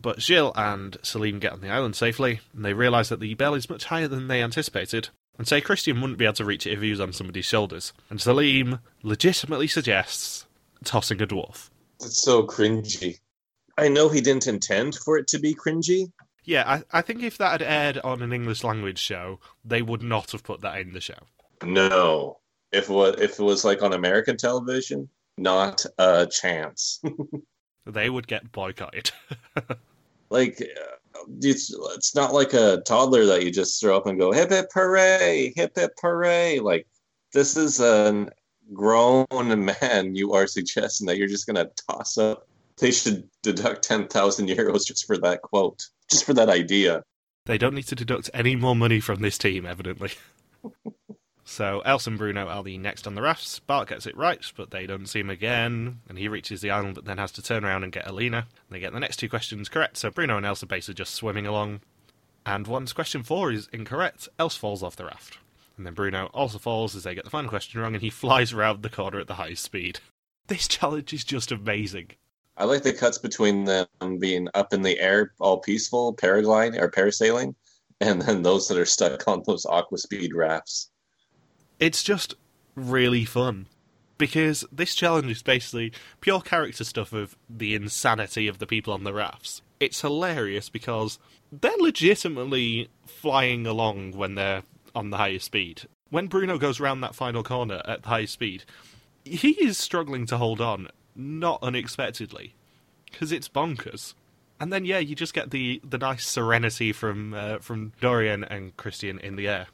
But 0.00 0.20
Gilles 0.20 0.52
and 0.56 0.96
Salim 1.02 1.38
get 1.38 1.52
on 1.52 1.60
the 1.60 1.70
island 1.70 1.96
safely, 1.96 2.40
and 2.54 2.64
they 2.64 2.74
realise 2.74 3.08
that 3.08 3.20
the 3.20 3.34
bell 3.34 3.54
is 3.54 3.70
much 3.70 3.84
higher 3.86 4.08
than 4.08 4.28
they 4.28 4.42
anticipated, 4.42 5.08
and 5.38 5.46
say 5.46 5.60
Christian 5.60 6.00
wouldn't 6.00 6.18
be 6.18 6.24
able 6.24 6.34
to 6.34 6.44
reach 6.44 6.66
it 6.66 6.72
if 6.72 6.80
he 6.80 6.90
was 6.90 7.00
on 7.00 7.12
somebody's 7.12 7.44
shoulders. 7.44 7.92
And 8.10 8.20
Salim 8.20 8.80
legitimately 9.02 9.68
suggests 9.68 10.46
tossing 10.84 11.20
a 11.22 11.26
dwarf. 11.26 11.70
It's 12.00 12.22
so 12.22 12.46
cringy. 12.46 13.18
I 13.78 13.88
know 13.88 14.08
he 14.08 14.20
didn't 14.20 14.46
intend 14.46 14.96
for 14.96 15.18
it 15.18 15.28
to 15.28 15.38
be 15.38 15.54
cringy. 15.54 16.10
Yeah, 16.46 16.62
I, 16.66 16.98
I 16.98 17.02
think 17.02 17.22
if 17.22 17.36
that 17.38 17.60
had 17.60 17.62
aired 17.62 17.98
on 17.98 18.22
an 18.22 18.32
English 18.32 18.62
language 18.62 19.00
show, 19.00 19.40
they 19.64 19.82
would 19.82 20.02
not 20.02 20.30
have 20.30 20.44
put 20.44 20.60
that 20.60 20.78
in 20.78 20.92
the 20.92 21.00
show. 21.00 21.18
No. 21.62 22.38
If 22.72 22.88
it 22.88 22.92
was, 22.92 23.20
if 23.20 23.38
it 23.38 23.42
was 23.42 23.64
like 23.64 23.82
on 23.82 23.92
American 23.92 24.36
television, 24.36 25.08
not 25.36 25.84
a 25.98 26.26
chance. 26.26 27.02
they 27.86 28.08
would 28.08 28.28
get 28.28 28.52
boycotted. 28.52 29.10
like 30.30 30.60
uh, 30.62 31.24
it's 31.40 31.74
it's 31.94 32.14
not 32.14 32.32
like 32.32 32.54
a 32.54 32.82
toddler 32.86 33.26
that 33.26 33.42
you 33.42 33.50
just 33.50 33.80
throw 33.80 33.96
up 33.96 34.06
and 34.06 34.18
go 34.18 34.30
hip 34.30 34.50
hip 34.50 34.68
hooray, 34.72 35.52
hip 35.56 35.72
hip 35.74 35.92
hooray. 36.00 36.60
Like 36.60 36.86
this 37.32 37.56
is 37.56 37.80
a 37.80 38.28
grown 38.72 39.26
man. 39.80 40.14
You 40.14 40.32
are 40.34 40.46
suggesting 40.46 41.06
that 41.08 41.16
you're 41.16 41.28
just 41.28 41.46
gonna 41.46 41.70
toss 41.88 42.18
up. 42.18 42.48
They 42.78 42.90
should 42.90 43.28
deduct 43.42 43.82
ten 43.82 44.08
thousand 44.08 44.48
euros 44.48 44.86
just 44.86 45.06
for 45.06 45.16
that 45.18 45.42
quote, 45.42 45.82
just 46.10 46.24
for 46.24 46.34
that 46.34 46.48
idea. 46.48 47.02
They 47.46 47.58
don't 47.58 47.74
need 47.74 47.86
to 47.88 47.94
deduct 47.94 48.30
any 48.34 48.56
more 48.56 48.74
money 48.74 49.00
from 49.00 49.20
this 49.20 49.38
team, 49.38 49.64
evidently. 49.66 50.12
So 51.48 51.80
Els 51.84 52.08
and 52.08 52.18
Bruno 52.18 52.48
are 52.48 52.64
the 52.64 52.76
next 52.76 53.06
on 53.06 53.14
the 53.14 53.22
rafts. 53.22 53.60
Bart 53.60 53.88
gets 53.88 54.04
it 54.04 54.16
right, 54.16 54.44
but 54.56 54.72
they 54.72 54.84
don't 54.84 55.06
see 55.06 55.20
him 55.20 55.30
again, 55.30 56.00
and 56.08 56.18
he 56.18 56.26
reaches 56.26 56.60
the 56.60 56.72
island 56.72 56.96
but 56.96 57.04
then 57.04 57.18
has 57.18 57.30
to 57.32 57.42
turn 57.42 57.64
around 57.64 57.84
and 57.84 57.92
get 57.92 58.06
Alina. 58.06 58.48
They 58.68 58.80
get 58.80 58.92
the 58.92 58.98
next 58.98 59.18
two 59.18 59.28
questions 59.28 59.68
correct, 59.68 59.96
so 59.96 60.10
Bruno 60.10 60.36
and 60.36 60.44
Els 60.44 60.64
are 60.64 60.66
basically 60.66 60.94
just 60.94 61.14
swimming 61.14 61.46
along. 61.46 61.82
And 62.44 62.66
once 62.66 62.92
question 62.92 63.22
four 63.22 63.52
is 63.52 63.68
incorrect, 63.72 64.28
Els 64.40 64.56
falls 64.56 64.82
off 64.82 64.96
the 64.96 65.04
raft. 65.04 65.38
And 65.76 65.86
then 65.86 65.94
Bruno 65.94 66.30
also 66.34 66.58
falls 66.58 66.96
as 66.96 67.04
they 67.04 67.14
get 67.14 67.22
the 67.22 67.30
final 67.30 67.48
question 67.48 67.80
wrong, 67.80 67.94
and 67.94 68.02
he 68.02 68.10
flies 68.10 68.52
around 68.52 68.82
the 68.82 68.90
corner 68.90 69.20
at 69.20 69.28
the 69.28 69.34
highest 69.34 69.62
speed. 69.62 70.00
This 70.48 70.68
challenge 70.68 71.12
is 71.12 71.24
just 71.24 71.50
amazing. 71.50 72.12
I 72.56 72.64
like 72.64 72.82
the 72.82 72.92
cuts 72.92 73.18
between 73.18 73.64
them 73.64 73.86
being 74.18 74.48
up 74.54 74.72
in 74.72 74.82
the 74.82 74.98
air, 74.98 75.32
all 75.38 75.58
peaceful, 75.58 76.14
paragliding 76.14 76.80
or 76.80 76.90
parasailing, 76.90 77.54
and 78.00 78.22
then 78.22 78.42
those 78.42 78.68
that 78.68 78.78
are 78.78 78.86
stuck 78.86 79.26
on 79.28 79.42
those 79.46 79.66
aqua 79.66 79.98
speed 79.98 80.34
rafts 80.34 80.90
it's 81.78 82.02
just 82.02 82.34
really 82.74 83.24
fun 83.24 83.66
because 84.18 84.64
this 84.72 84.94
challenge 84.94 85.30
is 85.30 85.42
basically 85.42 85.92
pure 86.20 86.40
character 86.40 86.84
stuff 86.84 87.12
of 87.12 87.36
the 87.48 87.74
insanity 87.74 88.48
of 88.48 88.58
the 88.58 88.66
people 88.66 88.92
on 88.92 89.04
the 89.04 89.12
rafts. 89.12 89.62
It's 89.78 90.00
hilarious 90.00 90.68
because 90.70 91.18
they're 91.52 91.72
legitimately 91.78 92.88
flying 93.06 93.66
along 93.66 94.12
when 94.12 94.34
they're 94.34 94.62
on 94.94 95.10
the 95.10 95.18
highest 95.18 95.46
speed. 95.46 95.82
When 96.08 96.28
Bruno 96.28 96.56
goes 96.56 96.80
round 96.80 97.02
that 97.02 97.14
final 97.14 97.42
corner 97.42 97.82
at 97.84 98.06
high 98.06 98.24
speed, 98.24 98.64
he 99.24 99.50
is 99.50 99.76
struggling 99.76 100.24
to 100.26 100.38
hold 100.38 100.60
on, 100.60 100.88
not 101.16 101.62
unexpectedly, 101.62 102.54
because 103.10 103.32
it's 103.32 103.48
bonkers. 103.48 104.14
And 104.58 104.72
then 104.72 104.84
yeah, 104.84 104.98
you 104.98 105.14
just 105.14 105.34
get 105.34 105.50
the 105.50 105.80
the 105.84 105.98
nice 105.98 106.26
serenity 106.26 106.92
from 106.92 107.34
uh, 107.34 107.58
from 107.58 107.92
Dorian 108.00 108.44
and 108.44 108.76
Christian 108.76 109.18
in 109.18 109.36
the 109.36 109.48
air 109.48 109.66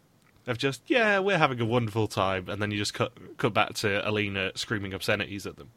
of 0.46 0.58
just 0.58 0.82
yeah, 0.86 1.18
we're 1.18 1.38
having 1.38 1.60
a 1.60 1.64
wonderful 1.64 2.08
time, 2.08 2.48
and 2.48 2.60
then 2.60 2.70
you 2.70 2.78
just 2.78 2.94
cut 2.94 3.12
cut 3.36 3.54
back 3.54 3.74
to 3.74 4.08
Alina 4.08 4.52
screaming 4.54 4.94
obscenities 4.94 5.46
at 5.46 5.56
them. 5.56 5.70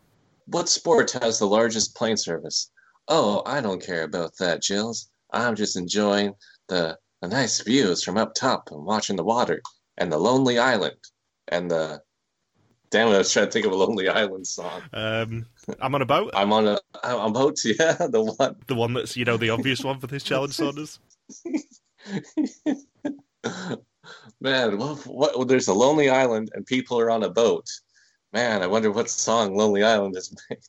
What 0.47 0.69
sport 0.69 1.11
has 1.11 1.39
the 1.39 1.47
largest 1.47 1.95
plane 1.95 2.17
service? 2.17 2.71
Oh, 3.07 3.43
I 3.45 3.61
don't 3.61 3.85
care 3.85 4.03
about 4.03 4.37
that, 4.37 4.63
Gilles. 4.63 5.09
I'm 5.31 5.55
just 5.55 5.75
enjoying 5.75 6.33
the 6.67 6.97
the 7.21 7.27
nice 7.27 7.61
views 7.61 8.03
from 8.03 8.17
up 8.17 8.33
top 8.33 8.69
and 8.71 8.85
watching 8.85 9.15
the 9.15 9.23
water 9.23 9.61
and 9.97 10.11
the 10.11 10.17
lonely 10.17 10.57
island 10.57 10.97
and 11.47 11.69
the. 11.69 12.01
Damn 12.89 13.09
it! 13.09 13.15
I 13.15 13.17
was 13.19 13.31
trying 13.31 13.47
to 13.47 13.51
think 13.51 13.65
of 13.65 13.71
a 13.71 13.75
Lonely 13.75 14.07
Island 14.07 14.47
song. 14.47 14.81
Um, 14.93 15.45
I'm 15.79 15.95
on 15.95 16.01
a 16.01 16.05
boat. 16.05 16.31
I'm 16.33 16.53
on 16.53 16.67
a 16.67 16.79
I'm 17.03 17.19
on 17.19 17.33
boat. 17.33 17.59
Yeah, 17.65 18.07
the 18.07 18.35
one. 18.37 18.55
The 18.67 18.75
one 18.75 18.93
that's 18.93 19.17
you 19.17 19.25
know 19.25 19.37
the 19.37 19.49
obvious 19.49 19.83
one 19.83 19.99
for 19.99 20.07
this 20.07 20.23
challenge, 20.23 20.53
Saunders. 20.53 20.99
Man, 24.39 24.77
what, 24.77 25.07
what, 25.07 25.47
there's 25.47 25.67
a 25.67 25.73
lonely 25.73 26.09
island 26.09 26.51
and 26.53 26.65
people 26.65 26.99
are 26.99 27.09
on 27.09 27.23
a 27.23 27.29
boat. 27.29 27.67
Man, 28.33 28.61
I 28.61 28.67
wonder 28.67 28.91
what 28.91 29.09
song 29.09 29.55
Lonely 29.55 29.83
Island 29.83 30.15
is 30.17 30.35
made. 30.49 30.59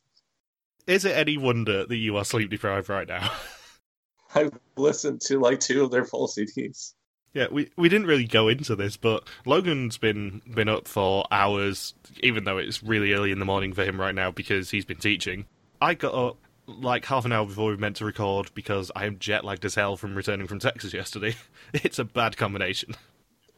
Is 0.87 1.05
it 1.05 1.17
any 1.17 1.37
wonder 1.37 1.85
that 1.85 1.97
you 1.97 2.17
are 2.17 2.25
sleep 2.25 2.49
deprived 2.49 2.89
right 2.89 3.09
now? 3.09 3.31
I've 4.35 4.57
listened 4.77 5.21
to 5.23 5.41
like 5.41 5.61
two 5.61 5.83
of 5.83 5.91
their 5.91 6.05
full 6.05 6.29
CDs. 6.29 6.95
Yeah, 7.37 7.49
we 7.51 7.69
we 7.77 7.91
didn't 7.91 8.07
really 8.07 8.25
go 8.25 8.49
into 8.49 8.75
this, 8.75 8.97
but 8.97 9.29
Logan's 9.45 9.99
been 9.99 10.41
been 10.47 10.71
up 10.71 10.89
for 10.89 11.27
hours, 11.31 11.93
even 12.23 12.45
though 12.45 12.57
it's 12.57 12.83
really 12.83 13.13
early 13.13 13.31
in 13.31 13.41
the 13.41 13.45
morning 13.45 13.75
for 13.75 13.85
him 13.85 14.01
right 14.01 14.15
now 14.15 14.31
because 14.31 14.71
he's 14.71 14.87
been 14.87 14.97
teaching. 14.97 15.45
I 15.79 15.93
got 15.93 16.15
up 16.15 16.39
like 16.67 17.05
half 17.05 17.27
an 17.27 17.33
hour 17.33 17.45
before 17.45 17.69
we 17.69 17.77
meant 17.77 17.97
to 17.97 18.07
record 18.07 18.51
because 18.55 18.91
I 18.97 19.05
am 19.05 19.19
jet 19.19 19.45
lagged 19.45 19.67
as 19.67 19.75
hell 19.75 19.99
from 19.99 20.15
returning 20.15 20.47
from 20.47 20.61
Texas 20.61 20.95
yesterday. 20.95 21.37
It's 21.75 21.99
a 21.99 22.05
bad 22.05 22.39
combination. 22.39 22.95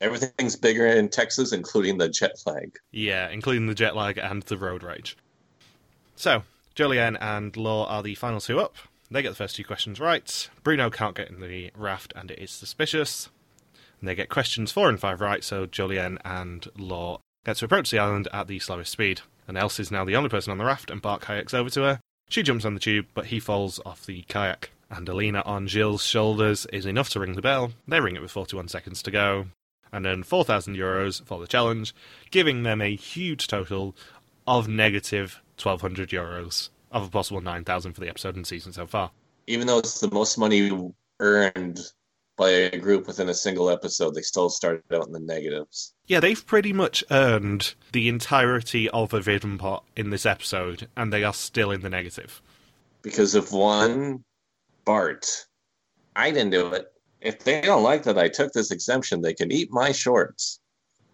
Everything's 0.00 0.56
bigger 0.56 0.86
in 0.86 1.08
Texas, 1.08 1.52
including 1.52 1.98
the 1.98 2.08
jet 2.08 2.34
lag. 2.46 2.76
Yeah, 2.90 3.28
including 3.28 3.68
the 3.68 3.74
jet 3.74 3.94
lag 3.94 4.18
and 4.18 4.42
the 4.42 4.58
road 4.58 4.82
rage. 4.82 5.16
So, 6.16 6.42
Jolien 6.74 7.16
and 7.20 7.56
Lore 7.56 7.88
are 7.88 8.02
the 8.02 8.16
final 8.16 8.40
two 8.40 8.58
up. 8.58 8.74
They 9.08 9.22
get 9.22 9.28
the 9.28 9.36
first 9.36 9.54
two 9.54 9.62
questions 9.62 10.00
right. 10.00 10.50
Bruno 10.64 10.90
can't 10.90 11.14
get 11.14 11.30
in 11.30 11.40
the 11.40 11.70
raft, 11.76 12.12
and 12.16 12.30
it 12.32 12.40
is 12.40 12.50
suspicious. 12.50 13.28
And 14.00 14.08
they 14.08 14.14
get 14.14 14.28
questions 14.28 14.72
four 14.72 14.88
and 14.88 15.00
five 15.00 15.20
right, 15.20 15.42
so 15.42 15.66
Jolien 15.66 16.18
and 16.24 16.66
Lore 16.76 17.20
get 17.44 17.56
to 17.56 17.64
approach 17.64 17.90
the 17.90 17.98
island 17.98 18.28
at 18.32 18.46
the 18.46 18.58
slowest 18.58 18.92
speed. 18.92 19.22
And 19.46 19.56
Els 19.56 19.80
is 19.80 19.90
now 19.90 20.04
the 20.04 20.16
only 20.16 20.28
person 20.28 20.50
on 20.50 20.58
the 20.58 20.64
raft, 20.64 20.90
and 20.90 21.02
Bart 21.02 21.22
kayaks 21.22 21.54
over 21.54 21.70
to 21.70 21.82
her. 21.82 22.00
She 22.28 22.42
jumps 22.42 22.64
on 22.64 22.74
the 22.74 22.80
tube, 22.80 23.06
but 23.14 23.26
he 23.26 23.40
falls 23.40 23.80
off 23.86 24.04
the 24.04 24.22
kayak. 24.22 24.70
And 24.90 25.08
Alina 25.08 25.42
on 25.44 25.66
Gilles' 25.66 26.04
shoulders 26.04 26.66
is 26.66 26.86
enough 26.86 27.10
to 27.10 27.20
ring 27.20 27.34
the 27.34 27.42
bell. 27.42 27.72
They 27.86 28.00
ring 28.00 28.16
it 28.16 28.22
with 28.22 28.30
41 28.30 28.68
seconds 28.68 29.02
to 29.02 29.10
go 29.10 29.46
and 29.92 30.06
earn 30.06 30.22
4,000 30.22 30.76
euros 30.76 31.24
for 31.24 31.40
the 31.40 31.46
challenge, 31.46 31.94
giving 32.30 32.62
them 32.62 32.80
a 32.80 32.94
huge 32.94 33.46
total 33.46 33.96
of 34.46 34.68
negative 34.68 35.42
1,200 35.62 36.10
euros 36.10 36.68
of 36.90 37.06
a 37.06 37.10
possible 37.10 37.40
9,000 37.40 37.92
for 37.92 38.00
the 38.00 38.08
episode 38.08 38.36
and 38.36 38.46
season 38.46 38.72
so 38.72 38.86
far. 38.86 39.10
Even 39.46 39.66
though 39.66 39.78
it's 39.78 40.00
the 40.00 40.10
most 40.10 40.38
money 40.38 40.92
earned 41.20 41.80
by 42.38 42.50
a 42.50 42.78
group 42.78 43.06
within 43.06 43.28
a 43.28 43.34
single 43.34 43.68
episode, 43.68 44.14
they 44.14 44.22
still 44.22 44.48
started 44.48 44.82
out 44.94 45.06
in 45.06 45.12
the 45.12 45.20
negatives. 45.20 45.92
Yeah, 46.06 46.20
they've 46.20 46.46
pretty 46.46 46.72
much 46.72 47.04
earned 47.10 47.74
the 47.92 48.08
entirety 48.08 48.88
of 48.90 49.12
a 49.12 49.20
Vidden 49.20 49.58
pot 49.58 49.84
in 49.96 50.08
this 50.10 50.24
episode, 50.24 50.88
and 50.96 51.12
they 51.12 51.24
are 51.24 51.34
still 51.34 51.70
in 51.70 51.82
the 51.82 51.90
negative. 51.90 52.40
Because 53.02 53.34
of 53.34 53.52
one 53.52 54.24
Bart. 54.84 55.46
I 56.16 56.30
didn't 56.30 56.50
do 56.50 56.72
it. 56.72 56.90
If 57.20 57.40
they 57.40 57.60
don't 57.60 57.82
like 57.82 58.04
that 58.04 58.18
I 58.18 58.28
took 58.28 58.52
this 58.52 58.70
exemption, 58.70 59.20
they 59.20 59.34
can 59.34 59.52
eat 59.52 59.70
my 59.70 59.92
shorts. 59.92 60.60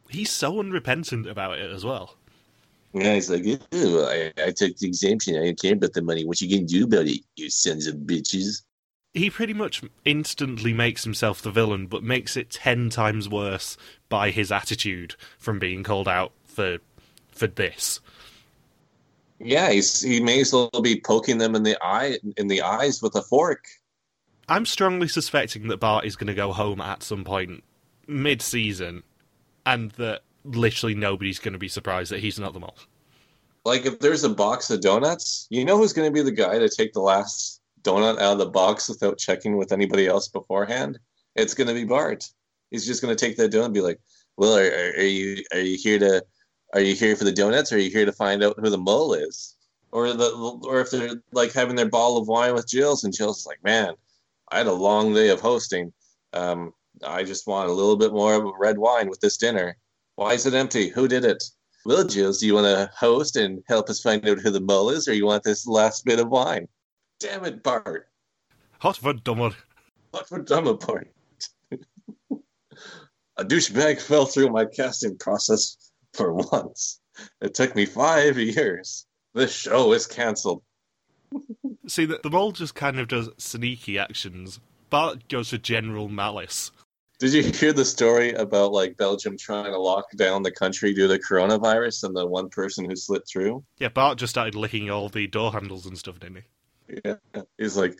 He's 0.08 0.30
so 0.30 0.60
unrepentant 0.60 1.26
about 1.26 1.58
it 1.58 1.70
as 1.72 1.84
well. 1.84 2.16
Yeah, 2.92 3.14
he's 3.14 3.28
like, 3.28 3.42
I, 3.44 4.32
I 4.38 4.52
took 4.52 4.76
the 4.76 4.86
exemption. 4.86 5.36
I 5.36 5.46
don't 5.46 5.60
care 5.60 5.72
about 5.72 5.94
the 5.94 6.02
money. 6.02 6.24
What 6.24 6.40
you 6.40 6.48
gonna 6.48 6.68
do 6.68 6.84
about 6.84 7.06
it, 7.06 7.22
you 7.34 7.50
sons 7.50 7.88
of 7.88 7.96
bitches? 7.96 8.62
He 9.14 9.30
pretty 9.30 9.54
much 9.54 9.80
instantly 10.04 10.72
makes 10.72 11.04
himself 11.04 11.40
the 11.40 11.52
villain, 11.52 11.86
but 11.86 12.02
makes 12.02 12.36
it 12.36 12.50
ten 12.50 12.90
times 12.90 13.28
worse 13.28 13.76
by 14.08 14.30
his 14.30 14.50
attitude 14.50 15.14
from 15.38 15.60
being 15.60 15.84
called 15.84 16.08
out 16.08 16.32
for 16.44 16.78
for 17.30 17.46
this. 17.46 18.00
Yeah, 19.38 19.70
he's 19.70 20.00
he 20.00 20.20
may 20.20 20.40
as 20.40 20.52
well 20.52 20.68
be 20.82 21.00
poking 21.00 21.38
them 21.38 21.54
in 21.54 21.62
the 21.62 21.76
eye 21.80 22.18
in 22.36 22.48
the 22.48 22.62
eyes 22.62 23.02
with 23.02 23.14
a 23.14 23.22
fork. 23.22 23.64
I'm 24.48 24.66
strongly 24.66 25.08
suspecting 25.08 25.68
that 25.68 25.78
Bart 25.78 26.04
is 26.04 26.16
going 26.16 26.26
to 26.26 26.34
go 26.34 26.52
home 26.52 26.80
at 26.80 27.02
some 27.02 27.24
point 27.24 27.64
mid-season, 28.06 29.02
and 29.64 29.90
that 29.92 30.22
literally 30.44 30.94
nobody's 30.94 31.38
going 31.38 31.54
to 31.54 31.58
be 31.58 31.68
surprised 31.68 32.12
that 32.12 32.20
he's 32.20 32.38
not 32.38 32.52
the 32.52 32.60
mole. 32.60 32.76
Like 33.64 33.86
if 33.86 34.00
there's 34.00 34.24
a 34.24 34.28
box 34.28 34.70
of 34.70 34.82
donuts, 34.82 35.46
you 35.50 35.64
know 35.64 35.78
who's 35.78 35.94
going 35.94 36.08
to 36.08 36.12
be 36.12 36.20
the 36.20 36.30
guy 36.30 36.58
to 36.58 36.68
take 36.68 36.92
the 36.92 37.00
last 37.00 37.62
donut 37.84 38.18
out 38.18 38.32
of 38.32 38.38
the 38.38 38.46
box 38.46 38.88
without 38.88 39.18
checking 39.18 39.56
with 39.56 39.72
anybody 39.72 40.06
else 40.06 40.28
beforehand? 40.28 40.98
It's 41.36 41.54
going 41.54 41.68
to 41.68 41.74
be 41.74 41.84
Bart. 41.84 42.24
He's 42.70 42.86
just 42.86 43.02
going 43.02 43.14
to 43.14 43.26
take 43.26 43.36
that 43.36 43.52
donut 43.52 43.66
and 43.66 43.74
be 43.74 43.80
like, 43.80 44.00
"Well, 44.36 44.56
are, 44.56 44.92
are, 44.96 45.02
you 45.02 45.44
are 45.52 45.60
you 45.60 45.76
here 45.76 45.98
to 45.98 46.24
are 46.72 46.80
you 46.80 46.94
here 46.94 47.14
for 47.14 47.24
the 47.24 47.32
donuts, 47.32 47.72
or 47.72 47.76
are 47.76 47.80
you 47.80 47.90
here 47.90 48.06
to 48.06 48.12
find 48.12 48.42
out 48.42 48.58
who 48.58 48.70
the 48.70 48.78
mole 48.78 49.14
is?" 49.14 49.56
Or 49.92 50.12
the 50.12 50.30
or 50.64 50.80
if 50.80 50.90
they're 50.90 51.22
like 51.32 51.52
having 51.52 51.76
their 51.76 51.88
bottle 51.88 52.16
of 52.16 52.28
wine 52.28 52.54
with 52.54 52.68
Jill's, 52.68 53.04
and 53.04 53.14
Jill's 53.14 53.46
like, 53.46 53.62
"Man, 53.62 53.94
I 54.50 54.58
had 54.58 54.66
a 54.66 54.72
long 54.72 55.14
day 55.14 55.28
of 55.28 55.40
hosting. 55.40 55.92
Um, 56.32 56.72
I 57.04 57.24
just 57.24 57.46
want 57.46 57.70
a 57.70 57.72
little 57.72 57.96
bit 57.96 58.12
more 58.12 58.34
of 58.34 58.54
red 58.58 58.78
wine 58.78 59.08
with 59.08 59.20
this 59.20 59.36
dinner. 59.36 59.76
Why 60.16 60.34
is 60.34 60.46
it 60.46 60.54
empty? 60.54 60.88
Who 60.88 61.08
did 61.08 61.24
it? 61.24 61.42
Well, 61.84 62.08
Gilles, 62.08 62.38
do 62.38 62.46
you 62.46 62.54
want 62.54 62.66
to 62.66 62.90
host 62.96 63.36
and 63.36 63.62
help 63.68 63.90
us 63.90 64.00
find 64.00 64.26
out 64.26 64.38
who 64.38 64.50
the 64.50 64.60
mole 64.60 64.90
is, 64.90 65.06
or 65.06 65.12
you 65.12 65.26
want 65.26 65.42
this 65.42 65.66
last 65.66 66.04
bit 66.04 66.18
of 66.18 66.28
wine? 66.28 66.66
Damn 67.24 67.46
it, 67.46 67.62
Bart. 67.62 68.06
Hot 68.80 68.98
for 68.98 69.14
dumber. 69.14 69.52
Hot 70.12 70.28
for 70.28 70.40
dumber 70.40 70.74
Bart? 70.74 71.08
a 73.38 73.42
douchebag 73.42 73.98
fell 73.98 74.26
through 74.26 74.50
my 74.50 74.66
casting 74.66 75.16
process 75.16 75.90
for 76.12 76.34
once. 76.34 77.00
It 77.40 77.54
took 77.54 77.74
me 77.74 77.86
five 77.86 78.36
years. 78.36 79.06
This 79.32 79.54
show 79.54 79.94
is 79.94 80.06
canceled. 80.06 80.62
See, 81.86 82.04
the, 82.04 82.20
the 82.22 82.28
mole 82.28 82.52
just 82.52 82.74
kind 82.74 83.00
of 83.00 83.08
does 83.08 83.30
sneaky 83.38 83.98
actions. 83.98 84.60
Bart 84.90 85.26
goes 85.28 85.48
for 85.48 85.56
general 85.56 86.10
malice. 86.10 86.72
Did 87.20 87.32
you 87.32 87.42
hear 87.42 87.72
the 87.72 87.86
story 87.86 88.32
about 88.32 88.72
like 88.72 88.98
Belgium 88.98 89.38
trying 89.38 89.72
to 89.72 89.78
lock 89.78 90.04
down 90.16 90.42
the 90.42 90.52
country 90.52 90.92
due 90.92 91.08
to 91.08 91.18
coronavirus 91.18 92.04
and 92.04 92.14
the 92.14 92.26
one 92.26 92.50
person 92.50 92.84
who 92.84 92.94
slipped 92.94 93.30
through? 93.30 93.64
Yeah, 93.78 93.88
Bart 93.88 94.18
just 94.18 94.32
started 94.32 94.54
licking 94.54 94.90
all 94.90 95.08
the 95.08 95.26
door 95.26 95.52
handles 95.52 95.86
and 95.86 95.96
stuff, 95.96 96.20
didn't 96.20 96.36
he? 96.36 96.42
Yeah. 96.88 97.14
He's 97.58 97.76
like, 97.76 97.96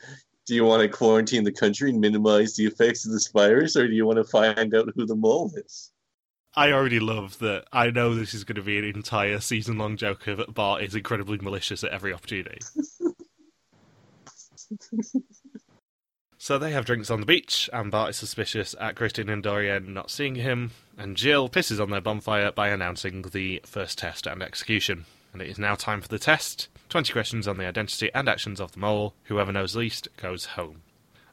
do 0.46 0.54
you 0.54 0.64
want 0.64 0.82
to 0.82 0.88
quarantine 0.88 1.44
the 1.44 1.52
country 1.52 1.90
and 1.90 2.00
minimize 2.00 2.56
the 2.56 2.66
effects 2.66 3.06
of 3.06 3.12
this 3.12 3.28
virus, 3.28 3.76
or 3.76 3.86
do 3.86 3.94
you 3.94 4.06
want 4.06 4.18
to 4.18 4.24
find 4.24 4.74
out 4.74 4.90
who 4.94 5.06
the 5.06 5.16
mole 5.16 5.52
is? 5.54 5.90
I 6.56 6.70
already 6.70 7.00
love 7.00 7.38
that. 7.38 7.64
I 7.72 7.90
know 7.90 8.14
this 8.14 8.34
is 8.34 8.44
going 8.44 8.56
to 8.56 8.62
be 8.62 8.78
an 8.78 8.84
entire 8.84 9.40
season 9.40 9.78
long 9.78 9.96
joke 9.96 10.26
of 10.28 10.54
Bart 10.54 10.82
is 10.82 10.94
incredibly 10.94 11.38
malicious 11.38 11.82
at 11.82 11.90
every 11.90 12.12
opportunity. 12.12 12.58
so 16.38 16.58
they 16.58 16.70
have 16.70 16.84
drinks 16.84 17.10
on 17.10 17.20
the 17.20 17.26
beach, 17.26 17.68
and 17.72 17.90
Bart 17.90 18.10
is 18.10 18.16
suspicious 18.16 18.74
at 18.78 18.94
Christian 18.94 19.28
and 19.28 19.42
Dorian 19.42 19.94
not 19.94 20.10
seeing 20.10 20.36
him, 20.36 20.70
and 20.96 21.18
Gilles 21.18 21.48
pisses 21.48 21.80
on 21.80 21.90
their 21.90 22.00
bonfire 22.00 22.52
by 22.52 22.68
announcing 22.68 23.22
the 23.22 23.60
first 23.64 23.98
test 23.98 24.26
and 24.26 24.42
execution. 24.42 25.06
And 25.32 25.42
it 25.42 25.48
is 25.48 25.58
now 25.58 25.74
time 25.74 26.00
for 26.00 26.08
the 26.08 26.20
test. 26.20 26.68
20 26.94 27.12
questions 27.12 27.48
on 27.48 27.58
the 27.58 27.66
identity 27.66 28.08
and 28.14 28.28
actions 28.28 28.60
of 28.60 28.70
the 28.70 28.78
mole. 28.78 29.14
Whoever 29.24 29.50
knows 29.50 29.74
least 29.74 30.06
goes 30.16 30.44
home. 30.44 30.82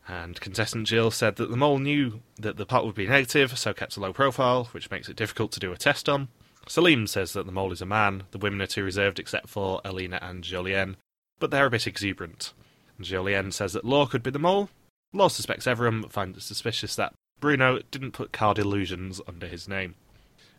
And 0.08 0.42
contestant 0.42 0.88
Gilles 0.88 1.14
said 1.14 1.36
that 1.36 1.52
the 1.52 1.56
mole 1.56 1.78
knew 1.78 2.22
that 2.40 2.58
the 2.58 2.66
pot 2.66 2.84
would 2.84 2.96
be 2.96 3.06
negative, 3.06 3.56
so 3.60 3.72
kept 3.72 3.96
a 3.96 4.00
low 4.00 4.12
profile, 4.12 4.70
which 4.72 4.90
makes 4.90 5.08
it 5.08 5.16
difficult 5.16 5.52
to 5.52 5.60
do 5.60 5.72
a 5.72 5.78
test 5.78 6.10
on. 6.10 6.30
Salim 6.68 7.06
says 7.06 7.34
that 7.34 7.46
the 7.46 7.52
mole 7.52 7.72
is 7.72 7.80
a 7.80 7.86
man, 7.86 8.24
the 8.32 8.40
women 8.40 8.60
are 8.60 8.66
too 8.66 8.84
reserved 8.84 9.20
except 9.20 9.50
for 9.50 9.82
Alina 9.86 10.18
and 10.20 10.44
Jolien, 10.44 10.96
but 11.38 11.52
they're 11.52 11.68
a 11.68 11.70
bit 11.70 11.86
exuberant. 11.86 12.54
Jolien 13.00 13.54
says 13.54 13.74
that 13.74 13.86
Lore 13.86 14.08
could 14.08 14.24
be 14.24 14.32
the 14.32 14.40
mole. 14.40 14.68
Lore 15.14 15.30
suspects 15.30 15.68
everyone, 15.68 16.02
but 16.02 16.12
finds 16.12 16.40
it 16.40 16.42
suspicious 16.42 16.96
that 16.96 17.14
Bruno 17.40 17.82
didn't 17.92 18.14
put 18.14 18.32
card 18.32 18.58
illusions 18.58 19.22
under 19.28 19.46
his 19.46 19.68
name. 19.68 19.94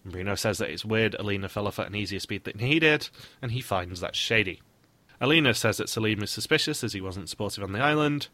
Bruno 0.05 0.37
says 0.37 0.59
that 0.59 0.71
it's 0.71 0.85
weird 0.85 1.17
Alina 1.17 1.49
fell 1.49 1.67
off 1.67 1.81
at 1.81 1.89
an 1.89 1.97
easier 1.97 2.21
speed 2.21 2.45
than 2.45 2.61
he 2.61 2.79
did, 2.79 3.09
and 3.43 3.51
he 3.51 3.61
finds 3.61 3.99
that 3.99 4.15
shady. 4.15 4.63
Alina 5.23 5.55
says 5.55 5.77
that 5.77 5.89
Salim 5.89 6.21
is 6.25 6.33
suspicious 6.33 6.83
as 6.83 6.95
he 6.95 7.01
wasn't 7.01 7.29
supportive 7.29 7.63
on 7.63 7.71
the 7.71 7.79
island. 7.79 8.27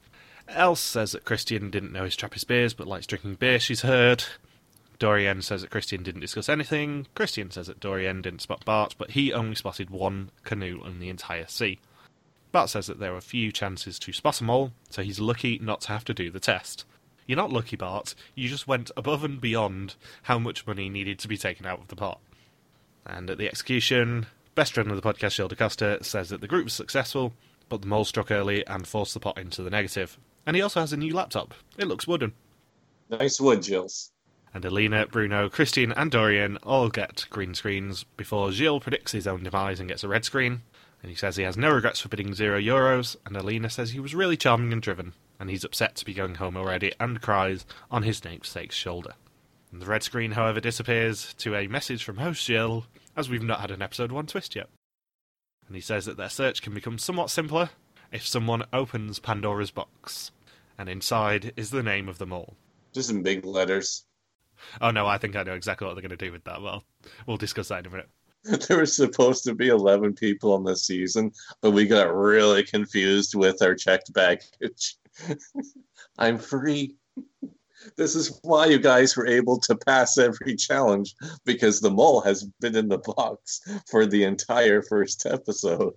Els 0.48 0.80
says 0.80 1.12
that 1.12 1.26
Christian 1.26 1.70
didn't 1.70 1.92
know 1.92 2.04
his 2.04 2.16
Trappist 2.16 2.48
beers 2.48 2.72
but 2.72 2.86
likes 2.86 3.06
drinking 3.06 3.34
beer, 3.34 3.60
she's 3.60 3.82
heard. 3.82 4.24
Dorian 4.98 5.42
says 5.42 5.60
that 5.60 5.70
Christian 5.70 6.02
didn't 6.02 6.22
discuss 6.22 6.48
anything. 6.48 7.06
Christian 7.14 7.50
says 7.50 7.66
that 7.66 7.78
Dorian 7.78 8.22
didn't 8.22 8.40
spot 8.40 8.64
Bart, 8.64 8.94
but 8.96 9.10
he 9.10 9.34
only 9.34 9.54
spotted 9.54 9.90
one 9.90 10.30
canoe 10.44 10.82
in 10.86 10.98
the 10.98 11.10
entire 11.10 11.46
sea. 11.46 11.78
Bart 12.52 12.70
says 12.70 12.86
that 12.86 12.98
there 12.98 13.14
are 13.14 13.20
few 13.20 13.52
chances 13.52 13.98
to 13.98 14.12
spot 14.14 14.40
a 14.40 14.44
mole, 14.44 14.72
so 14.88 15.02
he's 15.02 15.20
lucky 15.20 15.58
not 15.58 15.82
to 15.82 15.88
have 15.88 16.06
to 16.06 16.14
do 16.14 16.30
the 16.30 16.40
test. 16.40 16.86
You're 17.26 17.36
not 17.36 17.52
lucky, 17.52 17.76
Bart. 17.76 18.14
You 18.34 18.48
just 18.48 18.66
went 18.66 18.90
above 18.96 19.22
and 19.24 19.38
beyond 19.38 19.94
how 20.22 20.38
much 20.38 20.66
money 20.66 20.88
needed 20.88 21.18
to 21.18 21.28
be 21.28 21.36
taken 21.36 21.66
out 21.66 21.80
of 21.80 21.88
the 21.88 21.96
pot. 21.96 22.18
And 23.04 23.28
at 23.28 23.36
the 23.36 23.46
execution, 23.46 24.26
best 24.58 24.72
friend 24.72 24.90
of 24.90 25.00
the 25.00 25.12
podcast, 25.14 25.36
Gilles 25.36 25.46
De 25.46 25.54
Coster, 25.54 25.98
says 26.02 26.30
that 26.30 26.40
the 26.40 26.48
group 26.48 26.64
was 26.64 26.72
successful, 26.72 27.32
but 27.68 27.80
the 27.80 27.86
mole 27.86 28.04
struck 28.04 28.32
early 28.32 28.66
and 28.66 28.88
forced 28.88 29.14
the 29.14 29.20
pot 29.20 29.38
into 29.38 29.62
the 29.62 29.70
negative. 29.70 30.18
And 30.44 30.56
he 30.56 30.62
also 30.62 30.80
has 30.80 30.92
a 30.92 30.96
new 30.96 31.14
laptop. 31.14 31.54
It 31.76 31.86
looks 31.86 32.08
wooden. 32.08 32.32
Nice 33.08 33.40
wood, 33.40 33.64
Gilles. 33.64 34.10
And 34.52 34.64
Alina, 34.64 35.06
Bruno, 35.06 35.48
Christian, 35.48 35.92
and 35.92 36.10
Dorian 36.10 36.56
all 36.64 36.88
get 36.88 37.26
green 37.30 37.54
screens 37.54 38.02
before 38.16 38.50
Gilles 38.50 38.80
predicts 38.80 39.12
his 39.12 39.28
own 39.28 39.44
demise 39.44 39.78
and 39.78 39.88
gets 39.88 40.02
a 40.02 40.08
red 40.08 40.24
screen. 40.24 40.62
And 41.02 41.10
he 41.10 41.16
says 41.16 41.36
he 41.36 41.44
has 41.44 41.56
no 41.56 41.70
regrets 41.70 42.00
for 42.00 42.08
bidding 42.08 42.34
zero 42.34 42.60
euros. 42.60 43.14
And 43.24 43.36
Alina 43.36 43.70
says 43.70 43.92
he 43.92 44.00
was 44.00 44.16
really 44.16 44.36
charming 44.36 44.72
and 44.72 44.82
driven, 44.82 45.12
and 45.38 45.50
he's 45.50 45.62
upset 45.62 45.94
to 45.96 46.04
be 46.04 46.14
going 46.14 46.34
home 46.34 46.56
already 46.56 46.92
and 46.98 47.22
cries 47.22 47.64
on 47.92 48.02
his 48.02 48.22
namesake's 48.22 48.74
shoulder. 48.74 49.14
And 49.70 49.80
the 49.80 49.86
red 49.86 50.02
screen, 50.02 50.32
however, 50.32 50.58
disappears 50.58 51.32
to 51.34 51.54
a 51.54 51.68
message 51.68 52.02
from 52.02 52.16
host 52.16 52.44
Gilles, 52.44 52.86
as 53.18 53.28
we've 53.28 53.42
not 53.42 53.60
had 53.60 53.72
an 53.72 53.82
episode 53.82 54.12
1 54.12 54.26
twist 54.26 54.54
yet. 54.54 54.68
And 55.66 55.74
he 55.74 55.82
says 55.82 56.06
that 56.06 56.16
their 56.16 56.28
search 56.28 56.62
can 56.62 56.72
become 56.72 56.98
somewhat 56.98 57.30
simpler 57.30 57.70
if 58.12 58.24
someone 58.24 58.62
opens 58.72 59.18
Pandora's 59.18 59.72
box. 59.72 60.30
And 60.78 60.88
inside 60.88 61.52
is 61.56 61.70
the 61.70 61.82
name 61.82 62.08
of 62.08 62.18
the 62.18 62.26
mole. 62.26 62.54
Just 62.94 63.10
in 63.10 63.24
big 63.24 63.44
letters. 63.44 64.04
Oh 64.80 64.92
no, 64.92 65.06
I 65.06 65.18
think 65.18 65.34
I 65.34 65.42
know 65.42 65.54
exactly 65.54 65.86
what 65.86 65.94
they're 65.94 66.02
going 66.02 66.16
to 66.16 66.24
do 66.24 66.30
with 66.30 66.44
that. 66.44 66.62
Well, 66.62 66.84
we'll 67.26 67.36
discuss 67.36 67.68
that 67.68 67.80
in 67.80 67.86
a 67.86 67.90
minute. 67.90 68.08
there 68.68 68.78
were 68.78 68.86
supposed 68.86 69.42
to 69.44 69.54
be 69.54 69.68
11 69.68 70.14
people 70.14 70.52
on 70.52 70.64
this 70.64 70.86
season, 70.86 71.32
but 71.60 71.72
we 71.72 71.86
got 71.86 72.14
really 72.14 72.62
confused 72.62 73.34
with 73.34 73.60
our 73.62 73.74
checked 73.74 74.12
baggage. 74.12 74.96
I'm 76.18 76.38
free. 76.38 76.94
This 77.96 78.14
is 78.14 78.38
why 78.42 78.66
you 78.66 78.78
guys 78.78 79.16
were 79.16 79.26
able 79.26 79.58
to 79.60 79.76
pass 79.76 80.18
every 80.18 80.56
challenge 80.56 81.14
because 81.44 81.80
the 81.80 81.90
mole 81.90 82.20
has 82.22 82.44
been 82.60 82.76
in 82.76 82.88
the 82.88 82.98
box 82.98 83.60
for 83.90 84.06
the 84.06 84.24
entire 84.24 84.82
first 84.82 85.26
episode. 85.26 85.94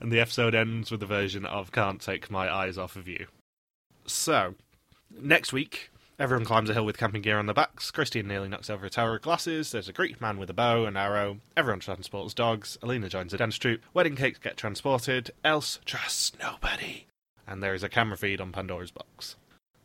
And 0.00 0.10
the 0.10 0.20
episode 0.20 0.54
ends 0.54 0.90
with 0.90 1.02
a 1.02 1.06
version 1.06 1.44
of 1.44 1.72
Can't 1.72 2.00
Take 2.00 2.30
My 2.30 2.52
Eyes 2.52 2.78
Off 2.78 2.96
of 2.96 3.06
You. 3.06 3.26
So, 4.06 4.54
next 5.10 5.52
week, 5.52 5.90
Everyone 6.20 6.44
climbs 6.44 6.68
a 6.68 6.74
hill 6.74 6.84
with 6.84 6.98
camping 6.98 7.22
gear 7.22 7.38
on 7.38 7.46
their 7.46 7.54
backs. 7.54 7.90
Christian 7.90 8.28
nearly 8.28 8.46
knocks 8.46 8.68
over 8.68 8.84
a 8.84 8.90
tower 8.90 9.16
of 9.16 9.22
glasses. 9.22 9.72
There's 9.72 9.88
a 9.88 9.92
Greek 9.94 10.20
man 10.20 10.38
with 10.38 10.50
a 10.50 10.52
bow 10.52 10.84
and 10.84 10.98
arrow. 10.98 11.38
Everyone 11.56 11.80
transports 11.80 12.34
dogs. 12.34 12.76
Alina 12.82 13.08
joins 13.08 13.32
a 13.32 13.38
dance 13.38 13.56
troupe. 13.56 13.80
Wedding 13.94 14.16
cakes 14.16 14.38
get 14.38 14.58
transported. 14.58 15.30
Els 15.42 15.80
trusts 15.86 16.32
nobody. 16.38 17.06
And 17.46 17.62
there 17.62 17.72
is 17.72 17.82
a 17.82 17.88
camera 17.88 18.18
feed 18.18 18.38
on 18.38 18.52
Pandora's 18.52 18.90
box. 18.90 19.36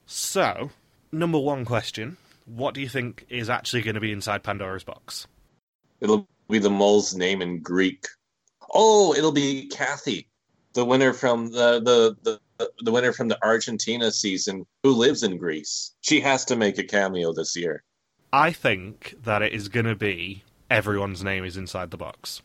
So, 0.06 0.72
number 1.16 1.40
one 1.40 1.66
question 1.66 2.18
What 2.46 2.74
do 2.74 2.82
you 2.82 2.90
think 2.90 3.26
is 3.30 3.50
actually 3.50 3.82
going 3.82 3.96
to 3.96 4.02
be 4.02 4.12
inside 4.12 4.44
Pandora's 4.44 4.84
box? 4.84 5.28
It'll 6.02 6.28
be 6.50 6.60
the 6.60 6.70
mole's 6.70 7.16
name 7.16 7.42
in 7.42 7.62
Greek. 7.62 8.06
Oh, 8.74 9.16
it'll 9.16 9.32
be 9.32 9.68
Kathy, 9.68 10.28
the 10.74 10.86
winner 10.86 11.14
from 11.14 11.52
the, 11.52 11.80
the, 11.80 12.18
the 12.24 12.40
the 12.80 12.92
winner 12.92 13.12
from 13.12 13.28
the 13.28 13.44
Argentina 13.44 14.12
season 14.12 14.66
who 14.84 14.92
lives 14.92 15.24
in 15.24 15.38
Greece. 15.38 15.94
She 16.02 16.22
has 16.22 16.46
to 16.46 16.56
make 16.56 16.78
a 16.78 16.84
cameo 16.84 17.34
this 17.34 17.56
year. 17.56 17.84
I 18.32 18.52
think 18.52 19.16
that 19.24 19.42
it 19.42 19.54
is 19.54 19.68
going 19.68 19.86
to 19.86 19.96
be 19.96 20.44
everyone's 20.70 21.24
name 21.24 21.44
is 21.44 21.58
inside 21.58 21.92
the 21.92 21.98
box. 21.98 22.42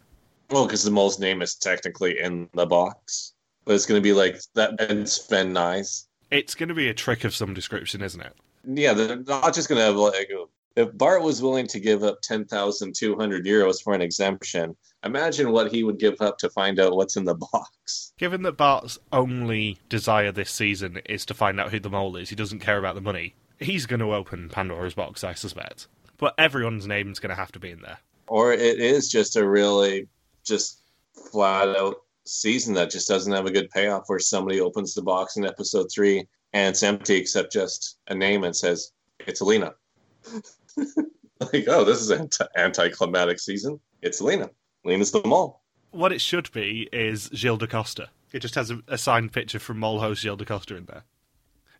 Well, 0.50 0.66
because 0.66 0.82
the 0.82 0.90
mole's 0.90 1.18
name 1.18 1.42
is 1.42 1.54
technically 1.54 2.18
in 2.18 2.48
the 2.54 2.66
box, 2.66 3.34
but 3.64 3.74
it's 3.74 3.86
going 3.86 4.00
to 4.00 4.02
be 4.02 4.12
like 4.12 4.40
that 4.54 4.80
and 4.80 5.08
Sven 5.08 5.54
Nys. 5.54 6.06
It's 6.30 6.54
going 6.54 6.68
to 6.68 6.74
be 6.74 6.88
a 6.88 6.94
trick 6.94 7.24
of 7.24 7.34
some 7.34 7.54
description, 7.54 8.02
isn't 8.02 8.20
it? 8.20 8.34
Yeah, 8.64 8.92
they're 8.92 9.16
not 9.16 9.54
just 9.54 9.68
going 9.68 9.78
to 9.78 9.84
have 9.84 9.96
like 9.96 10.30
if 10.76 10.96
Bart 10.96 11.22
was 11.22 11.42
willing 11.42 11.66
to 11.68 11.80
give 11.80 12.02
up 12.02 12.20
10,200 12.22 13.44
euros 13.44 13.82
for 13.82 13.92
an 13.92 14.00
exemption, 14.00 14.76
imagine 15.04 15.50
what 15.50 15.72
he 15.72 15.82
would 15.82 15.98
give 15.98 16.20
up 16.20 16.38
to 16.38 16.50
find 16.50 16.78
out 16.78 16.96
what's 16.96 17.16
in 17.16 17.24
the 17.24 17.34
box. 17.34 18.12
Given 18.18 18.42
that 18.42 18.56
Bart's 18.56 18.98
only 19.12 19.78
desire 19.88 20.32
this 20.32 20.50
season 20.50 21.00
is 21.06 21.26
to 21.26 21.34
find 21.34 21.60
out 21.60 21.70
who 21.70 21.80
the 21.80 21.90
mole 21.90 22.16
is, 22.16 22.28
he 22.28 22.36
doesn't 22.36 22.60
care 22.60 22.78
about 22.78 22.94
the 22.94 23.00
money. 23.00 23.34
He's 23.58 23.86
going 23.86 24.00
to 24.00 24.14
open 24.14 24.48
Pandora's 24.48 24.94
box, 24.94 25.24
I 25.24 25.34
suspect. 25.34 25.88
But 26.16 26.34
everyone's 26.38 26.86
name's 26.86 27.18
going 27.18 27.30
to 27.30 27.36
have 27.36 27.52
to 27.52 27.58
be 27.58 27.70
in 27.70 27.82
there. 27.82 27.98
Or 28.28 28.52
it 28.52 28.78
is 28.78 29.10
just 29.10 29.36
a 29.36 29.46
really 29.46 30.08
just 30.44 30.82
flat 31.32 31.68
out 31.68 31.96
season 32.24 32.74
that 32.74 32.90
just 32.90 33.08
doesn't 33.08 33.32
have 33.32 33.46
a 33.46 33.52
good 33.52 33.70
payoff 33.70 34.04
where 34.06 34.18
somebody 34.18 34.60
opens 34.60 34.94
the 34.94 35.02
box 35.02 35.36
in 35.36 35.44
episode 35.44 35.88
three 35.92 36.26
and 36.52 36.70
it's 36.70 36.82
empty 36.82 37.16
except 37.16 37.52
just 37.52 37.98
a 38.08 38.14
name 38.14 38.44
and 38.44 38.54
says, 38.54 38.92
It's 39.20 39.40
Alina. 39.40 39.74
like, 41.40 41.64
oh, 41.68 41.84
this 41.84 42.00
is 42.00 42.10
an 42.10 42.28
anticlimactic 42.56 43.38
season. 43.38 43.80
It's 44.02 44.20
Lena. 44.20 44.50
Lena's 44.84 45.10
the 45.10 45.22
mole. 45.26 45.60
What 45.90 46.12
it 46.12 46.20
should 46.20 46.50
be 46.52 46.88
is 46.92 47.30
Gilles 47.34 47.58
De 47.58 47.66
Coster. 47.66 48.08
It 48.32 48.40
just 48.40 48.54
has 48.54 48.70
a, 48.70 48.80
a 48.86 48.98
signed 48.98 49.32
picture 49.32 49.58
from 49.58 49.78
mole 49.78 50.00
host 50.00 50.22
Gilles 50.22 50.36
De 50.36 50.44
Coster 50.44 50.76
in 50.76 50.86
there. 50.86 51.04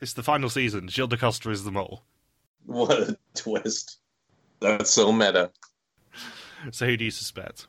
It's 0.01 0.13
the 0.13 0.23
final 0.23 0.49
season. 0.49 0.89
Gilles 0.89 1.09
De 1.09 1.17
Coster 1.17 1.51
is 1.51 1.65
the 1.65 1.71
mole. 1.71 2.03
What 2.67 2.91
a 2.91 3.19
twist. 3.35 3.99
That's 4.61 4.91
so 4.91 5.13
meta. 5.13 5.51
So 6.73 6.87
who 6.87 6.97
do 6.97 7.05
you 7.05 7.11
suspect? 7.11 7.67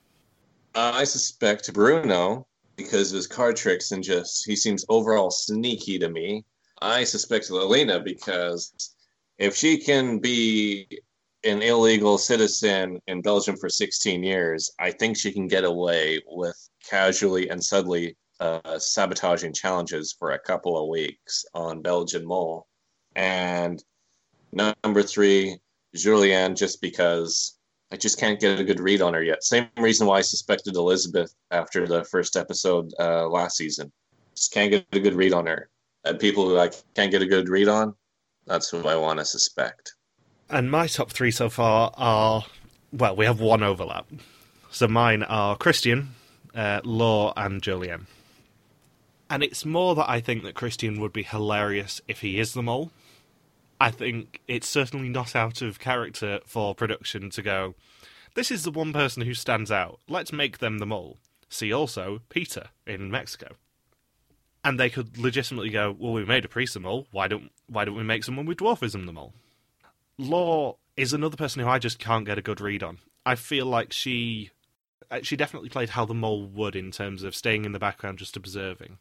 Uh, 0.75 0.91
I 0.95 1.03
suspect 1.03 1.73
Bruno 1.73 2.47
because 2.75 3.11
of 3.11 3.17
his 3.17 3.27
card 3.27 3.55
tricks 3.55 3.91
and 3.91 4.03
just 4.03 4.45
he 4.45 4.55
seems 4.55 4.85
overall 4.89 5.31
sneaky 5.31 5.99
to 5.99 6.09
me. 6.09 6.43
I 6.81 7.03
suspect 7.03 7.49
Lelena 7.49 8.03
because 8.03 8.95
if 9.37 9.55
she 9.55 9.77
can 9.77 10.19
be 10.19 10.87
an 11.43 11.61
illegal 11.61 12.17
citizen 12.17 12.99
in 13.07 13.21
Belgium 13.21 13.55
for 13.55 13.69
16 13.69 14.23
years, 14.23 14.71
I 14.79 14.91
think 14.91 15.17
she 15.17 15.31
can 15.31 15.47
get 15.47 15.63
away 15.63 16.19
with 16.27 16.57
casually 16.87 17.49
and 17.49 17.63
subtly 17.63 18.15
uh, 18.39 18.79
sabotaging 18.79 19.53
challenges 19.53 20.15
for 20.17 20.31
a 20.31 20.39
couple 20.39 20.81
of 20.81 20.89
weeks 20.89 21.45
on 21.53 21.81
Belgian 21.81 22.25
Mole. 22.25 22.67
And 23.15 23.83
number 24.51 25.03
three, 25.03 25.57
Julianne, 25.95 26.57
just 26.57 26.81
because 26.81 27.57
I 27.91 27.97
just 27.97 28.19
can't 28.19 28.39
get 28.39 28.59
a 28.59 28.63
good 28.63 28.79
read 28.79 29.01
on 29.01 29.13
her 29.13 29.23
yet. 29.23 29.43
Same 29.43 29.67
reason 29.77 30.07
why 30.07 30.17
I 30.17 30.21
suspected 30.21 30.75
Elizabeth 30.75 31.33
after 31.51 31.85
the 31.85 32.03
first 32.05 32.37
episode 32.37 32.91
uh, 32.99 33.27
last 33.27 33.57
season. 33.57 33.91
Just 34.35 34.53
can't 34.53 34.71
get 34.71 34.85
a 34.93 34.99
good 34.99 35.13
read 35.13 35.33
on 35.33 35.45
her. 35.45 35.69
And 36.03 36.19
people 36.19 36.47
who 36.47 36.57
I 36.57 36.69
can't 36.95 37.11
get 37.11 37.21
a 37.21 37.27
good 37.27 37.49
read 37.49 37.67
on, 37.67 37.95
that's 38.47 38.69
who 38.69 38.87
I 38.87 38.95
want 38.95 39.19
to 39.19 39.25
suspect. 39.25 39.93
And 40.49 40.69
my 40.69 40.87
top 40.87 41.11
three 41.11 41.31
so 41.31 41.49
far 41.49 41.91
are 41.95 42.45
well, 42.91 43.15
we 43.15 43.25
have 43.25 43.39
one 43.39 43.63
overlap. 43.63 44.07
So 44.69 44.87
mine 44.87 45.23
are 45.23 45.55
Christian, 45.55 46.15
uh, 46.53 46.81
Lore, 46.83 47.33
and 47.37 47.61
Julian. 47.61 48.07
And 49.29 49.43
it's 49.43 49.63
more 49.63 49.95
that 49.95 50.09
I 50.09 50.19
think 50.19 50.43
that 50.43 50.55
Christian 50.55 50.99
would 50.99 51.13
be 51.13 51.23
hilarious 51.23 52.01
if 52.07 52.19
he 52.19 52.39
is 52.39 52.53
the 52.53 52.61
mole. 52.61 52.91
I 53.79 53.91
think 53.91 54.41
it's 54.47 54.67
certainly 54.67 55.09
not 55.09 55.35
out 55.35 55.61
of 55.61 55.79
character 55.79 56.41
for 56.45 56.75
production 56.75 57.29
to 57.31 57.41
go, 57.41 57.75
this 58.33 58.51
is 58.51 58.63
the 58.63 58.71
one 58.71 58.93
person 58.93 59.23
who 59.23 59.33
stands 59.33 59.71
out. 59.71 59.99
Let's 60.07 60.31
make 60.31 60.59
them 60.59 60.77
the 60.77 60.85
mole. 60.85 61.17
See 61.49 61.73
also 61.73 62.21
Peter 62.29 62.69
in 62.85 63.11
Mexico. 63.11 63.55
And 64.63 64.79
they 64.79 64.89
could 64.89 65.17
legitimately 65.17 65.71
go, 65.71 65.95
well, 65.97 66.13
we 66.13 66.23
made 66.23 66.45
a 66.45 66.47
priest 66.47 66.75
the 66.75 66.79
mole. 66.79 67.07
Why 67.11 67.27
don't 67.27 67.51
why 67.67 67.85
don't 67.85 67.95
we 67.95 68.03
make 68.03 68.23
someone 68.23 68.45
with 68.45 68.59
dwarfism 68.59 69.05
the 69.05 69.13
mole? 69.13 69.33
Lore 70.17 70.77
is 70.95 71.13
another 71.13 71.37
person 71.37 71.61
who 71.61 71.67
I 71.67 71.79
just 71.79 71.97
can't 71.97 72.25
get 72.25 72.37
a 72.37 72.43
good 72.43 72.61
read 72.61 72.83
on. 72.83 72.99
I 73.25 73.35
feel 73.35 73.65
like 73.65 73.91
she 73.91 74.51
uh, 75.09 75.19
she 75.23 75.35
definitely 75.35 75.69
played 75.69 75.89
how 75.89 76.05
the 76.05 76.13
mole 76.13 76.45
would 76.47 76.75
in 76.75 76.91
terms 76.91 77.23
of 77.23 77.35
staying 77.35 77.65
in 77.65 77.71
the 77.71 77.79
background, 77.79 78.19
just 78.19 78.37
observing. 78.37 78.97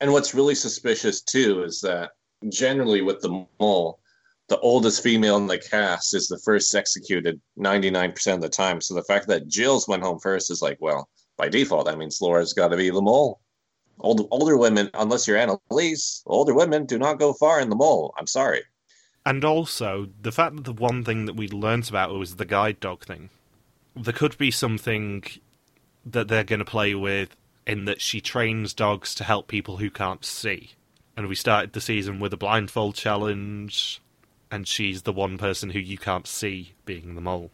And 0.00 0.12
what's 0.12 0.34
really 0.34 0.54
suspicious 0.54 1.22
too 1.22 1.62
is 1.62 1.80
that 1.82 2.12
generally 2.48 3.02
with 3.02 3.20
the 3.20 3.46
mole, 3.60 4.00
the 4.48 4.58
oldest 4.60 5.02
female 5.02 5.36
in 5.36 5.46
the 5.46 5.58
cast 5.58 6.14
is 6.14 6.28
the 6.28 6.38
first 6.38 6.74
executed 6.74 7.40
99% 7.58 8.34
of 8.34 8.40
the 8.40 8.48
time. 8.48 8.80
So 8.80 8.94
the 8.94 9.02
fact 9.04 9.26
that 9.28 9.48
Jill's 9.48 9.88
went 9.88 10.02
home 10.02 10.18
first 10.20 10.50
is 10.50 10.62
like, 10.62 10.78
well, 10.80 11.08
by 11.36 11.48
default, 11.48 11.86
that 11.86 11.98
means 11.98 12.20
Laura's 12.20 12.52
got 12.52 12.68
to 12.68 12.76
be 12.76 12.90
the 12.90 13.00
mole. 13.00 13.40
Old, 14.00 14.28
older 14.30 14.56
women, 14.56 14.90
unless 14.94 15.26
you're 15.26 15.38
Annalise, 15.38 16.22
older 16.26 16.54
women 16.54 16.84
do 16.84 16.98
not 16.98 17.18
go 17.18 17.32
far 17.32 17.60
in 17.60 17.70
the 17.70 17.76
mole. 17.76 18.14
I'm 18.18 18.26
sorry. 18.26 18.62
And 19.24 19.44
also, 19.44 20.08
the 20.20 20.30
fact 20.32 20.56
that 20.56 20.64
the 20.64 20.72
one 20.72 21.02
thing 21.02 21.26
that 21.26 21.34
we 21.34 21.48
learnt 21.48 21.88
about 21.88 22.14
was 22.14 22.36
the 22.36 22.44
guide 22.44 22.78
dog 22.78 23.04
thing. 23.04 23.30
There 23.96 24.12
could 24.12 24.38
be 24.38 24.50
something 24.50 25.24
that 26.04 26.28
they're 26.28 26.44
going 26.44 26.60
to 26.60 26.64
play 26.64 26.94
with 26.94 27.34
in 27.66 27.86
that 27.86 28.00
she 28.00 28.20
trains 28.20 28.72
dogs 28.72 29.14
to 29.16 29.24
help 29.24 29.48
people 29.48 29.78
who 29.78 29.90
can't 29.90 30.24
see. 30.24 30.72
And 31.16 31.26
we 31.26 31.34
started 31.34 31.72
the 31.72 31.80
season 31.80 32.20
with 32.20 32.32
a 32.32 32.36
blindfold 32.36 32.94
challenge, 32.94 34.00
and 34.50 34.68
she's 34.68 35.02
the 35.02 35.12
one 35.12 35.38
person 35.38 35.70
who 35.70 35.80
you 35.80 35.98
can't 35.98 36.26
see 36.26 36.74
being 36.84 37.14
the 37.14 37.20
mole. 37.20 37.50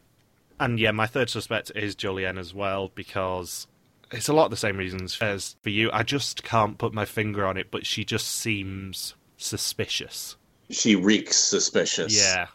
And 0.60 0.78
yeah, 0.78 0.90
my 0.90 1.06
third 1.06 1.30
suspect 1.30 1.72
is 1.74 1.96
Julianne 1.96 2.38
as 2.38 2.52
well, 2.52 2.90
because 2.94 3.66
it's 4.12 4.28
a 4.28 4.32
lot 4.32 4.46
of 4.46 4.50
the 4.50 4.56
same 4.56 4.76
reasons 4.76 5.18
as 5.20 5.56
for 5.62 5.70
you. 5.70 5.90
I 5.92 6.02
just 6.02 6.42
can't 6.42 6.78
put 6.78 6.92
my 6.92 7.04
finger 7.04 7.46
on 7.46 7.56
it, 7.56 7.70
but 7.70 7.86
she 7.86 8.04
just 8.04 8.28
seems 8.28 9.14
suspicious. 9.36 10.36
She 10.70 10.96
reeks 10.96 11.36
suspicious. 11.36 12.16
Yeah. 12.16 12.46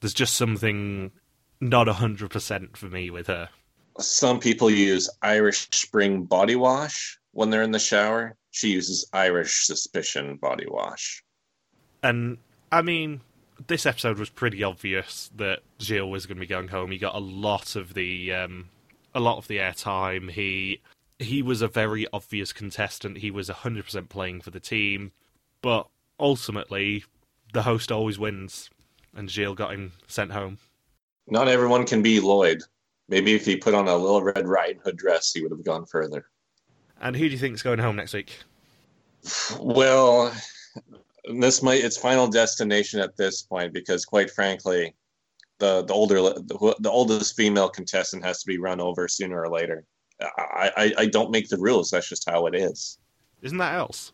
There's 0.00 0.14
just 0.14 0.34
something 0.34 1.12
not 1.60 1.86
100% 1.86 2.76
for 2.76 2.86
me 2.86 3.10
with 3.10 3.26
her. 3.26 3.48
Some 3.98 4.40
people 4.40 4.70
use 4.70 5.08
Irish 5.22 5.68
Spring 5.72 6.24
body 6.24 6.56
wash 6.56 7.18
when 7.32 7.50
they're 7.50 7.62
in 7.62 7.70
the 7.70 7.78
shower. 7.78 8.36
She 8.50 8.68
uses 8.68 9.08
Irish 9.12 9.66
Suspicion 9.66 10.36
body 10.36 10.66
wash. 10.68 11.22
And, 12.02 12.38
I 12.70 12.82
mean, 12.82 13.22
this 13.66 13.86
episode 13.86 14.18
was 14.18 14.28
pretty 14.28 14.62
obvious 14.62 15.30
that 15.36 15.60
Gilles 15.80 16.10
was 16.10 16.26
going 16.26 16.36
to 16.36 16.40
be 16.40 16.46
going 16.46 16.68
home. 16.68 16.90
He 16.90 16.98
got 16.98 17.14
a 17.14 17.20
lot 17.20 17.74
of 17.74 17.94
the 17.94 18.32
um, 18.32 18.68
a 19.16 19.20
lot 19.20 19.38
of 19.38 19.48
the 19.48 19.56
airtime. 19.56 20.30
He 20.30 20.82
he 21.18 21.40
was 21.40 21.62
a 21.62 21.68
very 21.68 22.06
obvious 22.12 22.52
contestant. 22.52 23.18
He 23.18 23.30
was 23.30 23.48
100% 23.48 24.10
playing 24.10 24.42
for 24.42 24.50
the 24.50 24.60
team, 24.60 25.12
but 25.62 25.88
ultimately 26.20 27.04
the 27.54 27.62
host 27.62 27.90
always 27.90 28.18
wins 28.18 28.68
and 29.16 29.30
Gilles 29.30 29.54
got 29.54 29.72
him 29.72 29.92
sent 30.06 30.32
home. 30.32 30.58
Not 31.26 31.48
everyone 31.48 31.86
can 31.86 32.02
be 32.02 32.20
Lloyd. 32.20 32.62
Maybe 33.08 33.34
if 33.34 33.46
he 33.46 33.56
put 33.56 33.72
on 33.72 33.88
a 33.88 33.96
little 33.96 34.22
Red 34.22 34.46
Riding 34.46 34.80
Hood 34.84 34.98
dress, 34.98 35.32
he 35.32 35.40
would 35.40 35.52
have 35.52 35.64
gone 35.64 35.86
further. 35.86 36.26
And 37.00 37.16
who 37.16 37.26
do 37.26 37.32
you 37.32 37.38
think's 37.38 37.62
going 37.62 37.78
home 37.78 37.96
next 37.96 38.12
week? 38.12 38.38
Well, 39.58 40.34
this 41.38 41.62
might 41.62 41.82
its 41.82 41.96
final 41.96 42.28
destination 42.28 43.00
at 43.00 43.16
this 43.16 43.42
point 43.42 43.72
because, 43.72 44.04
quite 44.04 44.30
frankly, 44.30 44.94
the 45.58 45.84
the 45.84 45.94
older 45.94 46.16
the, 46.16 46.76
the 46.80 46.90
oldest 46.90 47.36
female 47.36 47.68
contestant 47.68 48.24
has 48.24 48.40
to 48.40 48.46
be 48.46 48.58
run 48.58 48.80
over 48.80 49.08
sooner 49.08 49.40
or 49.40 49.48
later. 49.48 49.84
I, 50.20 50.70
I 50.76 50.94
I 50.98 51.06
don't 51.06 51.30
make 51.30 51.48
the 51.48 51.58
rules. 51.58 51.90
That's 51.90 52.08
just 52.08 52.28
how 52.28 52.46
it 52.46 52.54
is. 52.54 52.98
Isn't 53.42 53.58
that 53.58 53.74
Els? 53.74 54.12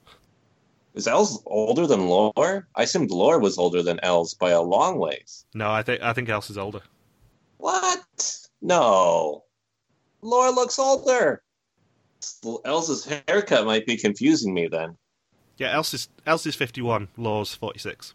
Is 0.95 1.09
Els 1.09 1.43
older 1.47 1.87
than 1.87 2.09
Lore? 2.09 2.69
I 2.77 2.83
assumed 2.83 3.11
Lore 3.11 3.39
was 3.39 3.57
older 3.57 3.83
than 3.83 3.99
Els 4.03 4.35
by 4.35 4.51
a 4.51 4.61
long 4.61 4.99
ways. 4.99 5.47
No, 5.55 5.71
I 5.71 5.83
think 5.83 6.03
I 6.03 6.13
think 6.13 6.29
Els 6.29 6.51
is 6.51 6.59
older. 6.59 6.83
What? 7.59 8.37
No. 8.61 9.45
Lore 10.21 10.51
looks 10.51 10.79
older. 10.79 11.43
Els's 12.65 13.05
haircut 13.27 13.67
might 13.67 13.87
be 13.87 13.97
confusing 13.97 14.55
me 14.55 14.69
then. 14.69 14.97
Yeah, 15.57 15.73
Els 15.75 15.95
is 15.95 16.09
Els 16.27 16.47
is 16.47 16.55
fifty 16.55 16.83
one. 16.83 17.09
Lore's 17.17 17.55
forty 17.55 17.79
six. 17.79 18.15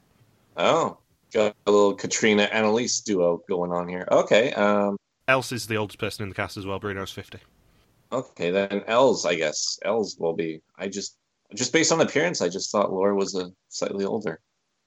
Oh, 0.55 0.97
got 1.33 1.55
a 1.65 1.71
little 1.71 1.93
Katrina 1.93 2.43
Annalise 2.43 3.01
duo 3.01 3.41
going 3.47 3.71
on 3.71 3.87
here. 3.87 4.07
Okay. 4.11 4.53
Um, 4.53 4.97
Els 5.27 5.51
is 5.51 5.67
the 5.67 5.77
oldest 5.77 5.99
person 5.99 6.23
in 6.23 6.29
the 6.29 6.35
cast 6.35 6.57
as 6.57 6.65
well. 6.65 6.79
Bruno's 6.79 7.11
fifty. 7.11 7.39
Okay, 8.11 8.51
then 8.51 8.83
Els, 8.87 9.25
I 9.25 9.35
guess 9.35 9.77
Els 9.83 10.17
will 10.17 10.33
be. 10.33 10.61
I 10.77 10.87
just 10.87 11.17
just 11.55 11.73
based 11.73 11.91
on 11.91 12.01
appearance, 12.01 12.41
I 12.41 12.49
just 12.49 12.71
thought 12.71 12.91
Laura 12.91 13.15
was 13.15 13.35
a 13.35 13.51
slightly 13.69 14.05
older. 14.05 14.39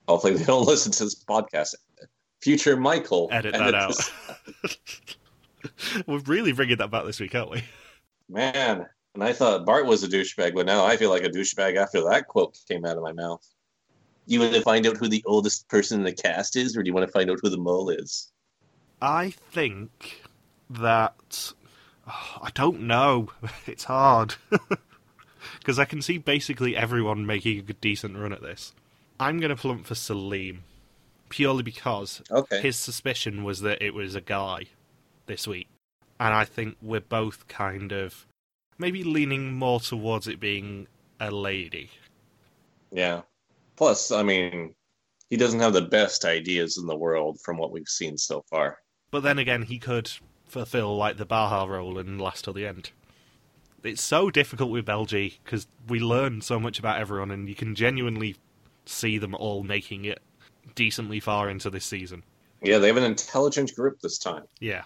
Hopefully, 0.08 0.34
they 0.34 0.44
don't 0.44 0.66
listen 0.66 0.92
to 0.92 1.04
this 1.04 1.22
podcast. 1.24 1.74
Future 2.40 2.76
Michael, 2.76 3.28
edit, 3.30 3.54
edit 3.54 3.72
that 3.72 3.74
out. 3.74 5.16
We're 6.06 6.20
really 6.20 6.52
bringing 6.52 6.78
that 6.78 6.90
back 6.90 7.04
this 7.04 7.20
week, 7.20 7.34
aren't 7.34 7.50
we? 7.50 7.62
Man, 8.30 8.86
And 9.14 9.22
I 9.22 9.32
thought 9.34 9.66
Bart 9.66 9.84
was 9.84 10.02
a 10.02 10.08
douchebag, 10.08 10.54
but 10.54 10.64
now 10.64 10.84
I 10.84 10.96
feel 10.96 11.10
like 11.10 11.24
a 11.24 11.28
douchebag 11.28 11.76
after 11.76 12.02
that 12.04 12.28
quote 12.28 12.56
came 12.66 12.86
out 12.86 12.96
of 12.96 13.02
my 13.02 13.12
mouth. 13.12 13.46
Do 14.30 14.34
you 14.34 14.40
want 14.42 14.54
to 14.54 14.62
find 14.62 14.86
out 14.86 14.96
who 14.96 15.08
the 15.08 15.24
oldest 15.26 15.68
person 15.68 15.98
in 15.98 16.04
the 16.04 16.12
cast 16.12 16.54
is, 16.54 16.76
or 16.76 16.84
do 16.84 16.88
you 16.88 16.94
want 16.94 17.04
to 17.04 17.12
find 17.12 17.28
out 17.28 17.40
who 17.42 17.50
the 17.50 17.58
mole 17.58 17.90
is? 17.90 18.30
I 19.02 19.30
think 19.30 20.22
that 20.70 21.52
oh, 22.06 22.38
I 22.40 22.50
don't 22.54 22.82
know. 22.82 23.32
It's 23.66 23.82
hard 23.82 24.36
because 25.58 25.80
I 25.80 25.84
can 25.84 26.00
see 26.00 26.16
basically 26.16 26.76
everyone 26.76 27.26
making 27.26 27.58
a 27.58 27.72
decent 27.72 28.16
run 28.16 28.32
at 28.32 28.40
this. 28.40 28.72
I'm 29.18 29.40
going 29.40 29.50
to 29.50 29.56
plump 29.56 29.84
for 29.84 29.96
Salim 29.96 30.62
purely 31.28 31.64
because 31.64 32.22
Okay. 32.30 32.60
his 32.60 32.76
suspicion 32.76 33.42
was 33.42 33.62
that 33.62 33.82
it 33.82 33.94
was 33.94 34.14
a 34.14 34.20
guy 34.20 34.66
this 35.26 35.48
week, 35.48 35.66
and 36.20 36.32
I 36.32 36.44
think 36.44 36.76
we're 36.80 37.00
both 37.00 37.48
kind 37.48 37.90
of 37.90 38.26
maybe 38.78 39.02
leaning 39.02 39.54
more 39.54 39.80
towards 39.80 40.28
it 40.28 40.38
being 40.38 40.86
a 41.18 41.32
lady. 41.32 41.90
Yeah. 42.92 43.22
Plus, 43.80 44.12
I 44.12 44.22
mean, 44.22 44.74
he 45.30 45.38
doesn't 45.38 45.60
have 45.60 45.72
the 45.72 45.80
best 45.80 46.26
ideas 46.26 46.76
in 46.76 46.86
the 46.86 46.94
world 46.94 47.40
from 47.42 47.56
what 47.56 47.72
we've 47.72 47.88
seen 47.88 48.18
so 48.18 48.44
far. 48.50 48.76
But 49.10 49.22
then 49.22 49.38
again, 49.38 49.62
he 49.62 49.78
could 49.78 50.10
fulfill 50.46 50.98
like 50.98 51.16
the 51.16 51.24
Baha 51.24 51.66
role 51.66 51.96
and 51.96 52.20
last 52.20 52.44
till 52.44 52.52
the 52.52 52.66
end. 52.66 52.90
It's 53.82 54.02
so 54.02 54.30
difficult 54.30 54.70
with 54.70 54.84
Belgie 54.84 55.38
because 55.42 55.66
we 55.88 55.98
learn 55.98 56.42
so 56.42 56.60
much 56.60 56.78
about 56.78 56.98
everyone, 56.98 57.30
and 57.30 57.48
you 57.48 57.54
can 57.54 57.74
genuinely 57.74 58.36
see 58.84 59.16
them 59.16 59.34
all 59.34 59.62
making 59.62 60.04
it 60.04 60.20
decently 60.74 61.18
far 61.18 61.48
into 61.48 61.70
this 61.70 61.86
season. 61.86 62.22
Yeah, 62.60 62.76
they 62.76 62.88
have 62.88 62.98
an 62.98 63.04
intelligent 63.04 63.74
group 63.74 63.98
this 64.00 64.18
time. 64.18 64.42
Yeah. 64.58 64.82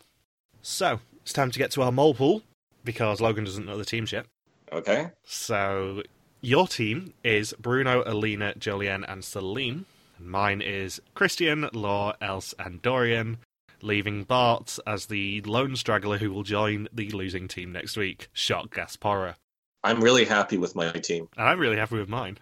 So 0.62 1.00
it's 1.22 1.32
time 1.32 1.50
to 1.50 1.58
get 1.58 1.72
to 1.72 1.82
our 1.82 1.90
mole 1.90 2.14
pool 2.14 2.42
because 2.84 3.20
Logan 3.20 3.42
doesn't 3.42 3.66
know 3.66 3.76
the 3.76 3.84
teams 3.84 4.12
yet. 4.12 4.26
Okay. 4.72 5.10
So 5.24 6.04
your 6.44 6.68
team 6.68 7.14
is 7.24 7.54
Bruno, 7.58 8.02
Alina, 8.06 8.52
Jolien, 8.58 9.04
and 9.08 9.24
Celine. 9.24 9.86
Mine 10.18 10.60
is 10.60 11.00
Christian, 11.14 11.68
Lore, 11.72 12.14
Els, 12.20 12.54
and 12.58 12.82
Dorian, 12.82 13.38
leaving 13.80 14.24
Bart 14.24 14.78
as 14.86 15.06
the 15.06 15.40
lone 15.42 15.74
straggler 15.74 16.18
who 16.18 16.30
will 16.30 16.42
join 16.42 16.86
the 16.92 17.10
losing 17.10 17.48
team 17.48 17.72
next 17.72 17.96
week, 17.96 18.28
Shock 18.32 18.74
Gaspara. 18.74 19.36
I'm 19.82 20.02
really 20.02 20.26
happy 20.26 20.58
with 20.58 20.74
my 20.74 20.92
team. 20.92 21.28
And 21.36 21.48
I'm 21.48 21.58
really 21.58 21.76
happy 21.76 21.96
with 21.96 22.08
mine. 22.08 22.38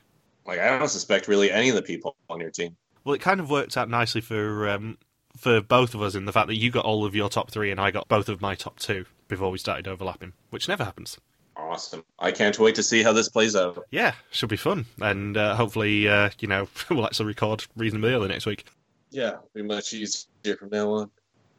Like, 0.46 0.58
I 0.58 0.76
don't 0.76 0.88
suspect 0.88 1.28
really 1.28 1.52
any 1.52 1.68
of 1.68 1.76
the 1.76 1.82
people 1.82 2.16
on 2.28 2.40
your 2.40 2.50
team. 2.50 2.76
Well, 3.04 3.14
it 3.14 3.20
kind 3.20 3.40
of 3.40 3.50
worked 3.50 3.76
out 3.76 3.88
nicely 3.88 4.20
for 4.20 4.68
um, 4.68 4.98
for 5.36 5.60
both 5.60 5.94
of 5.94 6.02
us 6.02 6.14
in 6.14 6.24
the 6.24 6.32
fact 6.32 6.48
that 6.48 6.56
you 6.56 6.70
got 6.70 6.84
all 6.84 7.04
of 7.04 7.14
your 7.14 7.28
top 7.28 7.50
three 7.50 7.70
and 7.70 7.80
I 7.80 7.90
got 7.90 8.08
both 8.08 8.28
of 8.28 8.40
my 8.40 8.54
top 8.54 8.78
two 8.78 9.06
before 9.28 9.50
we 9.50 9.58
started 9.58 9.88
overlapping, 9.88 10.32
which 10.50 10.68
never 10.68 10.84
happens. 10.84 11.18
Awesome. 11.62 12.04
I 12.18 12.32
can't 12.32 12.58
wait 12.58 12.74
to 12.74 12.82
see 12.82 13.02
how 13.02 13.12
this 13.12 13.28
plays 13.28 13.54
out. 13.54 13.86
Yeah, 13.90 14.12
should 14.30 14.48
be 14.48 14.56
fun, 14.56 14.84
and 15.00 15.36
uh, 15.36 15.54
hopefully, 15.54 16.08
uh, 16.08 16.30
you 16.40 16.48
know, 16.48 16.68
we'll 16.90 17.06
actually 17.06 17.26
record 17.26 17.64
reasonably 17.76 18.12
early 18.12 18.28
next 18.28 18.46
week. 18.46 18.66
Yeah, 19.10 19.36
be 19.54 19.62
much 19.62 19.92
easier 19.94 20.56
from 20.58 20.70
now 20.70 20.90
on. 20.90 21.10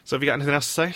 So, 0.03 0.15
have 0.15 0.23
you 0.23 0.27
got 0.27 0.33
anything 0.33 0.53
else 0.53 0.67
to 0.67 0.73
say? 0.73 0.95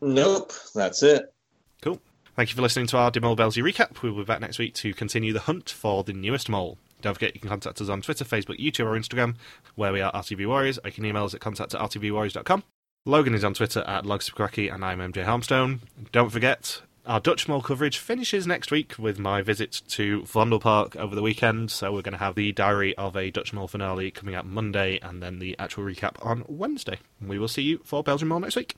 Nope, 0.00 0.52
that's 0.74 1.02
it. 1.02 1.32
Cool. 1.80 2.00
Thank 2.36 2.50
you 2.50 2.56
for 2.56 2.62
listening 2.62 2.86
to 2.88 2.98
our 2.98 3.10
De 3.10 3.20
Mol 3.20 3.36
België 3.36 3.62
recap. 3.62 4.00
We'll 4.02 4.14
be 4.14 4.24
back 4.24 4.40
next 4.40 4.58
week 4.58 4.74
to 4.74 4.94
continue 4.94 5.32
the 5.32 5.40
hunt 5.40 5.68
for 5.68 6.04
the 6.04 6.12
newest 6.12 6.48
mole. 6.48 6.78
Don't 7.02 7.14
forget 7.14 7.34
you 7.34 7.40
can 7.40 7.50
contact 7.50 7.80
us 7.80 7.88
on 7.88 8.00
Twitter, 8.00 8.24
Facebook, 8.24 8.58
YouTube, 8.58 8.86
or 8.86 8.98
Instagram, 8.98 9.34
where 9.74 9.92
we 9.92 10.00
are 10.00 10.12
RTV 10.12 10.46
Warriors. 10.46 10.78
You 10.84 10.92
can 10.92 11.04
email 11.04 11.24
us 11.24 11.34
at 11.34 11.40
contact 11.40 11.74
at 11.74 11.80
rtvwarriors.com. 11.80 12.62
Logan 13.04 13.34
is 13.34 13.44
on 13.44 13.54
Twitter 13.54 13.80
at 13.80 14.04
Logsupcracky, 14.04 14.72
and 14.72 14.84
I'm 14.84 15.00
MJ 15.00 15.24
Harmstone. 15.24 15.80
Don't 16.12 16.30
forget, 16.30 16.80
our 17.04 17.20
Dutch 17.20 17.48
Mall 17.48 17.60
coverage 17.60 17.98
finishes 17.98 18.46
next 18.46 18.70
week 18.70 18.94
with 18.98 19.18
my 19.18 19.42
visit 19.42 19.82
to 19.88 20.22
Vondelpark 20.22 20.94
over 20.96 21.14
the 21.14 21.22
weekend. 21.22 21.70
So 21.70 21.92
we're 21.92 22.02
going 22.02 22.12
to 22.12 22.18
have 22.18 22.34
the 22.34 22.52
Diary 22.52 22.96
of 22.96 23.16
a 23.16 23.30
Dutch 23.30 23.52
Mall 23.52 23.66
finale 23.66 24.10
coming 24.10 24.34
out 24.34 24.46
Monday, 24.46 24.98
and 25.02 25.22
then 25.22 25.38
the 25.38 25.56
actual 25.58 25.84
recap 25.84 26.24
on 26.24 26.44
Wednesday. 26.46 26.98
We 27.20 27.38
will 27.38 27.48
see 27.48 27.62
you 27.62 27.80
for 27.84 28.02
Belgian 28.02 28.28
Mall 28.28 28.40
next 28.40 28.56
week. 28.56 28.76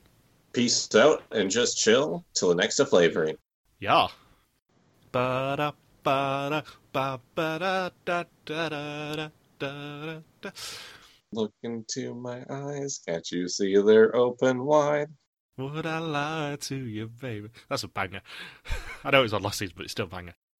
Peace 0.52 0.94
out 0.94 1.22
and 1.32 1.50
just 1.50 1.78
chill 1.78 2.24
till 2.34 2.48
the 2.48 2.54
next 2.54 2.80
flavoring. 2.84 3.36
Yeah. 3.78 4.08
Ba 5.12 5.54
da 5.56 5.72
ba 6.02 6.48
da 6.50 6.62
ba 6.92 7.20
ba 7.34 7.58
da 7.58 7.90
da 8.04 8.24
da 8.44 8.68
da 8.68 9.28
da 9.28 9.28
da 9.58 10.20
da. 10.40 10.50
Look 11.32 11.52
into 11.62 12.14
my 12.14 12.44
eyes, 12.48 13.00
can't 13.06 13.28
you 13.30 13.48
see 13.48 13.76
they're 13.76 14.14
open 14.14 14.64
wide? 14.64 15.08
Would 15.56 15.86
I 15.86 15.98
lie 15.98 16.56
to 16.62 16.76
you, 16.76 17.06
baby? 17.06 17.48
That's 17.68 17.84
a 17.84 17.88
banger. 17.88 18.22
I 19.04 19.10
know 19.10 19.20
it 19.20 19.22
was 19.22 19.32
on 19.32 19.42
last 19.42 19.58
season, 19.58 19.74
but 19.76 19.84
it's 19.84 19.92
still 19.92 20.06
banger. 20.06 20.34